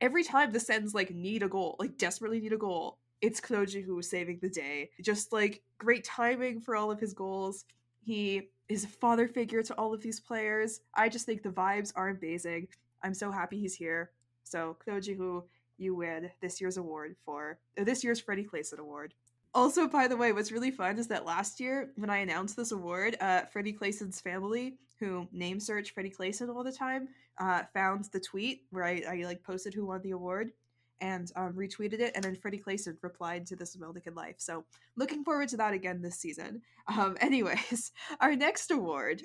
every 0.00 0.24
time 0.24 0.52
the 0.52 0.60
Sens 0.60 0.94
like 0.94 1.10
need 1.10 1.42
a 1.42 1.48
goal, 1.48 1.76
like 1.78 1.98
desperately 1.98 2.40
need 2.40 2.52
a 2.52 2.58
goal, 2.58 2.98
it's 3.20 3.40
Claude 3.40 3.70
Giroux 3.70 3.98
is 3.98 4.10
saving 4.10 4.38
the 4.40 4.48
day. 4.48 4.90
Just 5.02 5.32
like 5.32 5.62
great 5.78 6.04
timing 6.04 6.60
for 6.60 6.76
all 6.76 6.90
of 6.90 7.00
his 7.00 7.12
goals. 7.12 7.64
He 8.00 8.48
is 8.68 8.84
a 8.84 8.88
father 8.88 9.28
figure 9.28 9.62
to 9.62 9.74
all 9.74 9.92
of 9.92 10.02
these 10.02 10.20
players. 10.20 10.80
I 10.94 11.08
just 11.08 11.26
think 11.26 11.42
the 11.42 11.48
vibes 11.50 11.92
are 11.96 12.08
amazing. 12.08 12.68
I'm 13.02 13.14
so 13.14 13.30
happy 13.30 13.58
he's 13.58 13.74
here. 13.74 14.10
So 14.44 14.76
Claude 14.84 15.04
Giroux 15.04 15.44
you 15.78 15.94
win 15.94 16.30
this 16.40 16.60
year's 16.60 16.76
award 16.76 17.16
for 17.24 17.58
uh, 17.80 17.84
this 17.84 18.02
year's 18.04 18.20
Freddie 18.20 18.44
Claesson 18.44 18.78
award. 18.78 19.14
Also, 19.54 19.88
by 19.88 20.06
the 20.08 20.16
way, 20.16 20.32
what's 20.32 20.52
really 20.52 20.70
fun 20.70 20.98
is 20.98 21.08
that 21.08 21.24
last 21.24 21.58
year 21.58 21.90
when 21.96 22.10
I 22.10 22.18
announced 22.18 22.56
this 22.56 22.72
award, 22.72 23.16
uh, 23.20 23.42
Freddie 23.42 23.72
Claesson's 23.72 24.20
family, 24.20 24.76
who 25.00 25.26
name 25.32 25.58
search 25.58 25.94
Freddie 25.94 26.10
Claesson 26.10 26.54
all 26.54 26.62
the 26.62 26.72
time, 26.72 27.08
uh, 27.38 27.62
found 27.72 28.04
the 28.12 28.20
tweet 28.20 28.64
where 28.70 28.84
I, 28.84 29.02
I 29.08 29.24
like 29.24 29.42
posted 29.42 29.72
who 29.72 29.86
won 29.86 30.02
the 30.02 30.10
award 30.10 30.52
and 31.00 31.30
um, 31.36 31.52
retweeted 31.54 32.00
it, 32.00 32.12
and 32.16 32.24
then 32.24 32.34
Freddie 32.34 32.58
Claesson 32.58 32.96
replied 33.02 33.46
to 33.46 33.56
this 33.56 33.76
Wicked 33.76 34.16
Life. 34.16 34.34
So 34.38 34.64
looking 34.96 35.24
forward 35.24 35.48
to 35.50 35.56
that 35.58 35.72
again 35.72 36.02
this 36.02 36.16
season. 36.16 36.62
Um, 36.88 37.16
anyways, 37.20 37.92
our 38.20 38.34
next 38.34 38.70
award 38.70 39.22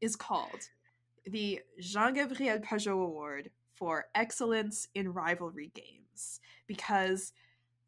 is 0.00 0.16
called 0.16 0.68
the 1.26 1.60
Jean 1.80 2.14
Gabriel 2.14 2.58
Pageau 2.58 3.02
Award 3.02 3.50
for 3.72 4.06
Excellence 4.14 4.88
in 4.94 5.12
Rivalry 5.12 5.72
Games 5.74 6.40
because 6.66 7.32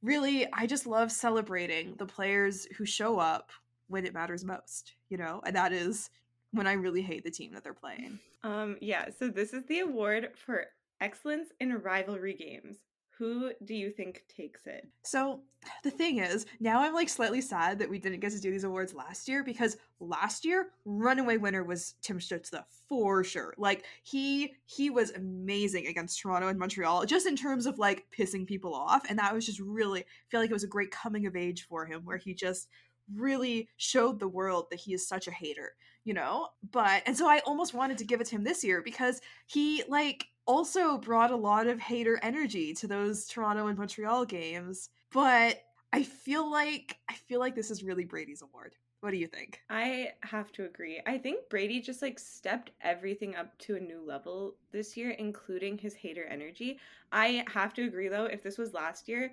really, 0.03 0.47
I 0.53 0.67
just 0.67 0.87
love 0.87 1.11
celebrating 1.11 1.95
the 1.97 2.07
players 2.07 2.67
who 2.77 2.85
show 2.85 3.19
up 3.19 3.51
when 3.89 4.05
it 4.05 4.15
matters 4.15 4.45
most, 4.45 4.95
you 5.09 5.17
know, 5.17 5.41
and 5.47 5.55
that 5.57 5.73
is 5.73 6.11
when 6.53 6.67
I 6.67 6.73
really 6.73 7.03
hate 7.03 7.25
the 7.25 7.31
team 7.31 7.53
that 7.55 7.63
they're 7.63 7.75
playing. 7.75 8.19
Um, 8.43 8.77
yeah, 8.81 9.07
so 9.19 9.29
this 9.29 9.53
is 9.53 9.65
the 9.67 9.81
award 9.81 10.31
for 10.37 10.67
excellence 11.01 11.49
in 11.61 11.73
rivalry 11.73 12.35
games. 12.35 12.77
Who 13.19 13.53
do 13.65 13.75
you 13.75 13.91
think 13.91 14.25
takes 14.29 14.67
it? 14.67 14.87
So 15.03 15.41
the 15.83 15.91
thing 15.91 16.19
is, 16.19 16.45
now 16.61 16.83
I'm 16.83 16.93
like 16.93 17.09
slightly 17.09 17.41
sad 17.41 17.79
that 17.79 17.89
we 17.89 17.99
didn't 17.99 18.21
get 18.21 18.33
to 18.33 18.41
do 18.41 18.51
these 18.51 18.65
awards 18.65 18.93
last 18.93 19.27
year 19.27 19.43
because 19.43 19.79
last 20.01 20.45
year 20.45 20.69
runaway 20.85 21.39
winner 21.39 21.65
was 21.65 21.95
Tim 22.03 22.19
Stützle 22.19 22.65
for 22.89 23.25
sure. 23.25 23.55
Like 23.57 23.85
he 24.03 24.55
he 24.67 24.91
was 24.91 25.13
amazing 25.13 25.87
against 25.87 26.21
Toronto 26.21 26.49
and 26.49 26.59
Montreal 26.59 27.07
just 27.07 27.27
in 27.27 27.37
terms 27.37 27.65
of 27.65 27.79
like 27.79 28.05
pissing 28.17 28.47
people 28.47 28.75
off 28.75 29.09
and 29.09 29.19
that 29.19 29.35
was 29.35 29.47
just 29.47 29.61
really 29.61 30.01
I 30.01 30.05
feel 30.29 30.41
like 30.41 30.51
it 30.51 30.55
was 30.55 30.65
a 30.65 30.69
great 30.69 30.91
coming 30.91 31.27
of 31.27 31.37
age 31.37 31.67
for 31.67 31.87
him 31.87 32.03
where 32.05 32.19
he 32.19 32.35
just 32.35 32.69
really 33.15 33.69
showed 33.77 34.19
the 34.19 34.29
world 34.29 34.67
that 34.71 34.81
he 34.81 34.93
is 34.93 35.07
such 35.07 35.29
a 35.29 35.33
hater, 35.33 35.75
you 36.05 36.13
know? 36.15 36.49
But 36.71 37.03
and 37.07 37.17
so 37.17 37.29
I 37.29 37.41
almost 37.47 37.75
wanted 37.75 37.99
to 37.99 38.05
give 38.05 38.21
it 38.21 38.27
to 38.27 38.37
him 38.37 38.45
this 38.45 38.65
year 38.65 38.83
because 38.83 39.21
he 39.47 39.85
like 39.89 40.27
also 40.47 40.99
brought 40.99 41.31
a 41.31 41.37
lot 41.37 41.67
of 41.67 41.81
hater 41.81 42.19
energy 42.23 42.73
to 42.75 42.87
those 42.87 43.27
Toronto 43.27 43.67
and 43.67 43.79
Montreal 43.79 44.25
games. 44.25 44.89
But 45.13 45.63
I 45.93 46.03
feel 46.03 46.51
like 46.51 46.99
I 47.09 47.15
feel 47.15 47.41
like 47.41 47.55
this 47.55 47.71
is 47.71 47.83
really 47.83 48.05
Brady's 48.05 48.43
award. 48.43 48.75
What 49.01 49.11
do 49.11 49.19
you 49.19 49.27
think? 49.27 49.61
I 49.71 50.13
have 50.23 50.51
to 50.53 50.65
agree. 50.65 51.01
I 51.07 51.19
think 51.19 51.49
Brady 51.49 51.81
just 51.81 52.03
like 52.03 52.19
stepped 52.19 52.71
everything 52.81 53.37
up 53.37 53.57
to 53.59 53.77
a 53.77 53.81
new 53.81 54.01
level 54.01 54.57
this 54.73 54.97
year, 54.97 55.11
including 55.11 55.79
his 55.79 55.95
hater 55.95 56.25
energy. 56.25 56.79
I 57.13 57.45
have 57.53 57.75
to 57.75 57.85
agree 57.85 58.09
though, 58.09 58.25
if 58.25 58.43
this 58.43 58.59
was 58.59 58.75
last 58.75 59.09
year, 59.09 59.33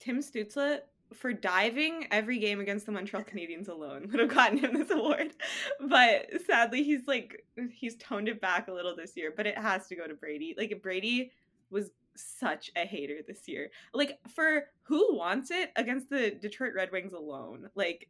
Tim 0.00 0.18
Stützle 0.18 0.80
for 1.14 1.32
diving 1.32 2.06
every 2.10 2.38
game 2.38 2.60
against 2.60 2.86
the 2.86 2.92
Montreal 2.92 3.24
Canadiens 3.24 3.68
alone 3.68 4.08
would 4.10 4.20
have 4.20 4.34
gotten 4.34 4.58
him 4.58 4.74
this 4.74 4.90
award. 4.90 5.34
But 5.88 6.28
sadly, 6.46 6.82
he's 6.82 7.06
like 7.06 7.44
he's 7.72 7.96
toned 7.96 8.28
it 8.28 8.40
back 8.40 8.68
a 8.68 8.72
little 8.72 8.96
this 8.96 9.16
year, 9.16 9.32
but 9.36 9.46
it 9.46 9.58
has 9.58 9.86
to 9.88 9.96
go 9.96 10.06
to 10.06 10.14
Brady. 10.14 10.54
Like 10.56 10.80
Brady 10.82 11.32
was 11.70 11.90
such 12.16 12.70
a 12.76 12.80
hater 12.80 13.18
this 13.26 13.48
year. 13.48 13.70
Like 13.92 14.18
for 14.34 14.64
who 14.84 15.16
wants 15.16 15.50
it 15.50 15.72
against 15.76 16.08
the 16.10 16.30
Detroit 16.30 16.72
Red 16.74 16.92
Wings 16.92 17.12
alone. 17.12 17.68
Like 17.74 18.08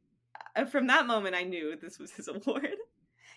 uh, 0.57 0.64
from 0.66 0.86
that 0.88 1.07
moment 1.07 1.34
I 1.34 1.42
knew 1.42 1.76
this 1.76 1.98
was 1.98 2.12
his 2.12 2.28
award. 2.46 2.76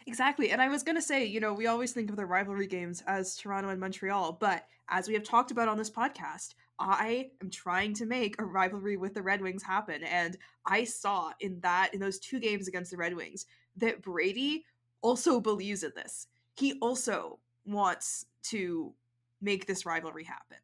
Exactly. 0.08 0.52
And 0.52 0.62
I 0.62 0.68
was 0.68 0.84
going 0.84 0.96
to 0.96 1.02
say, 1.02 1.26
you 1.26 1.40
know, 1.40 1.54
we 1.54 1.66
always 1.66 1.92
think 1.92 2.12
of 2.12 2.16
the 2.16 2.26
rivalry 2.26 2.68
games 2.68 3.04
as 3.08 3.36
Toronto 3.36 3.70
and 3.70 3.80
Montreal, 3.80 4.34
but 4.40 4.68
as 4.88 5.08
we 5.08 5.16
have 5.16 5.24
talked 5.24 5.50
about 5.50 5.68
on 5.68 5.78
this 5.78 5.90
podcast, 5.90 6.54
I 6.80 7.30
am 7.42 7.50
trying 7.50 7.94
to 7.96 8.06
make 8.06 8.36
a 8.40 8.46
rivalry 8.46 8.98
with 8.98 9.14
the 9.14 9.22
Red 9.22 9.42
Wings 9.42 9.64
happen. 9.64 10.04
And 10.04 10.38
I 10.66 10.84
saw 10.84 11.32
in 11.40 11.60
that, 11.62 11.94
in 11.94 12.00
those 12.00 12.20
two 12.20 12.40
games 12.40 12.68
against 12.68 12.92
the 12.92 12.98
Red 12.98 13.16
Wings, 13.16 13.46
that 13.78 14.02
Brady 14.02 14.66
also 15.02 15.40
believes 15.40 15.84
in 15.84 15.92
this. 15.96 16.28
He 16.56 16.74
also 16.82 17.40
wants 17.66 18.26
to 18.44 18.94
make 19.42 19.68
this 19.68 19.86
rivalry 19.86 20.24
happen. 20.24 20.58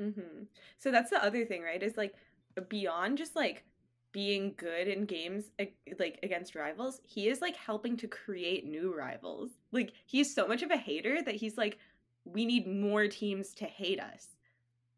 Mm-hmm. 0.00 0.44
So 0.78 0.90
that's 0.90 1.10
the 1.10 1.22
other 1.22 1.44
thing, 1.44 1.62
right? 1.62 1.82
Is 1.82 1.96
like 1.96 2.14
beyond 2.68 3.18
just 3.18 3.36
like 3.36 3.64
being 4.12 4.54
good 4.56 4.88
in 4.88 5.04
games 5.04 5.50
like 5.98 6.18
against 6.22 6.54
rivals, 6.54 7.00
he 7.04 7.28
is 7.28 7.40
like 7.40 7.56
helping 7.56 7.96
to 7.98 8.08
create 8.08 8.66
new 8.66 8.96
rivals. 8.96 9.50
Like 9.70 9.92
he's 10.06 10.34
so 10.34 10.46
much 10.46 10.62
of 10.62 10.70
a 10.70 10.76
hater 10.76 11.20
that 11.22 11.34
he's 11.34 11.58
like, 11.58 11.78
we 12.24 12.46
need 12.46 12.66
more 12.66 13.06
teams 13.06 13.54
to 13.54 13.64
hate 13.64 14.00
us 14.00 14.37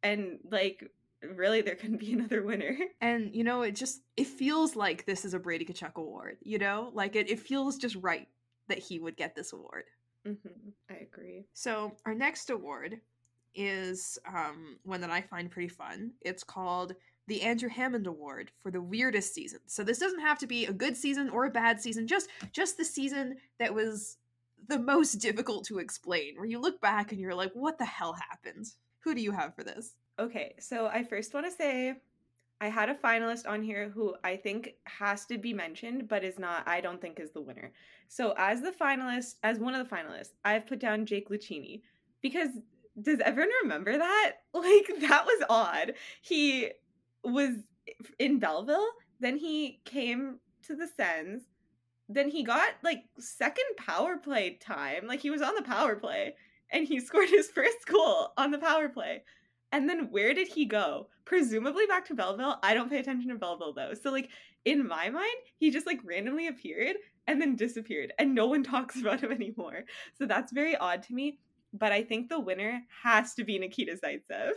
and 0.02 0.38
like 0.50 0.90
really 1.36 1.60
there 1.60 1.74
couldn't 1.74 2.00
be 2.00 2.12
another 2.14 2.42
winner. 2.42 2.76
And 3.00 3.34
you 3.34 3.44
know 3.44 3.62
it 3.62 3.74
just 3.74 4.02
it 4.16 4.26
feels 4.26 4.76
like 4.76 5.06
this 5.06 5.24
is 5.24 5.34
a 5.34 5.38
brady 5.38 5.64
Tkachuk 5.64 5.94
award 5.96 6.38
you 6.42 6.58
know? 6.58 6.90
Like 6.94 7.16
it, 7.16 7.30
it 7.30 7.40
feels 7.40 7.76
just 7.76 7.96
right 7.96 8.28
that 8.68 8.78
he 8.78 8.98
would 8.98 9.16
get 9.16 9.34
this 9.34 9.52
award. 9.52 9.84
Mm-hmm. 10.26 10.70
i 10.90 10.94
agree. 10.94 11.46
So 11.54 11.92
our 12.04 12.14
next 12.14 12.50
award 12.50 13.00
is 13.54 14.18
um, 14.28 14.78
one 14.84 15.00
that 15.00 15.10
i 15.10 15.20
find 15.20 15.50
pretty 15.50 15.68
fun. 15.68 16.12
It's 16.20 16.44
called 16.44 16.94
the 17.26 17.42
andrew 17.42 17.68
hammond 17.68 18.06
award 18.06 18.50
for 18.62 18.70
the 18.70 18.82
weirdest 18.82 19.34
season. 19.34 19.60
So 19.66 19.84
this 19.84 19.98
doesn't 19.98 20.20
have 20.20 20.38
to 20.38 20.46
be 20.46 20.66
a 20.66 20.72
good 20.72 20.96
season 20.96 21.30
or 21.30 21.44
a 21.44 21.50
bad 21.50 21.80
season 21.80 22.06
just 22.06 22.28
just 22.52 22.76
the 22.76 22.84
season 22.84 23.36
that 23.58 23.74
was 23.74 24.16
the 24.68 24.78
most 24.78 25.14
difficult 25.20 25.64
to 25.66 25.78
explain 25.78 26.36
where 26.36 26.46
you 26.46 26.60
look 26.60 26.80
back 26.80 27.12
and 27.12 27.20
you're 27.20 27.34
like 27.34 27.52
what 27.54 27.78
the 27.78 27.84
hell 27.84 28.14
happened 28.14 28.66
who 29.00 29.14
do 29.14 29.20
you 29.20 29.32
have 29.32 29.54
for 29.54 29.64
this? 29.64 29.94
Okay, 30.18 30.54
so 30.58 30.86
I 30.86 31.02
first 31.02 31.32
want 31.34 31.46
to 31.46 31.52
say 31.52 31.94
I 32.60 32.68
had 32.68 32.90
a 32.90 32.94
finalist 32.94 33.48
on 33.48 33.62
here 33.62 33.88
who 33.88 34.14
I 34.22 34.36
think 34.36 34.74
has 34.84 35.24
to 35.26 35.38
be 35.38 35.54
mentioned, 35.54 36.08
but 36.08 36.22
is 36.22 36.38
not, 36.38 36.68
I 36.68 36.82
don't 36.82 37.00
think 37.00 37.18
is 37.18 37.30
the 37.30 37.40
winner. 37.40 37.72
So, 38.08 38.34
as 38.36 38.60
the 38.60 38.72
finalist, 38.72 39.36
as 39.42 39.58
one 39.58 39.74
of 39.74 39.88
the 39.88 39.94
finalists, 39.94 40.32
I've 40.44 40.66
put 40.66 40.78
down 40.78 41.06
Jake 41.06 41.30
Lucchini 41.30 41.80
because 42.20 42.50
does 43.00 43.20
everyone 43.20 43.52
remember 43.62 43.96
that? 43.96 44.32
Like, 44.52 45.00
that 45.08 45.24
was 45.24 45.44
odd. 45.48 45.94
He 46.20 46.70
was 47.24 47.54
in 48.18 48.38
Belleville, 48.38 48.88
then 49.20 49.38
he 49.38 49.80
came 49.86 50.38
to 50.66 50.76
the 50.76 50.86
Sens, 50.86 51.42
then 52.10 52.28
he 52.28 52.42
got 52.42 52.70
like 52.82 53.04
second 53.18 53.64
power 53.78 54.18
play 54.18 54.58
time. 54.60 55.06
Like, 55.06 55.20
he 55.20 55.30
was 55.30 55.40
on 55.40 55.54
the 55.54 55.62
power 55.62 55.96
play 55.96 56.34
and 56.72 56.86
he 56.86 57.00
scored 57.04 57.28
his 57.28 57.48
first 57.48 57.86
goal 57.86 58.32
on 58.36 58.50
the 58.50 58.58
power 58.58 58.88
play. 58.88 59.22
And 59.72 59.88
then 59.88 60.08
where 60.10 60.34
did 60.34 60.48
he 60.48 60.64
go? 60.64 61.08
Presumably 61.24 61.86
back 61.86 62.06
to 62.06 62.14
Belleville. 62.14 62.58
I 62.62 62.74
don't 62.74 62.90
pay 62.90 62.98
attention 62.98 63.30
to 63.30 63.36
Belleville 63.36 63.72
though. 63.72 63.94
So 63.94 64.10
like 64.10 64.28
in 64.64 64.86
my 64.86 65.10
mind, 65.10 65.28
he 65.56 65.70
just 65.70 65.86
like 65.86 66.00
randomly 66.04 66.48
appeared 66.48 66.96
and 67.26 67.40
then 67.40 67.56
disappeared 67.56 68.12
and 68.18 68.34
no 68.34 68.46
one 68.46 68.62
talks 68.64 69.00
about 69.00 69.20
him 69.20 69.30
anymore. 69.30 69.84
So 70.18 70.26
that's 70.26 70.52
very 70.52 70.76
odd 70.76 71.02
to 71.04 71.14
me 71.14 71.38
but 71.72 71.92
I 71.92 72.02
think 72.02 72.28
the 72.28 72.40
winner 72.40 72.82
has 73.02 73.34
to 73.34 73.44
be 73.44 73.58
Nikita 73.58 73.96
Zaitsev. 73.96 74.52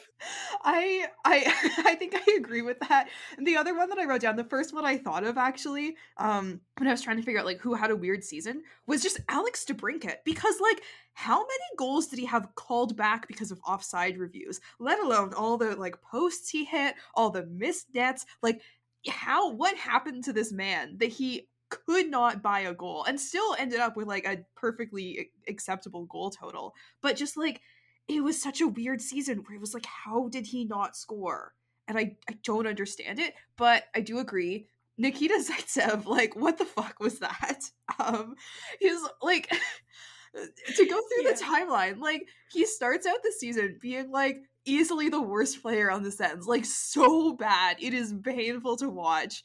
I 0.64 1.08
I 1.26 1.74
I 1.86 1.96
think 1.96 2.16
I 2.16 2.38
agree 2.38 2.62
with 2.62 2.80
that. 2.88 3.10
The 3.38 3.58
other 3.58 3.76
one 3.76 3.90
that 3.90 4.00
I 4.00 4.06
wrote 4.06 4.22
down, 4.22 4.36
the 4.36 4.44
first 4.44 4.74
one 4.74 4.86
I 4.86 4.98
thought 4.98 5.24
of 5.24 5.38
actually, 5.38 5.96
um, 6.18 6.60
when 6.78 6.88
I 6.88 6.92
was 6.92 7.02
trying 7.02 7.18
to 7.18 7.24
figure 7.24 7.40
out 7.40 7.46
like 7.46 7.60
who 7.60 7.74
had 7.74 7.92
a 7.92 7.96
weird 7.96 8.24
season, 8.24 8.64
was 8.88 9.04
just 9.04 9.20
Alex 9.30 9.66
DeBrincat 9.66 10.18
because 10.26 10.56
like 10.60 10.82
how 11.14 11.38
many 11.40 11.78
goals 11.78 12.08
did 12.08 12.20
he 12.20 12.26
have 12.26 12.56
called 12.56 12.98
back 12.98 13.28
because 13.28 13.52
of 13.52 13.60
offside 13.68 14.18
reviews? 14.18 14.60
Let 14.80 15.00
alone 15.00 15.34
all 15.34 15.58
the 15.58 15.76
like 15.76 16.02
posts 16.02 16.50
he 16.50 16.66
hit, 16.66 16.96
all 17.14 17.30
the 17.30 17.46
missed 17.46 17.88
nets, 17.94 18.26
like 18.42 18.62
how 19.08 19.52
what 19.52 19.76
happened 19.78 20.24
to 20.24 20.34
this 20.34 20.52
man 20.52 20.98
that 20.98 21.08
he 21.08 21.48
could 21.86 22.10
not 22.10 22.42
buy 22.42 22.62
a 22.62 22.74
goal 22.74 23.04
and 23.04 23.20
still 23.20 23.56
ended 23.58 23.80
up 23.80 23.96
with 23.96 24.08
like 24.08 24.26
a 24.26 24.46
perfectly 24.56 25.32
acceptable 25.48 26.06
goal 26.06 26.30
total. 26.30 26.74
But 27.02 27.16
just 27.16 27.38
like 27.38 27.62
it 28.08 28.24
was 28.24 28.42
such 28.42 28.62
a 28.62 28.68
weird 28.68 29.02
season 29.02 29.40
where 29.40 29.56
it 29.56 29.62
was 29.62 29.74
like, 29.74 29.86
how 29.86 30.28
did 30.30 30.48
he 30.48 30.66
not 30.66 30.96
score? 30.96 31.54
And 31.88 31.98
I, 31.98 32.16
I 32.30 32.38
don't 32.44 32.68
understand 32.68 33.20
it, 33.20 33.34
but 33.58 33.84
I 33.96 34.02
do 34.02 34.20
agree. 34.20 34.68
Nikita 34.98 35.36
Zaitsev, 35.50 36.06
like, 36.06 36.36
what 36.36 36.58
the 36.58 36.66
fuck 36.66 37.00
was 37.00 37.20
that? 37.20 37.62
Um, 38.00 38.36
he's 38.80 39.00
like 39.22 39.48
to 40.34 40.86
go 40.86 41.02
through 41.02 41.26
yeah. 41.26 41.34
the 41.34 41.44
timeline, 41.44 42.00
like 42.00 42.28
he 42.52 42.66
starts 42.66 43.06
out 43.06 43.22
the 43.24 43.32
season 43.32 43.78
being 43.80 44.10
like 44.10 44.42
easily 44.66 45.10
the 45.10 45.22
worst 45.22 45.62
player 45.62 45.92
on 45.92 46.02
the 46.02 46.12
Sens, 46.12 46.48
like 46.48 46.66
so 46.66 47.34
bad. 47.34 47.78
It 47.80 47.94
is 47.94 48.14
painful 48.24 48.78
to 48.78 48.90
watch. 48.90 49.44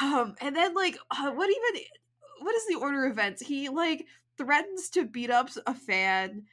Um, 0.00 0.34
and 0.40 0.56
then 0.56 0.74
like, 0.74 0.96
uh, 1.10 1.30
what 1.30 1.50
even? 1.50 1.82
What 2.40 2.54
is 2.56 2.66
the 2.66 2.74
order 2.74 3.06
of 3.06 3.12
events? 3.12 3.42
He 3.42 3.68
like 3.68 4.06
threatens 4.36 4.88
to 4.90 5.04
beat 5.04 5.30
up 5.30 5.50
a 5.66 5.74
fan, 5.74 6.44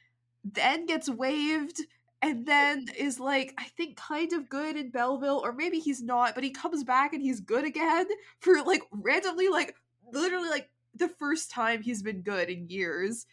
then 0.44 0.86
gets 0.86 1.08
waived, 1.08 1.80
and 2.22 2.46
then 2.46 2.86
is 2.96 3.18
like, 3.18 3.52
I 3.58 3.64
think, 3.64 3.96
kind 3.96 4.32
of 4.32 4.48
good 4.48 4.76
in 4.76 4.90
Belleville, 4.90 5.40
or 5.44 5.52
maybe 5.52 5.80
he's 5.80 6.02
not, 6.02 6.34
but 6.34 6.44
he 6.44 6.50
comes 6.50 6.84
back 6.84 7.12
and 7.12 7.22
he's 7.22 7.40
good 7.40 7.64
again 7.64 8.06
for 8.38 8.62
like 8.62 8.82
randomly, 8.92 9.48
like 9.48 9.74
literally, 10.12 10.48
like 10.48 10.70
the 10.94 11.08
first 11.08 11.50
time 11.50 11.82
he's 11.82 12.02
been 12.02 12.22
good 12.22 12.48
in 12.48 12.68
years. 12.68 13.26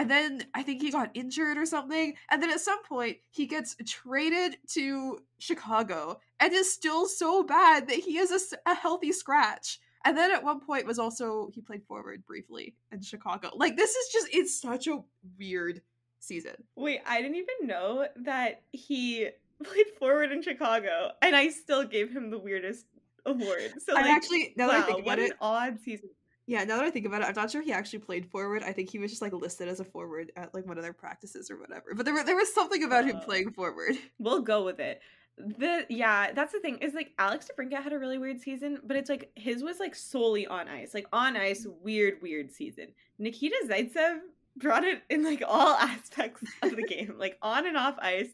And 0.00 0.10
then 0.10 0.44
I 0.54 0.62
think 0.62 0.80
he 0.80 0.90
got 0.90 1.10
injured 1.12 1.58
or 1.58 1.66
something, 1.66 2.14
and 2.30 2.42
then 2.42 2.50
at 2.50 2.60
some 2.60 2.82
point 2.84 3.18
he 3.28 3.44
gets 3.44 3.76
traded 3.86 4.56
to 4.68 5.18
Chicago 5.38 6.20
and 6.40 6.54
is 6.54 6.72
still 6.72 7.04
so 7.04 7.42
bad 7.42 7.86
that 7.86 7.96
he 7.98 8.16
is 8.16 8.54
a 8.64 8.74
healthy 8.74 9.12
scratch. 9.12 9.78
And 10.06 10.16
then 10.16 10.32
at 10.32 10.42
one 10.42 10.60
point 10.60 10.86
was 10.86 10.98
also 10.98 11.50
he 11.52 11.60
played 11.60 11.84
forward 11.84 12.24
briefly 12.24 12.76
in 12.90 13.02
Chicago. 13.02 13.50
Like 13.54 13.76
this 13.76 13.94
is 13.94 14.08
just 14.10 14.28
it's 14.32 14.58
such 14.58 14.86
a 14.86 15.02
weird 15.38 15.82
season. 16.18 16.54
Wait, 16.76 17.02
I 17.06 17.20
didn't 17.20 17.36
even 17.36 17.66
know 17.66 18.06
that 18.24 18.62
he 18.72 19.28
played 19.62 19.88
forward 19.98 20.32
in 20.32 20.40
Chicago, 20.40 21.10
and 21.20 21.36
I 21.36 21.50
still 21.50 21.84
gave 21.84 22.10
him 22.10 22.30
the 22.30 22.38
weirdest 22.38 22.86
award. 23.26 23.74
So 23.84 23.94
I 23.94 24.00
like, 24.00 24.10
actually 24.12 24.54
now 24.56 24.68
that 24.68 24.76
I 24.76 24.80
wow, 24.80 24.86
think 24.86 25.04
what 25.04 25.18
about 25.18 25.30
an 25.30 25.36
odd 25.42 25.80
season. 25.80 26.08
Yeah, 26.50 26.64
now 26.64 26.78
that 26.78 26.84
I 26.84 26.90
think 26.90 27.06
about 27.06 27.22
it, 27.22 27.28
I'm 27.28 27.34
not 27.36 27.48
sure 27.52 27.62
he 27.62 27.72
actually 27.72 28.00
played 28.00 28.26
forward. 28.26 28.64
I 28.64 28.72
think 28.72 28.90
he 28.90 28.98
was 28.98 29.12
just 29.12 29.22
like 29.22 29.32
listed 29.32 29.68
as 29.68 29.78
a 29.78 29.84
forward 29.84 30.32
at 30.34 30.52
like 30.52 30.66
one 30.66 30.76
of 30.78 30.82
their 30.82 30.92
practices 30.92 31.48
or 31.48 31.60
whatever. 31.60 31.94
But 31.94 32.04
there 32.04 32.12
were, 32.12 32.24
there 32.24 32.34
was 32.34 32.52
something 32.52 32.82
about 32.82 33.04
him 33.04 33.16
Oh. 33.20 33.24
playing 33.24 33.52
forward. 33.52 33.96
We'll 34.18 34.42
go 34.42 34.64
with 34.64 34.80
it. 34.80 35.00
The 35.38 35.86
yeah, 35.88 36.32
that's 36.32 36.52
the 36.52 36.58
thing 36.58 36.78
is 36.78 36.92
like 36.92 37.12
Alex 37.18 37.48
DeBrincat 37.48 37.84
had 37.84 37.92
a 37.92 37.98
really 38.00 38.18
weird 38.18 38.40
season, 38.40 38.78
but 38.84 38.96
it's 38.96 39.08
like 39.08 39.30
his 39.36 39.62
was 39.62 39.78
like 39.78 39.94
solely 39.94 40.46
on 40.48 40.66
ice, 40.66 40.92
like 40.92 41.06
on 41.12 41.36
ice, 41.36 41.66
weird, 41.82 42.20
weird 42.20 42.50
season. 42.50 42.88
Nikita 43.20 43.54
Zaitsev 43.68 44.18
brought 44.56 44.82
it 44.82 45.02
in 45.08 45.22
like 45.22 45.44
all 45.46 45.76
aspects 45.80 46.42
of 46.62 46.74
the 46.74 46.82
game, 46.82 47.14
like 47.16 47.38
on 47.42 47.66
and 47.68 47.76
off 47.76 47.94
ice. 48.02 48.30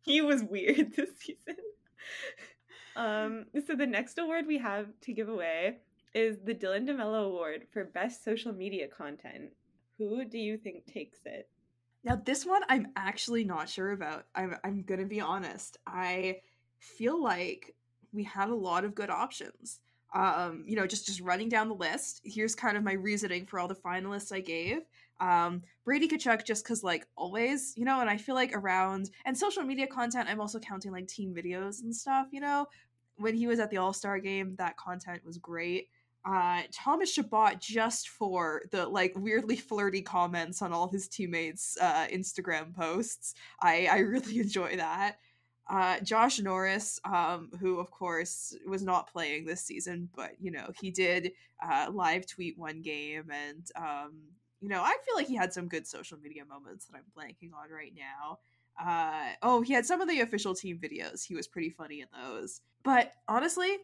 He 0.00 0.22
was 0.22 0.42
weird 0.42 0.92
this 0.96 1.10
season. 1.18 1.56
Um, 2.96 3.44
so 3.66 3.74
the 3.76 3.86
next 3.86 4.18
award 4.18 4.46
we 4.46 4.56
have 4.58 4.86
to 5.02 5.12
give 5.12 5.28
away 5.28 5.76
is 6.14 6.38
the 6.44 6.54
Dylan 6.54 6.88
DeMello 6.88 7.26
Award 7.26 7.66
for 7.72 7.84
Best 7.84 8.24
Social 8.24 8.52
Media 8.52 8.88
Content. 8.88 9.50
Who 9.98 10.24
do 10.24 10.38
you 10.38 10.56
think 10.56 10.86
takes 10.86 11.18
it? 11.24 11.48
Now 12.04 12.16
this 12.16 12.46
one 12.46 12.62
I'm 12.68 12.88
actually 12.96 13.44
not 13.44 13.68
sure 13.68 13.92
about. 13.92 14.26
I'm 14.34 14.56
I'm 14.64 14.82
gonna 14.82 15.06
be 15.06 15.20
honest. 15.20 15.76
I 15.86 16.40
feel 16.78 17.22
like 17.22 17.74
we 18.12 18.24
had 18.24 18.48
a 18.48 18.54
lot 18.54 18.84
of 18.84 18.94
good 18.94 19.10
options. 19.10 19.80
Um, 20.14 20.64
you 20.66 20.76
know, 20.76 20.86
just 20.86 21.06
just 21.06 21.20
running 21.20 21.48
down 21.48 21.68
the 21.68 21.74
list. 21.74 22.22
Here's 22.24 22.54
kind 22.54 22.76
of 22.76 22.84
my 22.84 22.94
reasoning 22.94 23.46
for 23.46 23.58
all 23.58 23.68
the 23.68 23.74
finalists 23.74 24.32
I 24.32 24.40
gave. 24.40 24.78
Um, 25.20 25.62
Brady 25.84 26.08
Tkachuk, 26.08 26.44
just 26.44 26.64
because 26.64 26.84
like 26.84 27.06
always, 27.16 27.74
you 27.76 27.84
know, 27.84 28.00
and 28.00 28.08
I 28.08 28.16
feel 28.16 28.36
like 28.36 28.54
around 28.54 29.10
and 29.24 29.36
social 29.36 29.64
media 29.64 29.86
content, 29.86 30.28
I'm 30.30 30.40
also 30.40 30.60
counting 30.60 30.92
like 30.92 31.08
team 31.08 31.34
videos 31.34 31.82
and 31.82 31.94
stuff. 31.94 32.28
You 32.30 32.40
know, 32.40 32.66
when 33.16 33.34
he 33.34 33.46
was 33.46 33.58
at 33.58 33.70
the 33.70 33.78
All 33.78 33.92
Star 33.92 34.18
game, 34.18 34.54
that 34.56 34.76
content 34.76 35.24
was 35.26 35.36
great 35.36 35.88
uh 36.24 36.62
Thomas 36.72 37.12
Chabot 37.12 37.60
just 37.60 38.08
for 38.08 38.62
the 38.70 38.86
like 38.86 39.12
weirdly 39.16 39.56
flirty 39.56 40.02
comments 40.02 40.62
on 40.62 40.72
all 40.72 40.88
his 40.88 41.08
teammates 41.08 41.76
uh 41.80 42.06
Instagram 42.12 42.74
posts. 42.74 43.34
I 43.60 43.88
I 43.90 43.98
really 43.98 44.38
enjoy 44.40 44.76
that. 44.76 45.18
Uh 45.68 46.00
Josh 46.00 46.38
Norris 46.40 47.00
um 47.04 47.50
who 47.60 47.78
of 47.78 47.90
course 47.90 48.54
was 48.66 48.82
not 48.82 49.10
playing 49.12 49.44
this 49.44 49.62
season 49.62 50.08
but 50.14 50.32
you 50.40 50.50
know 50.50 50.70
he 50.80 50.90
did 50.90 51.32
uh 51.62 51.88
live 51.92 52.26
tweet 52.26 52.58
one 52.58 52.82
game 52.82 53.30
and 53.30 53.70
um 53.76 54.14
you 54.60 54.68
know 54.68 54.82
I 54.82 54.96
feel 55.04 55.14
like 55.14 55.28
he 55.28 55.36
had 55.36 55.52
some 55.52 55.68
good 55.68 55.86
social 55.86 56.18
media 56.18 56.44
moments 56.44 56.86
that 56.86 56.96
I'm 56.96 57.04
blanking 57.16 57.52
on 57.54 57.70
right 57.70 57.92
now. 57.96 58.38
Uh 58.80 59.32
oh, 59.42 59.60
he 59.62 59.72
had 59.72 59.86
some 59.86 60.00
of 60.00 60.08
the 60.08 60.20
official 60.20 60.54
team 60.54 60.78
videos. 60.78 61.24
He 61.24 61.34
was 61.34 61.48
pretty 61.48 61.70
funny 61.70 62.00
in 62.00 62.08
those. 62.12 62.60
But 62.84 63.12
honestly, 63.26 63.76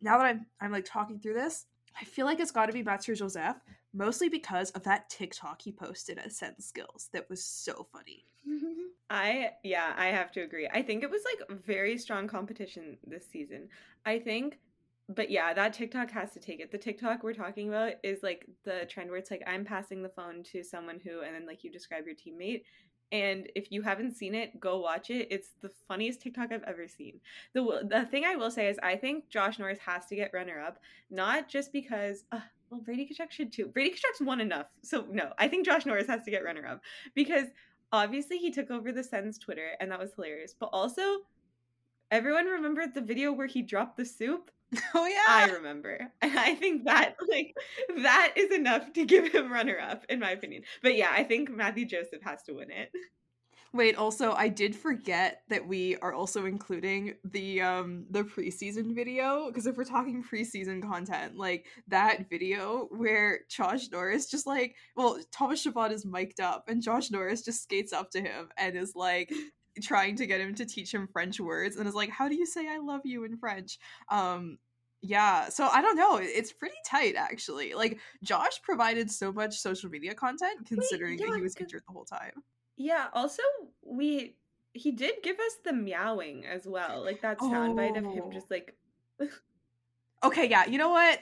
now 0.00 0.18
that 0.18 0.26
I'm 0.26 0.46
I'm 0.60 0.70
like 0.70 0.84
talking 0.84 1.18
through 1.18 1.34
this, 1.34 1.66
I 2.00 2.04
feel 2.04 2.26
like 2.26 2.40
it's 2.40 2.50
got 2.50 2.66
to 2.66 2.72
be 2.72 2.82
Mathieu 2.82 3.14
Joseph, 3.14 3.56
mostly 3.92 4.28
because 4.28 4.70
of 4.72 4.82
that 4.84 5.08
TikTok 5.08 5.62
he 5.62 5.72
posted 5.72 6.18
at 6.18 6.32
Sens 6.32 6.66
Skills 6.66 7.08
that 7.12 7.28
was 7.30 7.44
so 7.44 7.86
funny. 7.92 8.26
I 9.10 9.50
yeah, 9.62 9.94
I 9.96 10.06
have 10.06 10.32
to 10.32 10.42
agree. 10.42 10.68
I 10.72 10.82
think 10.82 11.02
it 11.02 11.10
was 11.10 11.22
like 11.24 11.60
very 11.64 11.98
strong 11.98 12.26
competition 12.26 12.96
this 13.06 13.26
season. 13.30 13.68
I 14.04 14.18
think 14.18 14.58
but 15.10 15.30
yeah, 15.30 15.52
that 15.52 15.74
TikTok 15.74 16.10
has 16.12 16.32
to 16.32 16.40
take 16.40 16.60
it. 16.60 16.72
The 16.72 16.78
TikTok 16.78 17.22
we're 17.22 17.34
talking 17.34 17.68
about 17.68 17.94
is 18.02 18.22
like 18.22 18.46
the 18.64 18.86
trend 18.88 19.10
where 19.10 19.18
it's 19.18 19.30
like 19.30 19.42
I'm 19.46 19.64
passing 19.64 20.02
the 20.02 20.08
phone 20.08 20.42
to 20.44 20.64
someone 20.64 20.98
who 20.98 21.20
and 21.20 21.34
then 21.34 21.46
like 21.46 21.62
you 21.62 21.70
describe 21.70 22.04
your 22.06 22.14
teammate. 22.14 22.62
And 23.12 23.48
if 23.54 23.70
you 23.70 23.82
haven't 23.82 24.16
seen 24.16 24.34
it, 24.34 24.58
go 24.58 24.80
watch 24.80 25.10
it. 25.10 25.28
It's 25.30 25.50
the 25.60 25.70
funniest 25.88 26.20
TikTok 26.20 26.52
I've 26.52 26.62
ever 26.64 26.88
seen. 26.88 27.20
The 27.52 27.86
the 27.88 28.06
thing 28.06 28.24
I 28.24 28.36
will 28.36 28.50
say 28.50 28.68
is 28.68 28.78
I 28.82 28.96
think 28.96 29.28
Josh 29.28 29.58
Norris 29.58 29.78
has 29.80 30.06
to 30.06 30.16
get 30.16 30.32
runner 30.34 30.60
up, 30.60 30.78
not 31.10 31.48
just 31.48 31.72
because 31.72 32.24
uh, 32.32 32.40
well 32.70 32.80
Brady 32.80 33.06
Tkachuk 33.06 33.30
should 33.30 33.52
too. 33.52 33.66
Brady 33.66 33.90
Tkachuk's 33.90 34.20
won 34.20 34.40
enough. 34.40 34.66
So 34.82 35.06
no, 35.10 35.32
I 35.38 35.48
think 35.48 35.66
Josh 35.66 35.86
Norris 35.86 36.06
has 36.08 36.24
to 36.24 36.30
get 36.30 36.44
runner 36.44 36.66
up 36.66 36.80
because 37.14 37.48
obviously 37.92 38.38
he 38.38 38.50
took 38.50 38.70
over 38.70 38.90
the 38.90 39.04
Sens 39.04 39.38
Twitter 39.38 39.72
and 39.80 39.90
that 39.90 40.00
was 40.00 40.12
hilarious. 40.14 40.54
But 40.58 40.70
also 40.72 41.18
everyone 42.10 42.46
remembered 42.46 42.94
the 42.94 43.00
video 43.00 43.32
where 43.32 43.46
he 43.46 43.62
dropped 43.62 43.96
the 43.96 44.04
soup. 44.04 44.50
Oh 44.94 45.06
yeah. 45.06 45.24
I 45.28 45.50
remember. 45.52 46.12
And 46.22 46.38
I 46.38 46.54
think 46.56 46.84
that 46.84 47.14
like 47.30 47.54
that 48.02 48.32
is 48.36 48.50
enough 48.50 48.92
to 48.94 49.04
give 49.04 49.32
him 49.32 49.52
runner 49.52 49.78
up 49.78 50.04
in 50.08 50.18
my 50.18 50.30
opinion. 50.30 50.62
But 50.82 50.96
yeah, 50.96 51.10
I 51.12 51.22
think 51.22 51.50
Mathieu 51.50 51.86
Joseph 51.86 52.22
has 52.22 52.42
to 52.44 52.54
win 52.54 52.70
it. 52.70 52.90
Wait, 53.74 53.96
also 53.96 54.32
I 54.32 54.46
did 54.48 54.76
forget 54.76 55.42
that 55.48 55.66
we 55.66 55.96
are 55.96 56.12
also 56.12 56.46
including 56.46 57.14
the 57.24 57.60
um 57.60 58.06
the 58.08 58.22
preseason 58.22 58.94
video 58.94 59.48
because 59.48 59.66
if 59.66 59.76
we're 59.76 59.84
talking 59.84 60.22
preseason 60.22 60.80
content, 60.80 61.36
like 61.36 61.66
that 61.88 62.30
video 62.30 62.86
where 62.90 63.40
Josh 63.48 63.90
Norris 63.90 64.30
just 64.30 64.46
like 64.46 64.76
well, 64.96 65.18
Thomas 65.32 65.60
Chabot 65.60 65.90
is 65.90 66.06
mic'd 66.06 66.40
up 66.40 66.68
and 66.68 66.82
Josh 66.82 67.10
Norris 67.10 67.42
just 67.42 67.64
skates 67.64 67.92
up 67.92 68.10
to 68.12 68.20
him 68.20 68.48
and 68.56 68.76
is 68.76 68.94
like 68.94 69.32
trying 69.82 70.16
to 70.16 70.26
get 70.26 70.40
him 70.40 70.54
to 70.56 70.64
teach 70.64 70.92
him 70.92 71.08
French 71.12 71.40
words 71.40 71.76
and 71.76 71.88
is 71.88 71.94
like, 71.94 72.10
How 72.10 72.28
do 72.28 72.34
you 72.34 72.46
say 72.46 72.68
I 72.68 72.78
love 72.78 73.02
you 73.04 73.24
in 73.24 73.36
French? 73.36 73.78
Um 74.10 74.58
yeah, 75.06 75.50
so 75.50 75.68
I 75.70 75.82
don't 75.82 75.96
know. 75.96 76.16
It's 76.16 76.50
pretty 76.52 76.76
tight 76.86 77.14
actually. 77.16 77.74
Like 77.74 77.98
Josh 78.22 78.62
provided 78.62 79.10
so 79.10 79.32
much 79.32 79.58
social 79.58 79.90
media 79.90 80.14
content 80.14 80.66
considering 80.66 81.18
that 81.18 81.28
yeah, 81.28 81.36
he 81.36 81.42
was 81.42 81.56
injured 81.56 81.82
the 81.86 81.92
whole 81.92 82.06
time. 82.06 82.32
Yeah, 82.76 83.08
also 83.12 83.42
we 83.82 84.36
he 84.72 84.90
did 84.92 85.16
give 85.22 85.36
us 85.38 85.56
the 85.64 85.72
meowing 85.72 86.46
as 86.46 86.66
well. 86.66 87.04
Like 87.04 87.20
that 87.22 87.38
soundbite 87.38 87.98
of 87.98 88.04
him 88.04 88.22
Oh. 88.26 88.32
just 88.32 88.50
like 88.50 88.74
Okay, 90.24 90.48
yeah, 90.48 90.64
you 90.64 90.78
know 90.78 90.88
what? 90.88 91.20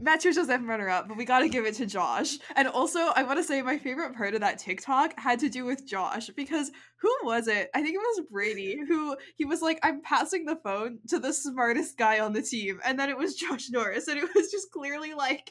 Mathieu 0.00 0.32
Joseph 0.32 0.62
runner 0.64 0.88
up, 0.88 1.08
but 1.08 1.16
we 1.16 1.24
gotta 1.24 1.48
give 1.48 1.66
it 1.66 1.74
to 1.76 1.86
Josh. 1.86 2.38
And 2.56 2.68
also, 2.68 2.98
I 3.14 3.22
want 3.22 3.38
to 3.38 3.44
say 3.44 3.60
my 3.60 3.78
favorite 3.78 4.14
part 4.16 4.34
of 4.34 4.40
that 4.40 4.58
TikTok 4.58 5.18
had 5.18 5.38
to 5.40 5.48
do 5.48 5.64
with 5.64 5.86
Josh 5.86 6.28
because 6.30 6.70
who 7.00 7.14
was 7.22 7.48
it? 7.48 7.70
I 7.74 7.82
think 7.82 7.94
it 7.94 7.98
was 7.98 8.26
Brady 8.30 8.78
who 8.88 9.16
he 9.36 9.44
was 9.44 9.62
like, 9.62 9.78
"I'm 9.82 10.00
passing 10.02 10.46
the 10.46 10.56
phone 10.56 10.98
to 11.08 11.18
the 11.18 11.32
smartest 11.32 11.98
guy 11.98 12.20
on 12.20 12.32
the 12.32 12.42
team," 12.42 12.80
and 12.84 12.98
then 12.98 13.10
it 13.10 13.18
was 13.18 13.34
Josh 13.34 13.70
Norris, 13.70 14.08
and 14.08 14.18
it 14.18 14.28
was 14.34 14.50
just 14.50 14.70
clearly 14.72 15.14
like, 15.14 15.50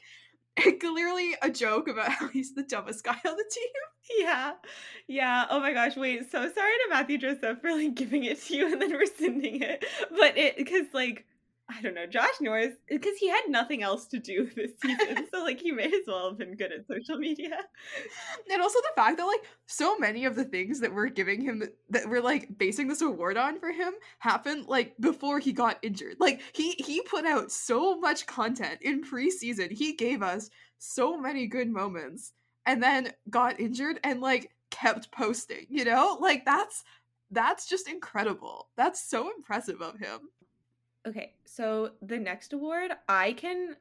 clearly 0.80 1.36
a 1.42 1.50
joke 1.50 1.88
about 1.88 2.10
how 2.12 2.28
he's 2.28 2.54
the 2.54 2.64
dumbest 2.64 3.04
guy 3.04 3.18
on 3.26 3.36
the 3.36 3.52
team. 3.52 4.24
Yeah. 4.26 4.54
Yeah. 5.08 5.46
Oh 5.50 5.60
my 5.60 5.74
gosh. 5.74 5.96
Wait. 5.96 6.32
So 6.32 6.40
sorry 6.40 6.52
to 6.52 6.88
Mathieu 6.90 7.18
Joseph 7.18 7.62
for 7.62 7.72
like 7.72 7.96
giving 7.96 8.24
it 8.24 8.42
to 8.44 8.56
you 8.56 8.72
and 8.72 8.82
then 8.82 8.92
rescinding 8.94 9.62
it. 9.62 9.86
But 10.10 10.38
it 10.38 10.58
because 10.58 10.88
like 10.94 11.26
I 11.70 11.82
don't 11.82 11.94
know, 11.94 12.08
Josh 12.08 12.34
Norris 12.42 12.74
because 12.88 13.18
he 13.18 13.30
had 13.30 13.44
nothing 13.48 13.84
else 13.84 14.08
to 14.08 14.20
do 14.20 14.50
this 14.56 14.72
season. 14.82 15.28
so 15.32 15.44
like 15.44 15.60
he 15.60 15.72
may 15.72 15.86
as 15.86 16.08
well 16.08 16.30
have 16.30 16.38
been 16.38 16.56
good 16.56 16.72
at 16.72 16.88
social 16.88 17.18
media. 17.18 17.58
And 18.52 18.62
also 18.62 18.80
the 18.82 18.96
fact 18.96 19.18
that 19.18 19.26
like 19.26 19.44
so 19.68 19.98
many 19.98 20.26
of 20.26 20.36
the 20.36 20.44
things 20.44 20.80
that 20.80 20.94
we're 20.94 21.10
giving 21.10 21.42
him 21.42 21.64
that 21.90 22.10
we're 22.10 22.22
like 22.22 22.58
basing 22.58 22.88
this 22.88 23.02
award 23.02 23.38
on 23.38 23.60
for 23.60 23.72
him 23.72 23.94
happened 24.20 24.66
like 24.68 24.96
before 25.00 25.40
he 25.40 25.54
got 25.54 25.78
injured. 25.84 26.16
Like 26.20 26.42
he 26.54 26.72
he 26.72 27.02
put 27.02 27.26
out 27.26 27.52
so 27.52 28.00
much 28.00 28.26
content 28.26 28.80
in 28.82 29.04
preseason. 29.04 29.72
He 29.72 29.94
gave 29.94 30.24
us 30.24 30.50
so 30.80 31.18
many 31.18 31.46
good 31.46 31.70
moments 31.70 32.34
and 32.66 32.82
then 32.82 33.14
got 33.30 33.60
injured 33.60 34.00
and 34.04 34.22
like 34.22 34.52
kept 34.72 35.12
posting, 35.12 35.66
you 35.70 35.86
know? 35.86 36.18
Like 36.20 36.46
that's 36.46 36.84
that's 37.32 37.68
just 37.68 37.88
incredible. 37.88 38.70
That's 38.76 39.08
so 39.08 39.32
impressive 39.36 39.82
of 39.82 40.00
him. 40.00 40.30
Okay, 41.08 41.34
so 41.46 41.92
the 42.02 42.18
next 42.18 42.54
award, 42.54 42.92
I 43.08 43.34
can 43.34 43.76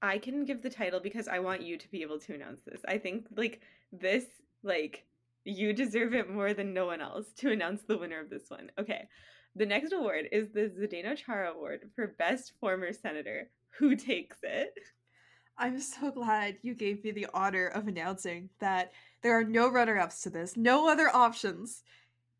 I 0.00 0.18
can 0.18 0.44
give 0.44 0.62
the 0.62 0.70
title 0.70 1.00
because 1.00 1.26
I 1.26 1.40
want 1.40 1.62
you 1.62 1.76
to 1.76 1.90
be 1.90 2.02
able 2.02 2.18
to 2.20 2.34
announce 2.34 2.60
this. 2.64 2.80
I 2.86 2.98
think 2.98 3.26
like 3.36 3.60
this 3.92 4.24
like 4.62 5.04
you 5.44 5.72
deserve 5.72 6.14
it 6.14 6.30
more 6.30 6.52
than 6.52 6.74
no 6.74 6.86
one 6.86 7.00
else 7.00 7.26
to 7.38 7.50
announce 7.50 7.82
the 7.82 7.98
winner 7.98 8.20
of 8.20 8.30
this 8.30 8.50
one. 8.50 8.70
Okay. 8.78 9.08
The 9.56 9.66
next 9.66 9.92
award 9.92 10.28
is 10.30 10.50
the 10.50 10.70
Zdeno 10.78 11.16
Chara 11.16 11.52
Award 11.52 11.90
for 11.96 12.14
Best 12.18 12.52
Former 12.60 12.92
Senator. 12.92 13.48
Who 13.78 13.96
takes 13.96 14.36
it? 14.42 14.74
I'm 15.56 15.80
so 15.80 16.12
glad 16.12 16.58
you 16.62 16.74
gave 16.74 17.02
me 17.02 17.10
the 17.10 17.26
honor 17.34 17.66
of 17.66 17.88
announcing 17.88 18.50
that 18.60 18.92
there 19.22 19.36
are 19.36 19.42
no 19.42 19.68
runner 19.68 19.98
ups 19.98 20.22
to 20.22 20.30
this, 20.30 20.56
no 20.56 20.88
other 20.88 21.08
options. 21.08 21.82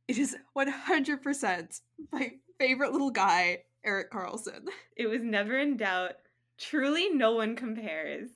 It 0.07 0.19
is 0.19 0.37
100% 0.57 1.81
my 2.13 2.35
favorite 2.59 2.93
little 2.93 3.11
guy, 3.11 3.65
Erik 3.85 4.11
Karlsson. 4.11 4.67
It 4.97 5.07
was 5.07 5.23
never 5.23 5.57
in 5.59 5.77
doubt. 5.77 6.15
Truly, 6.59 7.11
no 7.11 7.35
one 7.35 7.55
compares. 7.55 8.31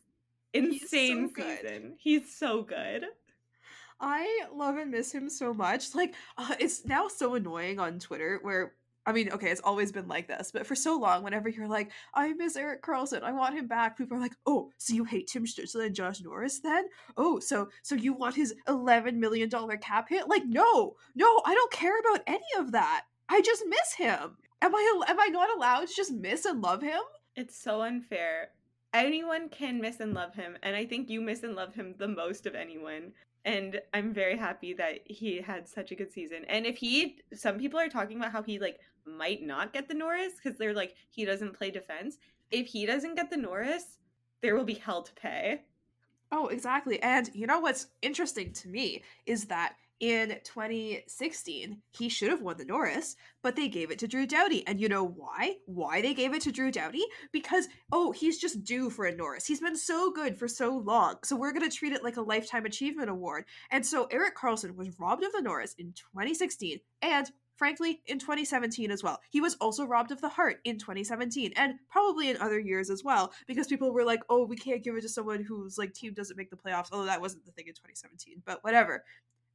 He's 0.53 0.63
so 0.63 0.97
Insane 0.97 1.29
good. 1.33 1.59
season. 1.61 1.95
He's 1.99 2.33
so 2.33 2.63
good. 2.63 3.05
I 4.01 4.43
love 4.55 4.77
and 4.77 4.91
miss 4.91 5.13
him 5.13 5.29
so 5.29 5.53
much. 5.55 5.95
Like, 5.95 6.15
uh, 6.39 6.55
it's 6.61 6.85
now 6.85 7.09
so 7.09 7.35
annoying 7.35 7.79
on 7.81 7.99
Twitter 7.99 8.39
where. 8.43 8.75
I 9.05 9.11
mean, 9.11 9.33
okay, 9.33 9.51
it's 9.51 9.61
always 9.65 9.91
been 9.91 10.07
like 10.07 10.29
this, 10.29 10.53
but 10.53 10.65
for 10.65 10.77
so 10.77 10.97
long, 10.97 11.25
whenever 11.25 11.49
you're 11.49 11.67
like, 11.67 11.91
I 12.15 12.33
miss 12.35 12.55
Erik 12.55 12.83
Karlsson, 12.85 13.25
I 13.25 13.33
want 13.33 13.57
him 13.57 13.67
back, 13.67 13.99
people 13.99 14.17
are 14.17 14.21
like, 14.21 14.37
oh, 14.47 14.71
so 14.79 14.95
you 14.95 15.03
hate 15.03 15.27
Tim 15.27 15.45
Stützle 15.45 15.85
and 15.85 15.93
Josh 15.93 16.21
Norris 16.21 16.61
then? 16.61 16.85
Oh, 17.17 17.41
so 17.41 17.69
so 17.83 17.97
you 17.97 18.13
want 18.13 18.37
his 18.37 18.55
eleven 18.69 19.19
million 19.19 19.49
dollar 19.49 19.77
cap 19.77 20.09
hit? 20.09 20.29
Like, 20.29 20.45
no, 20.47 20.95
no, 21.17 21.43
I 21.45 21.53
don't 21.53 21.73
care 21.73 21.99
about 21.99 22.23
any 22.29 22.47
of 22.57 22.71
that. 22.71 23.07
I 23.29 23.41
just 23.41 23.65
miss 23.67 23.95
him. 23.95 24.37
Am 24.63 24.73
I 24.73 25.03
am 25.09 25.19
I 25.19 25.27
not 25.27 25.55
allowed 25.57 25.89
to 25.89 25.95
just 25.95 26.13
miss 26.13 26.45
and 26.45 26.63
love 26.63 26.83
him? 26.83 27.01
It's 27.35 27.61
so 27.61 27.83
unfair. 27.83 28.51
Anyone 28.95 29.49
can 29.49 29.81
miss 29.81 29.99
and 29.99 30.15
love 30.15 30.35
him, 30.35 30.57
and 30.63 30.77
I 30.77 30.87
think 30.87 31.11
you 31.11 31.21
miss 31.21 31.43
and 31.43 31.57
love 31.57 31.75
him 31.75 31.97
the 31.99 32.07
most 32.07 32.47
of 32.47 32.55
anyone. 32.55 33.13
And 33.45 33.81
I'm 33.93 34.15
very 34.15 34.37
happy 34.37 34.73
that 34.75 35.01
he 35.05 35.41
had 35.41 35.69
such 35.69 35.91
a 35.91 35.97
good 35.97 36.13
season. 36.13 36.45
And 36.49 36.65
if 36.65 36.77
he, 36.77 37.19
some 37.35 37.59
people 37.59 37.81
are 37.81 37.89
talking 37.89 38.19
about 38.19 38.31
how 38.31 38.45
he 38.45 38.61
like 38.61 38.79
might 39.05 39.43
not 39.43 39.73
get 39.73 39.89
the 39.89 39.95
Norris 39.95 40.35
because 40.35 40.57
they're 40.59 40.75
like 40.75 40.95
he 41.11 41.25
doesn't 41.25 41.59
play 41.59 41.73
defense. 41.73 42.19
If 42.53 42.69
he 42.69 42.87
doesn't 42.87 43.17
get 43.17 43.31
the 43.31 43.37
Norris, 43.39 43.99
there 44.43 44.55
will 44.55 44.65
be 44.65 44.75
hell 44.75 45.03
to 45.03 45.13
pay. 45.15 45.63
Oh, 46.31 46.47
exactly. 46.47 47.03
And 47.03 47.31
you 47.35 47.49
know 47.49 47.59
what's 47.59 47.89
interesting 48.01 48.53
to 48.53 48.69
me 48.69 49.03
is 49.27 49.47
that 49.47 49.75
in 50.03 50.31
2016, 50.43 51.81
he 51.91 52.09
should 52.09 52.29
have 52.29 52.43
won 52.43 52.57
the 52.57 52.65
Norris, 52.65 53.15
but 53.41 53.55
they 53.55 53.69
gave 53.69 53.93
it 53.93 54.01
to 54.01 54.09
Drew 54.09 54.27
Doughty. 54.27 54.67
And 54.67 54.81
you 54.81 54.89
know 54.89 55.05
why? 55.05 55.59
Why 55.67 56.03
they 56.03 56.13
gave 56.13 56.35
it 56.35 56.43
to 56.43 56.51
Drew 56.51 56.73
Doughty? 56.73 57.05
Because, 57.31 57.69
oh, 57.93 58.11
he's 58.11 58.41
just 58.41 58.65
due 58.65 58.91
for 58.91 59.05
a 59.05 59.15
Norris. 59.15 59.47
He's 59.47 59.61
been 59.61 59.77
so 59.77 60.11
good 60.11 60.37
for 60.37 60.49
so 60.49 60.77
long. 60.77 61.19
So 61.23 61.37
we're 61.37 61.53
going 61.53 61.71
to 61.71 61.75
treat 61.75 61.93
it 61.93 62.03
like 62.03 62.17
a 62.17 62.23
Lifetime 62.23 62.67
Achievement 62.67 63.11
Award. 63.11 63.45
And 63.71 63.87
so 63.87 64.07
Erik 64.07 64.37
Karlsson 64.37 64.75
was 64.75 64.99
robbed 64.99 65.23
of 65.23 65.31
the 65.31 65.41
Norris 65.41 65.77
in 65.79 65.93
2016 65.93 66.81
and 67.01 67.31
frankly, 67.55 68.01
in 68.07 68.19
2017 68.19 68.91
as 68.91 69.05
well. 69.05 69.21
He 69.31 69.41
was 69.41 69.55
also 69.61 69.87
robbed 69.87 70.11
of 70.11 70.21
the 70.21 70.29
Hart 70.29 70.57
in 70.65 70.79
2017 70.79 71.53
and 71.55 71.75
probably 71.89 72.29
in 72.29 72.37
other 72.39 72.59
years 72.59 72.91
as 72.91 73.05
well 73.05 73.33
because 73.47 73.69
people 73.69 73.93
were 73.93 74.05
like, 74.05 74.19
oh, 74.29 74.45
we 74.47 74.57
can't 74.57 74.83
give 74.83 74.97
it 74.97 75.03
to 75.03 75.09
someone 75.09 75.45
whose 75.45 75.79
like 75.79 75.93
team 75.93 76.13
doesn't 76.13 76.37
make 76.37 76.51
the 76.51 76.57
playoffs. 76.57 76.89
Although 76.91 77.07
that 77.07 77.21
wasn't 77.21 77.45
the 77.45 77.53
thing 77.53 77.69
in 77.69 77.75
2017, 77.75 78.43
but 78.45 78.65
whatever. 78.65 79.05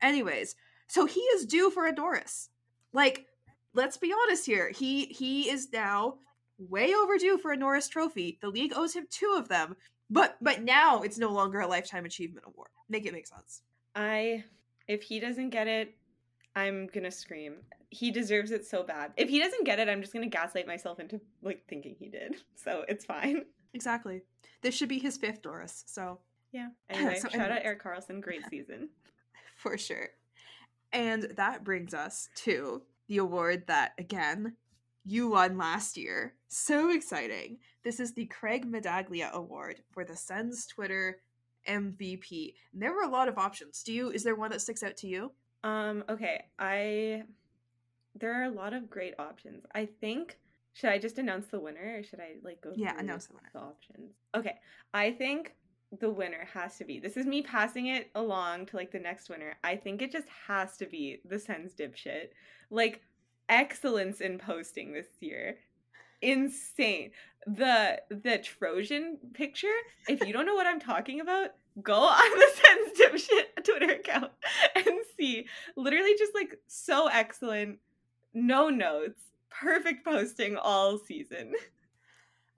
Anyways, 0.02 0.56
so 0.88 1.06
he 1.06 1.20
is 1.20 1.46
due 1.46 1.70
for 1.72 1.86
a 1.86 1.92
Norris. 1.92 2.50
Like, 2.94 3.26
let's 3.74 3.98
be 3.98 4.14
honest 4.24 4.46
here. 4.46 4.72
He 4.72 5.06
he 5.06 5.50
is 5.50 5.70
now 5.72 6.16
way 6.58 6.94
overdue 6.94 7.38
for 7.38 7.52
a 7.52 7.58
Norris 7.58 7.88
trophy. 7.88 8.38
The 8.42 8.50
league 8.50 8.74
owes 8.76 8.94
him 8.94 9.08
two 9.10 9.36
of 9.38 9.48
them. 9.50 9.76
But 10.10 10.38
but 10.42 10.64
now 10.64 11.02
it's 11.02 11.18
no 11.18 11.30
longer 11.32 11.60
a 11.60 11.68
lifetime 11.68 12.06
achievement 12.06 12.46
award. 12.48 12.70
Make 12.90 13.06
it 13.06 13.14
make 13.14 13.28
sense. 13.28 13.62
I 13.96 14.44
if 14.88 15.02
he 15.04 15.20
doesn't 15.20 15.50
get 15.50 15.68
it, 15.68 15.96
I'm 16.56 16.88
gonna 16.88 17.12
scream. 17.12 17.58
He 17.90 18.12
deserves 18.12 18.52
it 18.52 18.66
so 18.66 18.84
bad. 18.84 19.12
If 19.18 19.30
he 19.30 19.40
doesn't 19.40 19.66
get 19.66 19.80
it, 19.80 19.90
I'm 19.90 20.02
just 20.02 20.14
gonna 20.14 20.28
gaslight 20.28 20.68
myself 20.68 21.00
into 21.00 21.20
like 21.42 21.64
thinking 21.68 21.96
he 22.00 22.08
did. 22.10 22.36
So 22.56 22.86
it's 22.88 23.06
fine. 23.06 23.44
Exactly. 23.74 24.22
This 24.62 24.74
should 24.76 24.90
be 24.90 25.00
his 25.00 25.18
fifth 25.18 25.42
Norris. 25.44 25.84
So 25.88 26.20
yeah. 26.54 26.70
Anyway, 26.90 27.20
So 27.20 27.28
shout 27.30 27.42
out 27.42 27.52
anyways. 27.52 27.66
Erik 27.66 27.84
Karlsson. 27.84 28.22
Great 28.22 28.44
season. 28.50 28.90
For 29.58 29.78
sure. 29.78 30.10
And 30.94 31.24
that 31.36 31.64
brings 31.66 31.94
us 31.94 32.30
to 32.38 32.84
the 33.08 33.18
award 33.18 33.64
that, 33.68 33.92
again, 33.98 34.56
you 35.04 35.30
won 35.30 35.58
last 35.58 35.98
year. 35.98 36.36
So 36.48 36.92
exciting. 36.92 37.58
This 37.84 38.00
is 38.00 38.14
the 38.14 38.26
Craig 38.26 38.70
Medaglia 38.72 39.32
Award 39.32 39.82
for 39.92 40.04
the 40.06 40.16
Sens 40.16 40.66
Twitter 40.66 41.20
MVP. 41.68 42.54
And 42.74 42.82
there 42.82 42.94
were 42.94 43.04
a 43.04 43.10
lot 43.10 43.28
of 43.28 43.38
options. 43.38 43.84
Do 43.84 43.94
you, 43.94 44.10
is 44.12 44.24
there 44.24 44.36
one 44.36 44.52
that 44.52 44.62
sticks 44.62 44.84
out 44.84 44.98
to 44.98 45.08
you? 45.08 45.32
Um, 45.64 46.04
okay. 46.10 46.46
I 46.60 47.24
there 48.20 48.34
are 48.42 48.46
a 48.46 48.50
lot 48.50 48.74
of 48.74 48.90
great 48.90 49.14
options. 49.20 49.64
I 49.76 49.86
think 49.86 50.40
should 50.74 50.90
I 50.90 50.98
just 50.98 51.18
announce 51.20 51.48
the 51.48 51.60
winner 51.60 51.98
or 52.00 52.04
should 52.04 52.20
I 52.20 52.36
like 52.44 52.62
go 52.62 52.72
Yeah, 52.76 52.92
through 52.92 53.00
announce 53.02 53.28
the 53.28 53.34
winner. 53.36 53.50
the 53.54 53.60
options? 53.60 54.12
Okay. 54.36 54.56
I 54.94 55.12
think 55.12 55.56
the 56.00 56.10
winner 56.10 56.48
has 56.54 56.78
to 56.78 56.86
be. 56.86 57.00
This 57.00 57.18
is 57.18 57.26
me 57.26 57.42
passing 57.42 57.88
it 57.88 58.10
along 58.16 58.68
to 58.68 58.76
like 58.76 58.92
the 58.92 59.00
next 59.00 59.30
winner. 59.30 59.56
I 59.64 59.76
think 59.76 60.02
it 60.02 60.12
just 60.12 60.28
has 60.48 60.78
to 60.78 60.86
be 60.86 61.22
the 61.26 61.40
Sens 61.40 61.74
dipshit. 61.74 62.30
Like 62.70 63.02
excellence 63.50 64.20
in 64.20 64.38
posting 64.38 64.92
this 64.92 65.08
year. 65.20 65.58
Insane. 66.22 67.12
The 67.46 68.02
the 68.10 68.40
Trojan 68.40 69.18
picture, 69.34 69.68
if 70.10 70.26
you 70.26 70.34
don't 70.34 70.46
know 70.46 70.56
what 70.56 70.68
I'm 70.68 70.80
talking 70.80 71.22
about, 71.22 71.52
go 71.82 71.94
on 71.96 72.38
the 72.38 72.48
Sens 72.56 73.00
dipshit 73.00 73.64
Twitter 73.64 73.94
account 73.94 74.32
and 74.76 75.00
see. 75.18 75.46
Literally 75.76 76.16
just 76.18 76.36
like 76.36 76.60
so 76.68 77.08
excellent. 77.08 77.80
No 78.34 78.70
notes. 78.70 79.22
Perfect 79.50 80.04
posting 80.04 80.58
all 80.58 80.98
season. 80.98 81.54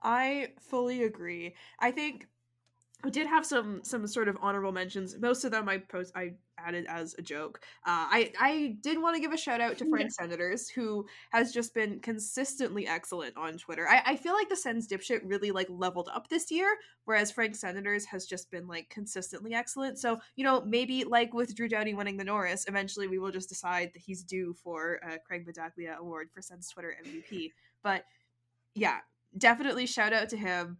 I 0.02 0.52
fully 0.58 1.04
agree. 1.04 1.54
I 1.78 1.92
think 1.92 2.26
I 3.04 3.10
did 3.10 3.26
have 3.26 3.46
some 3.46 3.80
some 3.82 4.06
sort 4.06 4.28
of 4.28 4.36
honorable 4.40 4.72
mentions. 4.72 5.18
Most 5.18 5.44
of 5.44 5.50
them 5.50 5.68
I 5.68 5.78
post 5.78 6.12
I 6.14 6.34
added 6.58 6.86
as 6.88 7.14
a 7.18 7.22
joke. 7.22 7.60
Uh, 7.86 8.06
I 8.10 8.32
I 8.38 8.76
did 8.82 9.00
want 9.00 9.16
to 9.16 9.20
give 9.20 9.32
a 9.32 9.36
shout 9.36 9.60
out 9.60 9.78
to 9.78 9.88
Frank 9.88 10.12
Senators, 10.12 10.68
who 10.68 11.06
has 11.32 11.52
just 11.52 11.74
been 11.74 12.00
consistently 12.00 12.86
excellent 12.86 13.36
on 13.36 13.56
Twitter. 13.56 13.88
I, 13.88 14.02
I 14.04 14.16
feel 14.16 14.34
like 14.34 14.48
the 14.48 14.56
Sens 14.56 14.86
dipshit 14.86 15.20
really 15.24 15.50
like 15.50 15.68
leveled 15.70 16.10
up 16.12 16.28
this 16.28 16.50
year, 16.50 16.68
whereas 17.04 17.30
Frank 17.30 17.56
Senators 17.56 18.04
has 18.06 18.26
just 18.26 18.50
been 18.50 18.66
like 18.66 18.90
consistently 18.90 19.54
excellent. 19.54 19.98
So 19.98 20.18
you 20.36 20.44
know 20.44 20.62
maybe 20.62 21.04
like 21.04 21.32
with 21.32 21.54
Drew 21.54 21.68
Doughty 21.68 21.94
winning 21.94 22.16
the 22.16 22.24
Norris, 22.24 22.66
eventually 22.68 23.08
we 23.08 23.18
will 23.18 23.32
just 23.32 23.48
decide 23.48 23.90
that 23.94 24.02
he's 24.02 24.22
due 24.22 24.54
for 24.62 25.00
a 25.02 25.18
Craig 25.18 25.46
Medaglia 25.46 25.96
Award 25.96 26.30
for 26.32 26.42
Sens 26.42 26.68
Twitter 26.68 26.94
MVP. 27.04 27.52
But 27.82 28.04
yeah, 28.74 28.98
definitely 29.36 29.86
shout 29.86 30.12
out 30.12 30.28
to 30.30 30.36
him. 30.36 30.78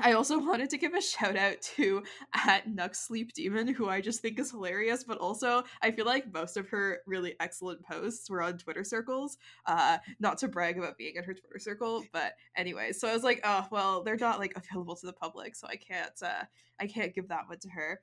I 0.00 0.12
also 0.12 0.38
wanted 0.44 0.70
to 0.70 0.78
give 0.78 0.94
a 0.94 1.00
shout 1.00 1.36
out 1.36 1.60
to 1.76 2.02
at 2.34 2.68
Nux 2.68 2.90
Sleep 2.94 3.32
Demon, 3.32 3.68
who 3.68 3.88
I 3.88 4.00
just 4.00 4.20
think 4.20 4.38
is 4.38 4.50
hilarious, 4.50 5.04
but 5.04 5.18
also 5.18 5.64
I 5.82 5.90
feel 5.90 6.06
like 6.06 6.32
most 6.32 6.56
of 6.56 6.68
her 6.68 7.00
really 7.06 7.34
excellent 7.40 7.82
posts 7.82 8.28
were 8.30 8.42
on 8.42 8.58
Twitter 8.58 8.84
circles. 8.84 9.38
Uh, 9.66 9.98
not 10.18 10.38
to 10.38 10.48
brag 10.48 10.78
about 10.78 10.98
being 10.98 11.16
in 11.16 11.24
her 11.24 11.34
Twitter 11.34 11.58
circle, 11.58 12.04
but 12.12 12.34
anyway, 12.56 12.92
so 12.92 13.08
I 13.08 13.14
was 13.14 13.24
like, 13.24 13.40
oh 13.44 13.66
well, 13.70 14.02
they're 14.02 14.16
not 14.16 14.38
like 14.38 14.56
available 14.56 14.96
to 14.96 15.06
the 15.06 15.12
public, 15.12 15.54
so 15.54 15.66
I 15.66 15.76
can't 15.76 16.22
uh 16.22 16.44
I 16.80 16.86
can't 16.86 17.14
give 17.14 17.28
that 17.28 17.48
one 17.48 17.58
to 17.58 17.68
her. 17.70 18.00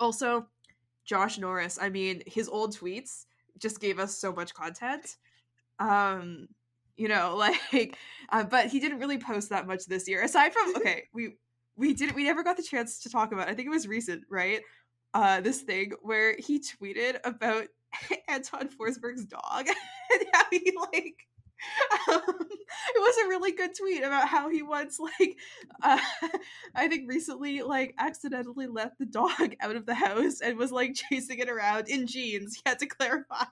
Also, 0.00 0.46
Josh 1.04 1.38
Norris, 1.38 1.78
I 1.80 1.88
mean, 1.88 2.22
his 2.26 2.48
old 2.48 2.76
tweets 2.76 3.26
just 3.58 3.80
gave 3.80 3.98
us 3.98 4.16
so 4.16 4.32
much 4.32 4.54
content. 4.54 5.16
Um, 5.78 6.48
you 6.96 7.08
know 7.08 7.34
like 7.72 7.96
uh, 8.30 8.44
but 8.44 8.66
he 8.66 8.80
didn't 8.80 8.98
really 8.98 9.18
post 9.18 9.50
that 9.50 9.66
much 9.66 9.86
this 9.86 10.08
year 10.08 10.22
aside 10.22 10.52
from 10.52 10.76
okay 10.76 11.04
we 11.14 11.36
we 11.76 11.94
didn't 11.94 12.16
we 12.16 12.24
never 12.24 12.42
got 12.42 12.56
the 12.56 12.62
chance 12.62 13.00
to 13.00 13.10
talk 13.10 13.32
about 13.32 13.48
i 13.48 13.54
think 13.54 13.66
it 13.66 13.70
was 13.70 13.86
recent 13.86 14.22
right? 14.30 14.60
Uh 15.14 15.40
this 15.40 15.62
thing 15.62 15.92
where 16.02 16.36
he 16.38 16.60
tweeted 16.60 17.18
about 17.24 17.66
anton 18.28 18.68
forsberg's 18.68 19.24
dog. 19.24 19.66
And 20.12 20.26
how 20.32 20.44
he 20.50 20.72
like 20.92 21.16
um, 22.08 22.20
it 22.38 22.98
was 22.98 23.16
a 23.24 23.28
really 23.28 23.52
good 23.52 23.70
tweet 23.74 24.02
about 24.02 24.28
how 24.28 24.50
he 24.50 24.62
once 24.62 24.98
like 25.00 25.36
uh, 25.82 25.98
i 26.74 26.86
think 26.86 27.08
recently 27.08 27.62
like 27.62 27.94
accidentally 27.98 28.66
let 28.66 28.96
the 28.98 29.06
dog 29.06 29.54
out 29.60 29.74
of 29.74 29.86
the 29.86 29.94
house 29.94 30.40
and 30.40 30.58
was 30.58 30.70
like 30.70 30.94
chasing 30.94 31.38
it 31.38 31.48
around 31.48 31.88
in 31.88 32.06
jeans. 32.06 32.56
He 32.56 32.62
had 32.66 32.78
to 32.80 32.86
clarify. 32.86 33.46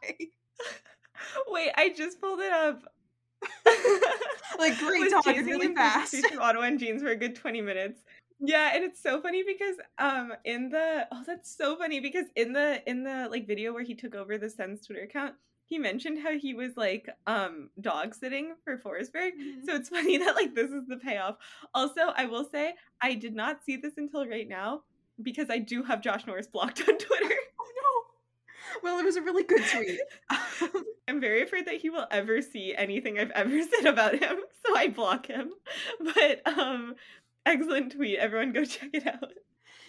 Wait, 1.49 1.70
I 1.76 1.90
just 1.90 2.20
pulled 2.20 2.40
it 2.40 2.53
up. 2.53 2.82
Like, 4.59 4.78
great 4.78 5.11
talking 5.11 5.45
really 5.45 5.74
fast. 5.74 6.14
Ottawa 6.40 6.64
and 6.64 6.78
jeans 6.78 7.03
for 7.03 7.09
a 7.09 7.16
good 7.16 7.34
20 7.34 7.61
minutes. 7.61 8.03
Yeah, 8.40 8.70
and 8.74 8.84
it's 8.84 9.03
so 9.03 9.20
funny 9.20 9.42
because 9.42 9.76
um 9.99 10.32
in 10.45 10.68
the 10.68 11.07
oh 11.12 11.22
that's 11.26 11.57
so 11.57 11.76
funny 11.76 12.01
because 12.01 12.26
in 12.36 12.53
the 12.53 12.82
in 12.88 13.03
the 13.05 13.28
like 13.30 13.47
video 13.47 13.72
where 13.72 13.84
he 13.84 13.95
took 13.95 14.14
over 14.14 14.38
the 14.38 14.51
Sens 14.51 14.86
Twitter 14.86 15.03
account, 15.03 15.34
he 15.66 15.78
mentioned 15.78 16.18
how 16.22 16.36
he 16.38 16.53
was 16.55 16.76
like 16.76 17.09
um 17.26 17.70
dog 17.80 18.14
sitting 18.14 18.55
for 18.64 18.76
Forsberg. 18.78 19.32
Mhm. 19.40 19.64
So 19.64 19.74
it's 19.74 19.88
funny 19.97 20.18
that 20.18 20.34
like 20.34 20.55
this 20.55 20.70
is 20.70 20.86
the 20.88 20.97
payoff. 20.97 21.36
Also, 21.74 22.01
I 22.16 22.26
will 22.26 22.45
say 22.45 22.74
I 23.01 23.14
did 23.14 23.34
not 23.34 23.64
see 23.64 23.76
this 23.76 23.95
until 23.97 24.26
right 24.26 24.49
now 24.49 24.82
because 25.22 25.49
I 25.49 25.59
do 25.59 25.82
have 25.82 26.01
Josh 26.01 26.26
Norris 26.26 26.49
blocked 26.49 26.80
on 26.88 26.99
Twitter. 26.99 27.34
Well, 28.83 28.99
it 28.99 29.05
was 29.05 29.16
a 29.16 29.22
really 29.22 29.45
good 29.45 29.62
tweet. 29.64 30.01
I'm 31.09 31.20
very 31.20 31.43
afraid 31.43 31.66
that 31.66 31.77
he 31.81 31.91
will 31.91 32.07
ever 32.11 32.43
see 32.43 32.75
anything 32.77 33.18
I've 33.18 33.31
ever 33.31 33.61
said 33.77 33.87
about 33.87 34.18
him, 34.18 34.37
so 34.64 34.77
I 34.77 34.89
block 34.89 35.27
him. 35.27 35.51
But 36.14 36.47
um 36.47 36.95
excellent 37.47 37.93
tweet. 37.93 38.18
Everyone 38.18 38.53
go 38.53 38.64
check 38.64 38.91
it 38.93 39.07
out. 39.07 39.33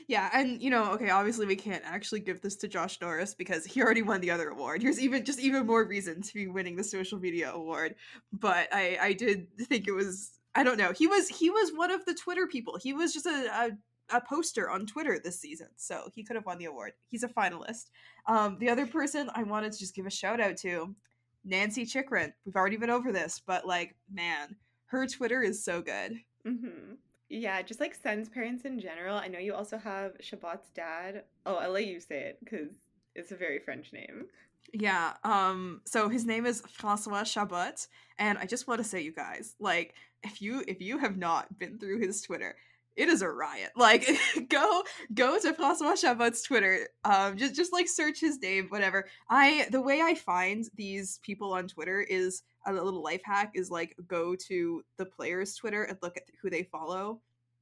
yeah, 0.08 0.30
and 0.34 0.62
you 0.62 0.70
know, 0.70 0.92
okay, 0.94 1.10
obviously 1.10 1.46
we 1.48 1.56
can't 1.56 1.84
actually 1.86 2.20
give 2.20 2.42
this 2.42 2.56
to 2.58 2.68
Josh 2.68 3.00
Norris 3.02 3.34
because 3.34 3.66
he 3.66 3.82
already 3.82 4.02
won 4.02 4.22
the 4.22 4.32
other 4.32 4.50
award. 4.50 4.82
Here's 4.82 5.00
even 5.00 5.26
just 5.26 5.40
even 5.40 5.66
more 5.66 5.86
reason 5.86 6.22
to 6.22 6.34
be 6.34 6.48
winning 6.48 6.76
the 6.76 6.84
social 6.84 7.20
media 7.20 7.52
award. 7.52 7.96
But 8.32 8.68
I 8.74 8.98
I 9.02 9.14
did 9.14 9.48
think 9.60 9.88
it 9.88 9.94
was 9.94 10.32
I 10.54 10.64
don't 10.64 10.78
know. 10.78 10.94
He 10.94 11.08
was 11.08 11.28
he 11.30 11.50
was 11.50 11.72
one 11.74 11.92
of 11.92 12.06
the 12.06 12.14
Twitter 12.14 12.48
people. 12.48 12.78
He 12.82 12.94
was 12.94 13.14
just 13.14 13.26
a, 13.26 13.50
a 13.52 13.72
a 14.18 14.22
poster 14.22 14.70
on 14.70 14.86
Twitter 14.86 15.20
this 15.24 15.40
season, 15.40 15.68
so 15.78 16.10
he 16.14 16.24
could 16.24 16.36
have 16.36 16.46
won 16.46 16.60
the 16.60 16.66
award. 16.66 16.94
He's 17.10 17.24
a 17.24 17.28
finalist. 17.28 17.86
Um, 18.28 18.58
the 18.60 18.70
other 18.70 18.86
person 18.86 19.30
I 19.34 19.44
wanted 19.44 19.72
to 19.72 19.80
just 19.80 19.96
give 19.96 20.06
a 20.06 20.12
shout 20.12 20.40
out 20.40 20.58
to, 20.58 20.96
Nancy 21.44 21.86
Chychrun. 21.86 22.34
We've 22.46 22.56
already 22.56 22.78
been 22.78 22.90
over 22.90 23.12
this, 23.12 23.42
but 23.46 23.68
like, 23.68 23.96
man, 24.12 24.56
her 24.88 25.06
Twitter 25.08 25.42
is 25.42 25.64
so 25.64 25.82
good. 25.82 26.20
Mm-hmm. 26.46 26.96
Yeah, 27.30 27.62
just 27.62 27.80
like 27.80 27.96
Sen's 27.96 28.30
parents 28.30 28.66
in 28.66 28.80
general. 28.80 29.16
I 29.18 29.28
know 29.28 29.40
you 29.40 29.54
also 29.54 29.78
have 29.78 30.18
Chabot's 30.20 30.70
dad. 30.76 31.24
Oh, 31.46 31.56
I'll 31.56 31.72
let 31.72 31.86
you 31.86 32.00
say 32.00 32.22
it 32.22 32.40
because 32.44 32.70
it's 33.16 33.32
a 33.32 33.36
very 33.36 33.60
French 33.60 33.94
name. 33.94 34.26
Yeah. 34.74 35.14
Um. 35.24 35.82
So 35.86 36.10
his 36.10 36.26
name 36.26 36.46
is 36.46 36.62
Francois 36.68 37.24
Chabot, 37.24 37.88
and 38.20 38.38
I 38.38 38.46
just 38.46 38.68
want 38.68 38.80
to 38.80 38.84
say, 38.84 39.02
you 39.02 39.14
guys, 39.14 39.56
like, 39.60 39.94
if 40.24 40.42
you 40.42 40.64
if 40.68 40.82
you 40.82 40.98
have 40.98 41.18
not 41.18 41.58
been 41.58 41.78
through 41.78 42.00
his 42.00 42.22
Twitter, 42.22 42.56
it 42.96 43.10
is 43.10 43.22
a 43.22 43.30
riot. 43.30 43.72
Like, 43.76 44.08
go 44.50 44.84
go 45.14 45.40
to 45.40 45.54
Francois 45.54 45.96
Chabot's 45.96 46.42
Twitter. 46.44 46.88
Um. 47.04 47.38
Just 47.38 47.56
just 47.56 47.74
like 47.74 47.88
search 47.88 48.20
his 48.20 48.40
name, 48.42 48.68
whatever. 48.70 49.08
I 49.30 49.68
the 49.72 49.82
way 49.82 50.02
I 50.02 50.16
find 50.16 50.66
these 50.76 51.20
people 51.24 51.54
on 51.54 51.68
Twitter 51.68 52.02
is 52.02 52.44
a 52.66 52.74
little 52.74 53.04
life 53.04 53.22
hack 53.24 53.52
is 53.54 53.70
like 53.70 53.96
go 54.08 54.36
to 54.48 54.84
the 54.98 55.06
players' 55.06 55.56
Twitter 55.56 55.84
and 55.84 55.98
look 56.02 56.18
at 56.18 56.24
who 56.42 56.50
they 56.50 56.64
follow, 56.64 57.22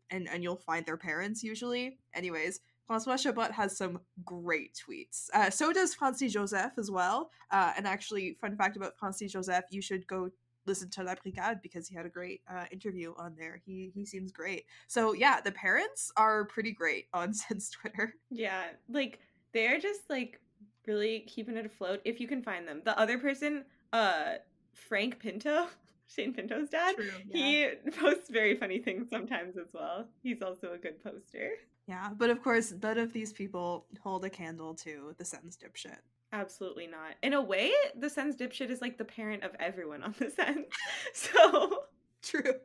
and 0.10 0.28
and 0.30 0.44
you'll 0.44 0.56
find 0.56 0.86
their 0.86 0.98
parents 0.98 1.44
usually. 1.44 1.98
Anyways, 2.14 2.60
Francois 2.88 3.18
Chabot 3.18 3.52
has 3.52 3.78
some 3.78 4.00
great 4.26 4.78
tweets. 4.78 5.30
Uh, 5.34 5.50
so 5.50 5.72
does 5.72 5.96
Francis 5.96 6.34
Joseph 6.34 6.74
as 6.78 6.92
well. 6.92 7.32
Uh, 7.52 7.74
and 7.78 7.88
actually, 7.88 8.38
fun 8.42 8.56
fact 8.58 8.78
about 8.78 8.98
Francis 9.00 9.32
Joseph, 9.32 9.66
you 9.70 9.82
should 9.82 10.06
go 10.08 10.30
listen 10.66 10.90
to 10.92 11.04
La 11.04 11.16
Brigade 11.22 11.60
because 11.62 11.88
he 11.88 11.96
had 11.96 12.06
a 12.06 12.10
great 12.10 12.42
uh, 12.50 12.66
interview 12.72 13.14
on 13.18 13.36
there. 13.38 13.62
He 13.66 13.92
he 13.94 14.06
seems 14.06 14.32
great. 14.32 14.66
So 14.88 15.14
yeah, 15.14 15.42
the 15.42 15.52
parents 15.52 16.12
are 16.18 16.46
pretty 16.46 16.72
great 16.72 17.08
on 17.14 17.34
Sen's 17.34 17.70
Twitter. 17.70 18.16
Yeah, 18.30 18.64
like 18.90 19.20
they're 19.54 19.80
just 19.80 20.02
like 20.10 20.40
really 20.88 21.22
keeping 21.22 21.58
it 21.58 21.66
afloat 21.66 22.02
if 22.06 22.20
you 22.20 22.28
can 22.28 22.42
find 22.42 22.68
them. 22.68 22.82
The 22.84 22.98
other 23.00 23.18
person, 23.18 23.66
uh, 23.92 24.34
Frank 24.74 25.20
Pinto. 25.20 25.68
Shane 26.06 26.34
Pinto's 26.34 26.70
dad. 26.70 26.96
True, 26.96 27.10
He 27.32 27.68
posts 28.00 28.30
very 28.30 28.56
funny 28.56 28.78
things 28.78 29.08
sometimes 29.10 29.58
as 29.58 29.68
well. 29.74 30.06
He's 30.22 30.42
also 30.44 30.74
a 30.74 30.78
good 30.78 31.02
poster. 31.04 31.52
Yeah, 31.88 32.10
but 32.16 32.30
of 32.30 32.44
course, 32.44 32.74
none 32.84 32.98
of 32.98 33.14
these 33.14 33.34
people 33.34 33.88
hold 34.02 34.24
a 34.24 34.30
candle 34.30 34.76
to 34.76 35.16
the 35.18 35.26
Sens 35.26 35.58
dipshit. 35.58 35.98
Absolutely 36.34 36.88
not. 36.88 37.14
In 37.22 37.34
a 37.34 37.42
way, 37.42 37.72
the 37.96 38.10
Sens 38.10 38.36
dipshit 38.36 38.70
is 38.70 38.82
like 38.82 38.98
the 38.98 39.06
parent 39.06 39.44
of 39.44 39.52
everyone 39.60 40.04
on 40.04 40.16
the 40.20 40.30
Sens. 40.32 40.66
So 41.14 41.84
True. 42.24 42.52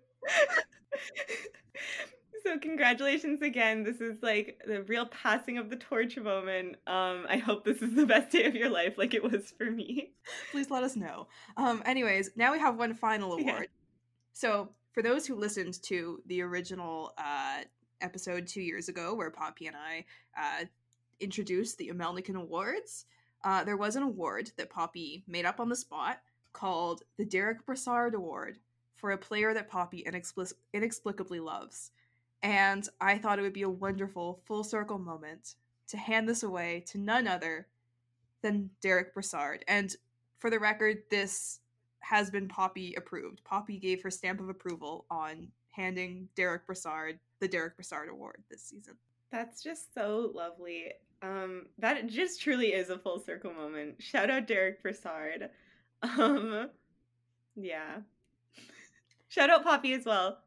so 2.45 2.59
congratulations 2.59 3.43
again. 3.43 3.83
This 3.83 4.01
is 4.01 4.23
like 4.23 4.63
the 4.67 4.83
real 4.85 5.07
passing 5.07 5.59
of 5.59 5.69
the 5.69 5.77
torch 5.77 6.17
moment. 6.17 6.77
Um, 6.87 7.27
I 7.29 7.39
hope 7.39 7.65
this 7.65 7.83
is 7.83 7.95
the 7.95 8.07
best 8.07 8.31
day 8.31 8.45
of 8.45 8.55
your 8.55 8.71
life, 8.71 8.97
like 8.97 9.15
it 9.15 9.23
was 9.23 9.53
for 9.59 9.71
me. 9.71 10.13
Please 10.53 10.71
let 10.71 10.85
us 10.85 10.97
know. 10.97 11.27
Um, 11.57 11.83
anyways, 11.85 12.31
now 12.37 12.53
we 12.53 12.61
have 12.61 12.77
one 12.77 12.95
final 12.95 13.33
award. 13.33 13.47
Yeah. 13.47 13.63
So, 14.33 14.71
for 14.93 15.03
those 15.03 15.27
who 15.27 15.35
listened 15.35 15.83
to 15.83 16.23
the 16.27 16.43
original 16.43 17.13
uh, 17.19 17.63
episode 18.01 18.47
two 18.47 18.63
years 18.63 18.89
ago, 18.89 19.15
where 19.15 19.31
Poppy 19.31 19.67
and 19.67 19.77
I 19.77 20.05
uh, 20.37 20.65
introduced 21.21 21.79
the 21.79 21.89
Amelnikan 21.89 22.37
Awards, 22.37 23.07
uh, 23.45 23.65
there 23.65 23.77
was 23.77 23.97
an 23.97 24.03
award 24.03 24.51
that 24.57 24.71
Poppy 24.71 25.23
made 25.27 25.45
up 25.45 25.61
on 25.61 25.69
the 25.69 25.77
spot 25.77 26.21
called 26.53 27.03
the 27.17 27.25
Derek 27.25 27.65
Brassard 27.65 28.15
Award 28.15 28.59
for 28.97 29.13
a 29.13 29.19
player 29.19 29.55
that 29.55 29.71
Poppy 29.71 30.05
inexplic- 30.07 30.55
inexplicably 30.73 31.41
loves. 31.41 31.93
And 32.43 32.89
I 33.01 33.19
thought 33.19 33.39
it 33.39 33.43
would 33.43 33.53
be 33.53 33.63
a 33.63 33.71
wonderful 33.71 34.41
full 34.45 34.65
circle 34.65 34.99
moment 34.99 35.55
to 35.89 35.97
hand 35.97 36.29
this 36.29 36.43
away 36.43 36.85
to 36.89 36.99
none 36.99 37.27
other 37.27 37.69
than 38.43 38.71
Derek 38.81 39.15
Brassard. 39.15 39.65
And 39.69 39.95
for 40.39 40.51
the 40.51 40.59
record, 40.59 41.03
this 41.11 41.61
has 42.01 42.31
been 42.31 42.49
Poppy 42.49 42.95
approved. 42.95 43.43
Poppy 43.45 43.79
gave 43.79 44.03
her 44.03 44.11
stamp 44.11 44.41
of 44.41 44.49
approval 44.49 45.07
on 45.11 45.49
handing 45.71 46.29
Derek 46.35 46.67
Brassard 46.67 47.19
the 47.41 47.49
Derek 47.49 47.77
Brassard 47.77 48.09
Award 48.09 48.43
this 48.51 48.63
season. 48.63 48.95
That's 49.31 49.63
just 49.63 49.95
so 49.95 50.33
lovely. 50.35 50.93
Um, 51.23 51.67
that 51.79 52.07
just 52.07 52.41
truly 52.41 52.69
is 52.69 52.91
a 52.91 52.99
full 52.99 53.19
circle 53.19 53.53
moment. 53.53 54.03
Shout 54.03 54.31
out 54.31 54.47
Derek 54.47 54.83
Brassard. 54.83 55.51
Um, 56.01 56.71
yeah. 57.57 57.97
Shout 59.29 59.51
out 59.51 59.65
Poppy 59.65 59.95
as 59.95 60.05
well. 60.05 60.39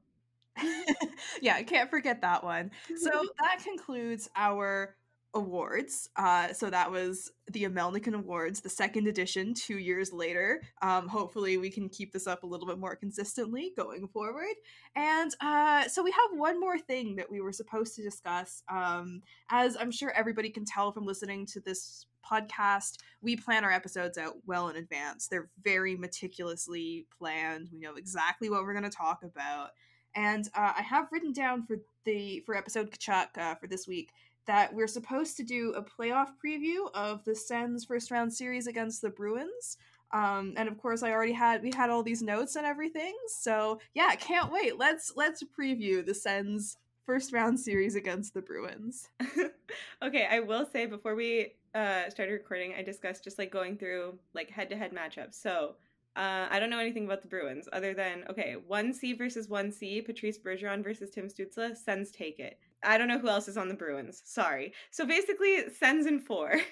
yeah, 1.42 1.62
can't 1.64 1.90
forget 1.90 2.22
that 2.22 2.42
one. 2.42 2.72
So 2.96 3.10
that 3.40 3.62
concludes 3.62 4.30
our 4.36 4.96
awards. 5.34 6.10
Uh, 6.16 6.52
so 6.54 6.70
that 6.70 6.92
was 6.92 7.32
the 7.52 7.64
Amelnikan 7.64 8.14
Awards, 8.14 8.62
the 8.62 8.70
second 8.70 9.08
edition, 9.08 9.54
two 9.54 9.78
years 9.78 10.12
later. 10.12 10.62
Um, 10.82 11.08
hopefully, 11.08 11.58
we 11.58 11.70
can 11.70 11.90
keep 11.90 12.12
this 12.12 12.28
up 12.28 12.44
a 12.44 12.48
little 12.48 12.68
bit 12.68 12.78
more 12.78 12.96
consistently 12.96 13.72
going 13.76 14.08
forward. 14.08 14.56
And 14.96 15.34
uh, 15.42 15.88
so 15.88 16.04
we 16.04 16.12
have 16.12 16.38
one 16.38 16.60
more 16.60 16.78
thing 16.78 17.16
that 17.16 17.32
we 17.32 17.42
were 17.42 17.54
supposed 17.54 17.96
to 17.96 18.04
discuss. 18.04 18.64
Um, 18.70 19.22
as 19.50 19.78
I'm 19.78 19.92
sure 19.92 20.12
everybody 20.12 20.50
can 20.50 20.66
tell 20.66 20.92
from 20.92 21.06
listening 21.06 21.46
to 21.48 21.62
this 21.62 22.06
podcast, 22.30 22.98
we 23.22 23.36
plan 23.36 23.64
our 23.64 23.72
episodes 23.72 24.18
out 24.18 24.36
well 24.46 24.70
in 24.70 24.76
advance. 24.76 25.28
They're 25.28 25.50
very 25.64 25.96
meticulously 25.96 27.08
planned. 27.18 27.70
We 27.72 27.80
know 27.80 27.96
exactly 27.96 28.50
what 28.50 28.64
we're 28.64 28.74
going 28.74 28.84
to 28.84 28.90
talk 28.90 29.24
about. 29.24 29.70
And 30.14 30.46
uh, 30.56 30.74
I 30.78 30.82
have 30.82 31.08
written 31.12 31.32
down 31.32 31.66
for 31.66 31.78
the 32.04 32.42
for 32.46 32.56
episode 32.56 32.92
Tkachuk 32.92 33.38
uh, 33.38 33.56
for 33.56 33.68
this 33.68 33.88
week 33.88 34.12
that 34.48 34.74
we're 34.74 34.88
supposed 34.88 35.38
to 35.38 35.44
do 35.44 35.74
a 35.74 35.84
playoff 35.84 36.30
preview 36.44 36.90
of 36.94 37.24
the 37.26 37.36
Sens 37.36 37.86
first 37.86 38.12
round 38.12 38.34
series 38.34 38.68
against 38.68 39.02
the 39.02 39.10
Bruins. 39.10 39.78
Um, 40.14 40.54
and 40.58 40.68
of 40.68 40.78
course, 40.78 41.04
I 41.04 41.12
already 41.12 41.32
had 41.32 41.64
we 41.64 41.72
had 41.72 41.90
all 41.90 42.04
these 42.04 42.22
notes 42.22 42.56
and 42.56 42.66
everything. 42.66 43.16
So 43.28 43.80
yeah, 43.94 44.14
can't 44.16 44.52
wait. 44.52 44.78
Let's 44.78 45.14
let's 45.16 45.44
preview 45.44 46.06
the 46.06 46.14
Sens 46.14 46.78
first 47.06 47.34
round 47.34 47.60
series 47.60 47.96
against 47.96 48.34
the 48.34 48.42
Bruins. 48.42 49.10
okay, 50.02 50.28
I 50.30 50.40
will 50.40 50.66
say 50.66 50.86
before 50.86 51.16
we 51.16 51.54
uh, 51.74 52.10
started 52.10 52.34
recording, 52.34 52.74
I 52.78 52.84
discussed 52.84 53.24
just 53.24 53.40
like 53.40 53.52
going 53.52 53.78
through 53.78 54.18
like 54.34 54.50
head 54.50 54.70
to 54.70 54.76
head 54.76 54.92
matchups. 54.92 55.36
So 55.36 55.76
uh, 56.16 56.48
I 56.50 56.60
don't 56.60 56.70
know 56.70 56.80
anything 56.80 57.06
about 57.06 57.22
the 57.22 57.28
Bruins 57.28 57.70
other 57.72 57.94
than 57.94 58.26
okay, 58.30 58.56
one 58.68 58.94
C 58.94 59.14
versus 59.14 59.48
one 59.48 59.72
C, 59.72 60.02
Patrice 60.02 60.38
Bergeron 60.38 60.84
versus 60.84 61.10
Tim 61.12 61.28
Stützle. 61.28 61.76
Sens 61.78 62.12
take 62.12 62.40
it. 62.40 62.60
I 62.84 62.98
don't 62.98 63.08
know 63.08 63.20
who 63.20 63.28
else 63.30 63.48
is 63.48 63.58
on 63.58 63.68
the 63.68 63.74
Bruins. 63.74 64.22
Sorry. 64.26 64.74
So 64.92 65.06
basically, 65.06 65.70
Sens 65.78 66.06
in 66.06 66.20
four. 66.20 66.56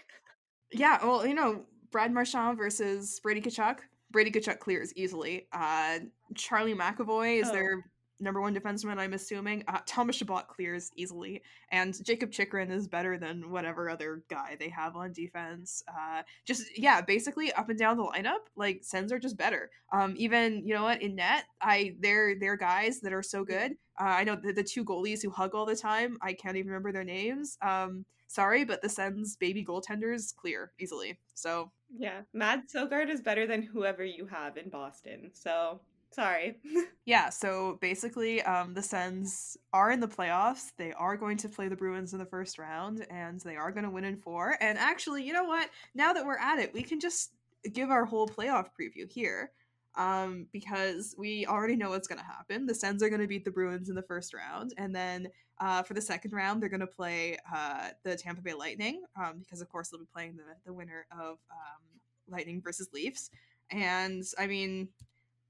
Yeah, 0.72 1.00
well, 1.04 1.26
you 1.26 1.34
know, 1.34 1.66
Brad 1.92 2.14
Marchand 2.14 2.56
versus 2.56 3.20
Brady 3.22 3.42
Tkachuk. 3.42 3.78
Brady 4.12 4.30
Tkachuk 4.30 4.60
clears 4.60 4.94
easily. 4.96 5.48
Uh, 5.52 5.98
Charlie 6.36 6.76
McAvoy 6.76 7.42
is 7.42 7.50
Oh. 7.50 7.54
their 7.54 7.86
number 8.20 8.42
one 8.42 8.56
defenseman, 8.56 8.98
I'm 8.98 9.14
assuming. 9.14 9.64
Uh, 9.68 9.80
Thomas 9.86 10.18
Chabot 10.18 10.48
clears 10.48 10.92
easily, 10.96 11.42
and 11.72 11.94
Jakob 12.06 12.32
Chychrun 12.32 12.72
is 12.72 12.88
better 12.88 13.18
than 13.18 13.50
whatever 13.50 13.90
other 13.90 14.24
guy 14.30 14.58
they 14.60 14.70
have 14.70 14.96
on 14.96 15.14
defense. 15.14 15.84
Uh, 15.88 16.24
just 16.46 16.78
yeah, 16.78 17.02
basically 17.02 17.52
up 17.54 17.70
and 17.70 17.80
down 17.80 17.98
the 17.98 18.04
lineup, 18.04 18.48
like 18.56 18.84
Sens 18.84 19.12
are 19.12 19.20
just 19.20 19.38
better. 19.38 19.70
Um, 19.92 20.14
even 20.18 20.66
you 20.66 20.74
know 20.74 20.84
what 20.84 21.02
in 21.02 21.16
net, 21.16 21.46
I 21.62 21.96
they're 22.00 22.38
they're 22.40 22.58
guys 22.58 23.00
that 23.02 23.14
are 23.14 23.24
so 23.24 23.44
good. 23.44 23.74
Uh, 24.00 24.04
I 24.04 24.24
know 24.24 24.36
the, 24.36 24.54
the 24.54 24.64
two 24.64 24.86
goalies 24.86 25.22
who 25.22 25.30
hug 25.30 25.56
all 25.56 25.66
the 25.66 25.76
time. 25.76 26.18
I 26.22 26.34
can't 26.34 26.58
even 26.58 26.70
remember 26.70 26.92
their 26.92 27.04
names. 27.04 27.58
Um, 27.62 28.06
sorry, 28.28 28.64
but 28.64 28.82
the 28.82 28.90
Sens 28.90 29.36
baby 29.36 29.64
goaltenders 29.66 30.36
clear 30.36 30.72
easily. 30.80 31.20
So 31.34 31.72
yeah, 31.98 32.22
Mads 32.34 32.74
Søgaard 32.74 33.10
is 33.10 33.22
better 33.22 33.48
than 33.48 33.62
whoever 33.62 34.04
you 34.04 34.26
have 34.28 34.58
in 34.58 34.70
Boston. 34.70 35.32
So 35.34 35.82
sorry. 36.12 36.58
yeah, 37.06 37.30
so 37.30 37.78
basically, 37.82 38.42
um, 38.42 38.74
the 38.74 38.82
Sens 38.82 39.58
are 39.74 39.92
in 39.92 40.00
the 40.00 40.08
playoffs. 40.08 40.72
They 40.78 40.94
are 40.94 41.18
going 41.18 41.38
to 41.38 41.50
play 41.50 41.68
the 41.68 41.76
Bruins 41.76 42.14
in 42.14 42.20
the 42.20 42.26
first 42.26 42.58
round, 42.58 43.06
and 43.10 43.40
they 43.42 43.56
are 43.56 43.72
going 43.72 43.84
to 43.84 43.90
win 43.90 44.06
in 44.06 44.18
four. 44.18 44.56
And 44.60 44.78
actually, 44.78 45.24
you 45.24 45.34
know 45.34 45.46
what? 45.46 45.70
Now 45.96 46.14
that 46.14 46.26
we're 46.26 46.38
at 46.38 46.60
it, 46.60 46.74
we 46.74 46.84
can 46.84 47.00
just 47.00 47.32
give 47.74 47.90
our 47.90 48.06
whole 48.06 48.28
playoff 48.28 48.68
preview 48.80 49.12
here. 49.12 49.52
Um, 49.98 50.46
because 50.54 51.16
we 51.18 51.48
already 51.48 51.76
know 51.76 51.90
what's 51.90 52.08
going 52.08 52.20
to 52.20 52.26
happen. 52.26 52.68
The 52.68 52.76
Sens 52.76 53.02
are 53.02 53.10
going 53.10 53.22
to 53.22 53.28
beat 53.28 53.44
the 53.44 53.52
Bruins 53.52 53.90
in 53.90 53.96
the 53.96 54.04
first 54.04 54.34
round, 54.34 54.72
and 54.78 54.96
then 54.96 55.28
uh, 55.60 55.84
for 55.84 55.94
the 55.94 56.02
second 56.02 56.32
round, 56.32 56.62
they're 56.62 56.70
going 56.70 56.80
to 56.80 56.88
play 56.88 57.38
uh, 57.54 57.90
the 58.04 58.16
Tampa 58.16 58.42
Bay 58.42 58.54
Lightning, 58.54 59.02
um, 59.20 59.40
because 59.40 59.62
of 59.62 59.68
course 59.68 59.90
they'll 59.90 60.00
be 60.00 60.06
playing 60.14 60.38
the 60.38 60.44
the 60.66 60.72
winner 60.72 61.06
of 61.12 61.40
um, 61.52 62.00
Lightning 62.30 62.62
versus 62.64 62.90
Leafs. 62.94 63.30
And 63.72 64.24
I 64.38 64.48
mean, 64.48 64.90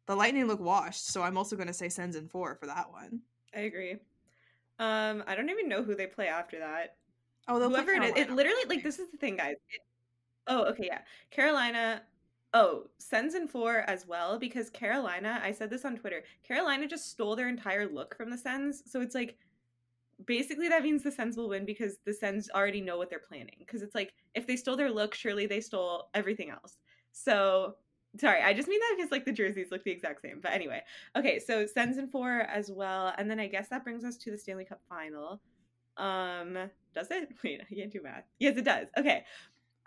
the 0.10 0.16
Lightning 0.16 0.48
look 0.48 0.60
washed, 0.60 1.06
so 1.06 1.22
I'm 1.22 1.38
also 1.38 1.56
going 1.56 1.68
to 1.68 1.74
say 1.74 1.88
Sens 1.88 2.16
in 2.16 2.28
four 2.28 2.56
for 2.56 2.66
that 2.66 2.92
one. 2.92 3.22
I 3.56 3.60
agree. 3.60 3.92
Um, 4.80 5.24
I 5.28 5.36
don't 5.36 5.52
even 5.52 5.70
know 5.70 5.84
who 5.84 5.94
they 5.94 6.08
play 6.08 6.28
after 6.28 6.58
that. 6.58 6.96
Oh, 7.48 7.60
Whoever 7.60 7.92
it 7.92 8.04
is, 8.04 8.14
it 8.16 8.32
literally 8.32 8.64
like 8.68 8.82
this 8.82 8.98
is 8.98 9.12
the 9.12 9.18
thing, 9.18 9.38
guys. 9.38 9.58
It, 9.70 9.82
oh, 10.48 10.64
okay, 10.64 10.88
yeah, 10.88 11.02
Carolina. 11.30 12.02
Oh, 12.56 12.88
Sens 12.98 13.36
in 13.36 13.48
four 13.48 13.84
as 13.86 14.08
well 14.08 14.40
because 14.40 14.72
Carolina. 14.72 15.40
I 15.44 15.52
said 15.52 15.70
this 15.70 15.86
on 15.86 15.96
Twitter. 15.96 16.24
Carolina 16.42 16.88
just 16.88 17.12
stole 17.12 17.36
their 17.36 17.48
entire 17.48 17.88
look 17.88 18.18
from 18.18 18.32
the 18.32 18.38
Sens, 18.38 18.82
so 18.88 19.02
it's 19.02 19.14
like 19.14 19.38
basically 20.26 20.70
that 20.70 20.82
means 20.82 21.04
the 21.04 21.12
Sens 21.12 21.38
will 21.38 21.50
win 21.50 21.66
because 21.66 21.98
the 22.04 22.14
Sens 22.16 22.50
already 22.56 22.82
know 22.82 22.98
what 22.98 23.12
they're 23.12 23.20
planning. 23.20 23.58
Because 23.60 23.84
it's 23.84 23.94
like 23.94 24.16
if 24.34 24.48
they 24.48 24.56
stole 24.56 24.76
their 24.76 24.90
look, 24.90 25.14
surely 25.14 25.46
they 25.46 25.62
stole 25.62 26.10
everything 26.16 26.50
else. 26.50 26.78
So 27.12 27.76
sorry, 28.18 28.42
I 28.42 28.54
just 28.54 28.68
mean 28.68 28.80
that 28.80 28.96
because 28.98 29.12
like 29.12 29.26
the 29.26 29.32
jerseys 29.32 29.72
look 29.72 29.84
the 29.84 29.92
exact 29.92 30.22
same. 30.22 30.40
But 30.42 30.54
anyway, 30.54 30.82
okay, 31.16 31.40
so 31.40 31.66
Sens 31.66 31.98
in 31.98 32.08
four 32.08 32.42
as 32.42 32.72
well, 32.72 33.14
and 33.18 33.30
then 33.30 33.40
I 33.40 33.48
guess 33.48 33.70
that 33.70 33.84
brings 33.84 34.04
us 34.04 34.18
to 34.18 34.32
the 34.32 34.38
Stanley 34.38 34.66
Cup 34.66 34.82
final. 34.90 35.42
Um, 35.98 36.58
does 36.94 37.12
it? 37.12 37.30
Wait, 37.44 37.62
I 37.62 37.74
can't 37.74 37.92
do 37.92 38.02
math. 38.02 38.24
Yes, 38.40 38.58
it 38.58 38.66
does. 38.66 38.88
Okay. 38.98 39.24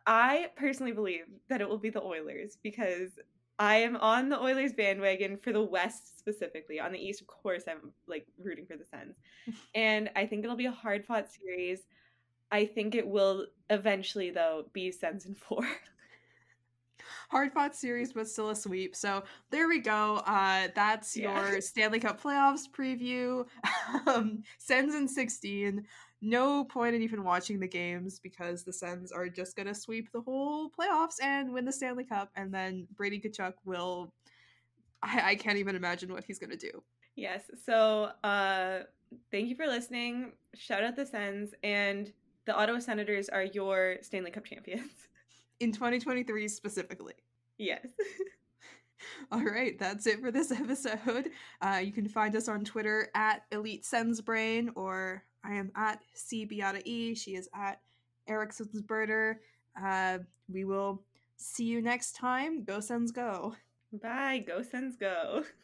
I 0.06 0.48
personally 0.56 0.92
believe 0.92 1.26
that 1.48 1.60
it 1.60 1.68
will 1.68 1.78
be 1.78 1.90
the 1.90 2.02
Oilers 2.02 2.58
because 2.60 3.10
I 3.58 3.76
am 3.76 3.96
on 3.96 4.28
the 4.28 4.40
Oilers 4.40 4.72
bandwagon 4.72 5.36
for 5.36 5.52
the 5.52 5.62
West 5.62 6.18
specifically. 6.18 6.80
On 6.80 6.90
the 6.90 6.98
East, 6.98 7.20
of 7.20 7.28
course, 7.28 7.64
I'm 7.68 7.92
like 8.08 8.26
rooting 8.42 8.66
for 8.66 8.76
the 8.76 8.84
Sens. 8.84 9.14
and 9.74 10.10
I 10.16 10.26
think 10.26 10.44
it'll 10.44 10.56
be 10.56 10.66
a 10.66 10.72
hard 10.72 11.04
fought 11.04 11.28
series. 11.30 11.80
I 12.50 12.66
think 12.66 12.94
it 12.94 13.06
will 13.06 13.46
eventually, 13.70 14.30
though, 14.30 14.66
be 14.72 14.90
Sens 14.90 15.26
in 15.26 15.34
four. 15.34 15.62
hard 17.33 17.51
fought 17.51 17.74
series, 17.74 18.12
but 18.12 18.28
still 18.28 18.51
a 18.51 18.55
sweep. 18.55 18.95
So 18.95 19.24
there 19.51 19.66
we 19.66 19.80
go. 19.80 20.16
Uh, 20.26 20.68
that's 20.74 21.16
Yeah. 21.16 21.51
your 21.51 21.61
Stanley 21.62 21.99
Cup 21.99 22.20
playoffs 22.22 22.68
preview. 22.70 23.47
um, 24.07 24.43
Sens 24.59 24.95
in 24.95 25.09
16. 25.09 25.83
No 26.20 26.62
point 26.64 26.95
in 26.95 27.01
even 27.01 27.24
watching 27.24 27.59
the 27.59 27.66
games 27.66 28.20
because 28.20 28.64
the 28.64 28.72
Sens 28.72 29.11
are 29.12 29.30
just 29.30 29.57
going 29.57 29.66
to 29.66 29.74
sweep 29.74 30.12
the 30.12 30.20
whole 30.20 30.70
playoffs 30.70 31.16
and 31.22 31.51
win 31.53 31.64
the 31.64 31.72
Stanley 31.72 32.05
Cup. 32.05 32.30
And 32.37 32.53
then 32.53 32.87
Brady 32.97 33.18
Tkachuk 33.18 33.55
will. 33.64 34.12
I, 35.03 35.30
I 35.30 35.35
can't 35.35 35.57
even 35.57 35.74
imagine 35.74 36.12
what 36.12 36.24
he's 36.24 36.39
going 36.39 36.51
to 36.51 36.57
do. 36.57 36.83
Yes. 37.16 37.51
So, 37.64 38.11
uh, 38.22 38.80
thank 39.30 39.49
you 39.49 39.57
for 39.57 39.66
listening. 39.66 40.33
Shout 40.55 40.85
out 40.85 40.97
the 40.97 41.07
Sens 41.07 41.55
and 41.64 42.12
the 42.45 42.55
Ottawa 42.55 42.78
Senators 42.78 43.30
are 43.30 43.45
your 43.45 43.97
Stanley 44.03 44.30
Cup 44.30 44.45
champions. 44.45 44.91
In 45.62 45.70
2023 45.70 46.48
specifically. 46.48 47.14
yes. 47.56 47.86
All 49.32 49.42
right, 49.44 49.78
that's 49.78 50.06
it 50.06 50.20
for 50.20 50.30
this 50.30 50.50
episode. 50.64 51.30
Uh, 51.60 51.80
you 51.82 51.92
can 51.92 52.08
find 52.08 52.34
us 52.36 52.48
on 52.48 52.64
Twitter 52.64 53.08
at 53.14 53.44
Elite 53.52 53.84
Sens 53.84 54.20
Brain, 54.20 54.70
or 54.74 55.22
I 55.44 55.54
am 55.54 55.70
at 55.76 56.00
C 56.14 56.44
Beata 56.44 56.82
E. 56.84 57.14
She 57.14 57.34
is 57.36 57.48
at 57.54 57.80
Erickson's 58.28 58.82
Birder. 58.82 59.36
Uh, 59.80 60.18
we 60.52 60.64
will 60.64 61.02
see 61.36 61.64
you 61.64 61.80
next 61.80 62.16
time. 62.16 62.64
Go 62.64 62.80
Sens, 62.80 63.10
go. 63.12 63.54
Bye. 63.92 64.44
Go 64.46 64.62
Sens 64.62 64.96
go. 64.96 65.44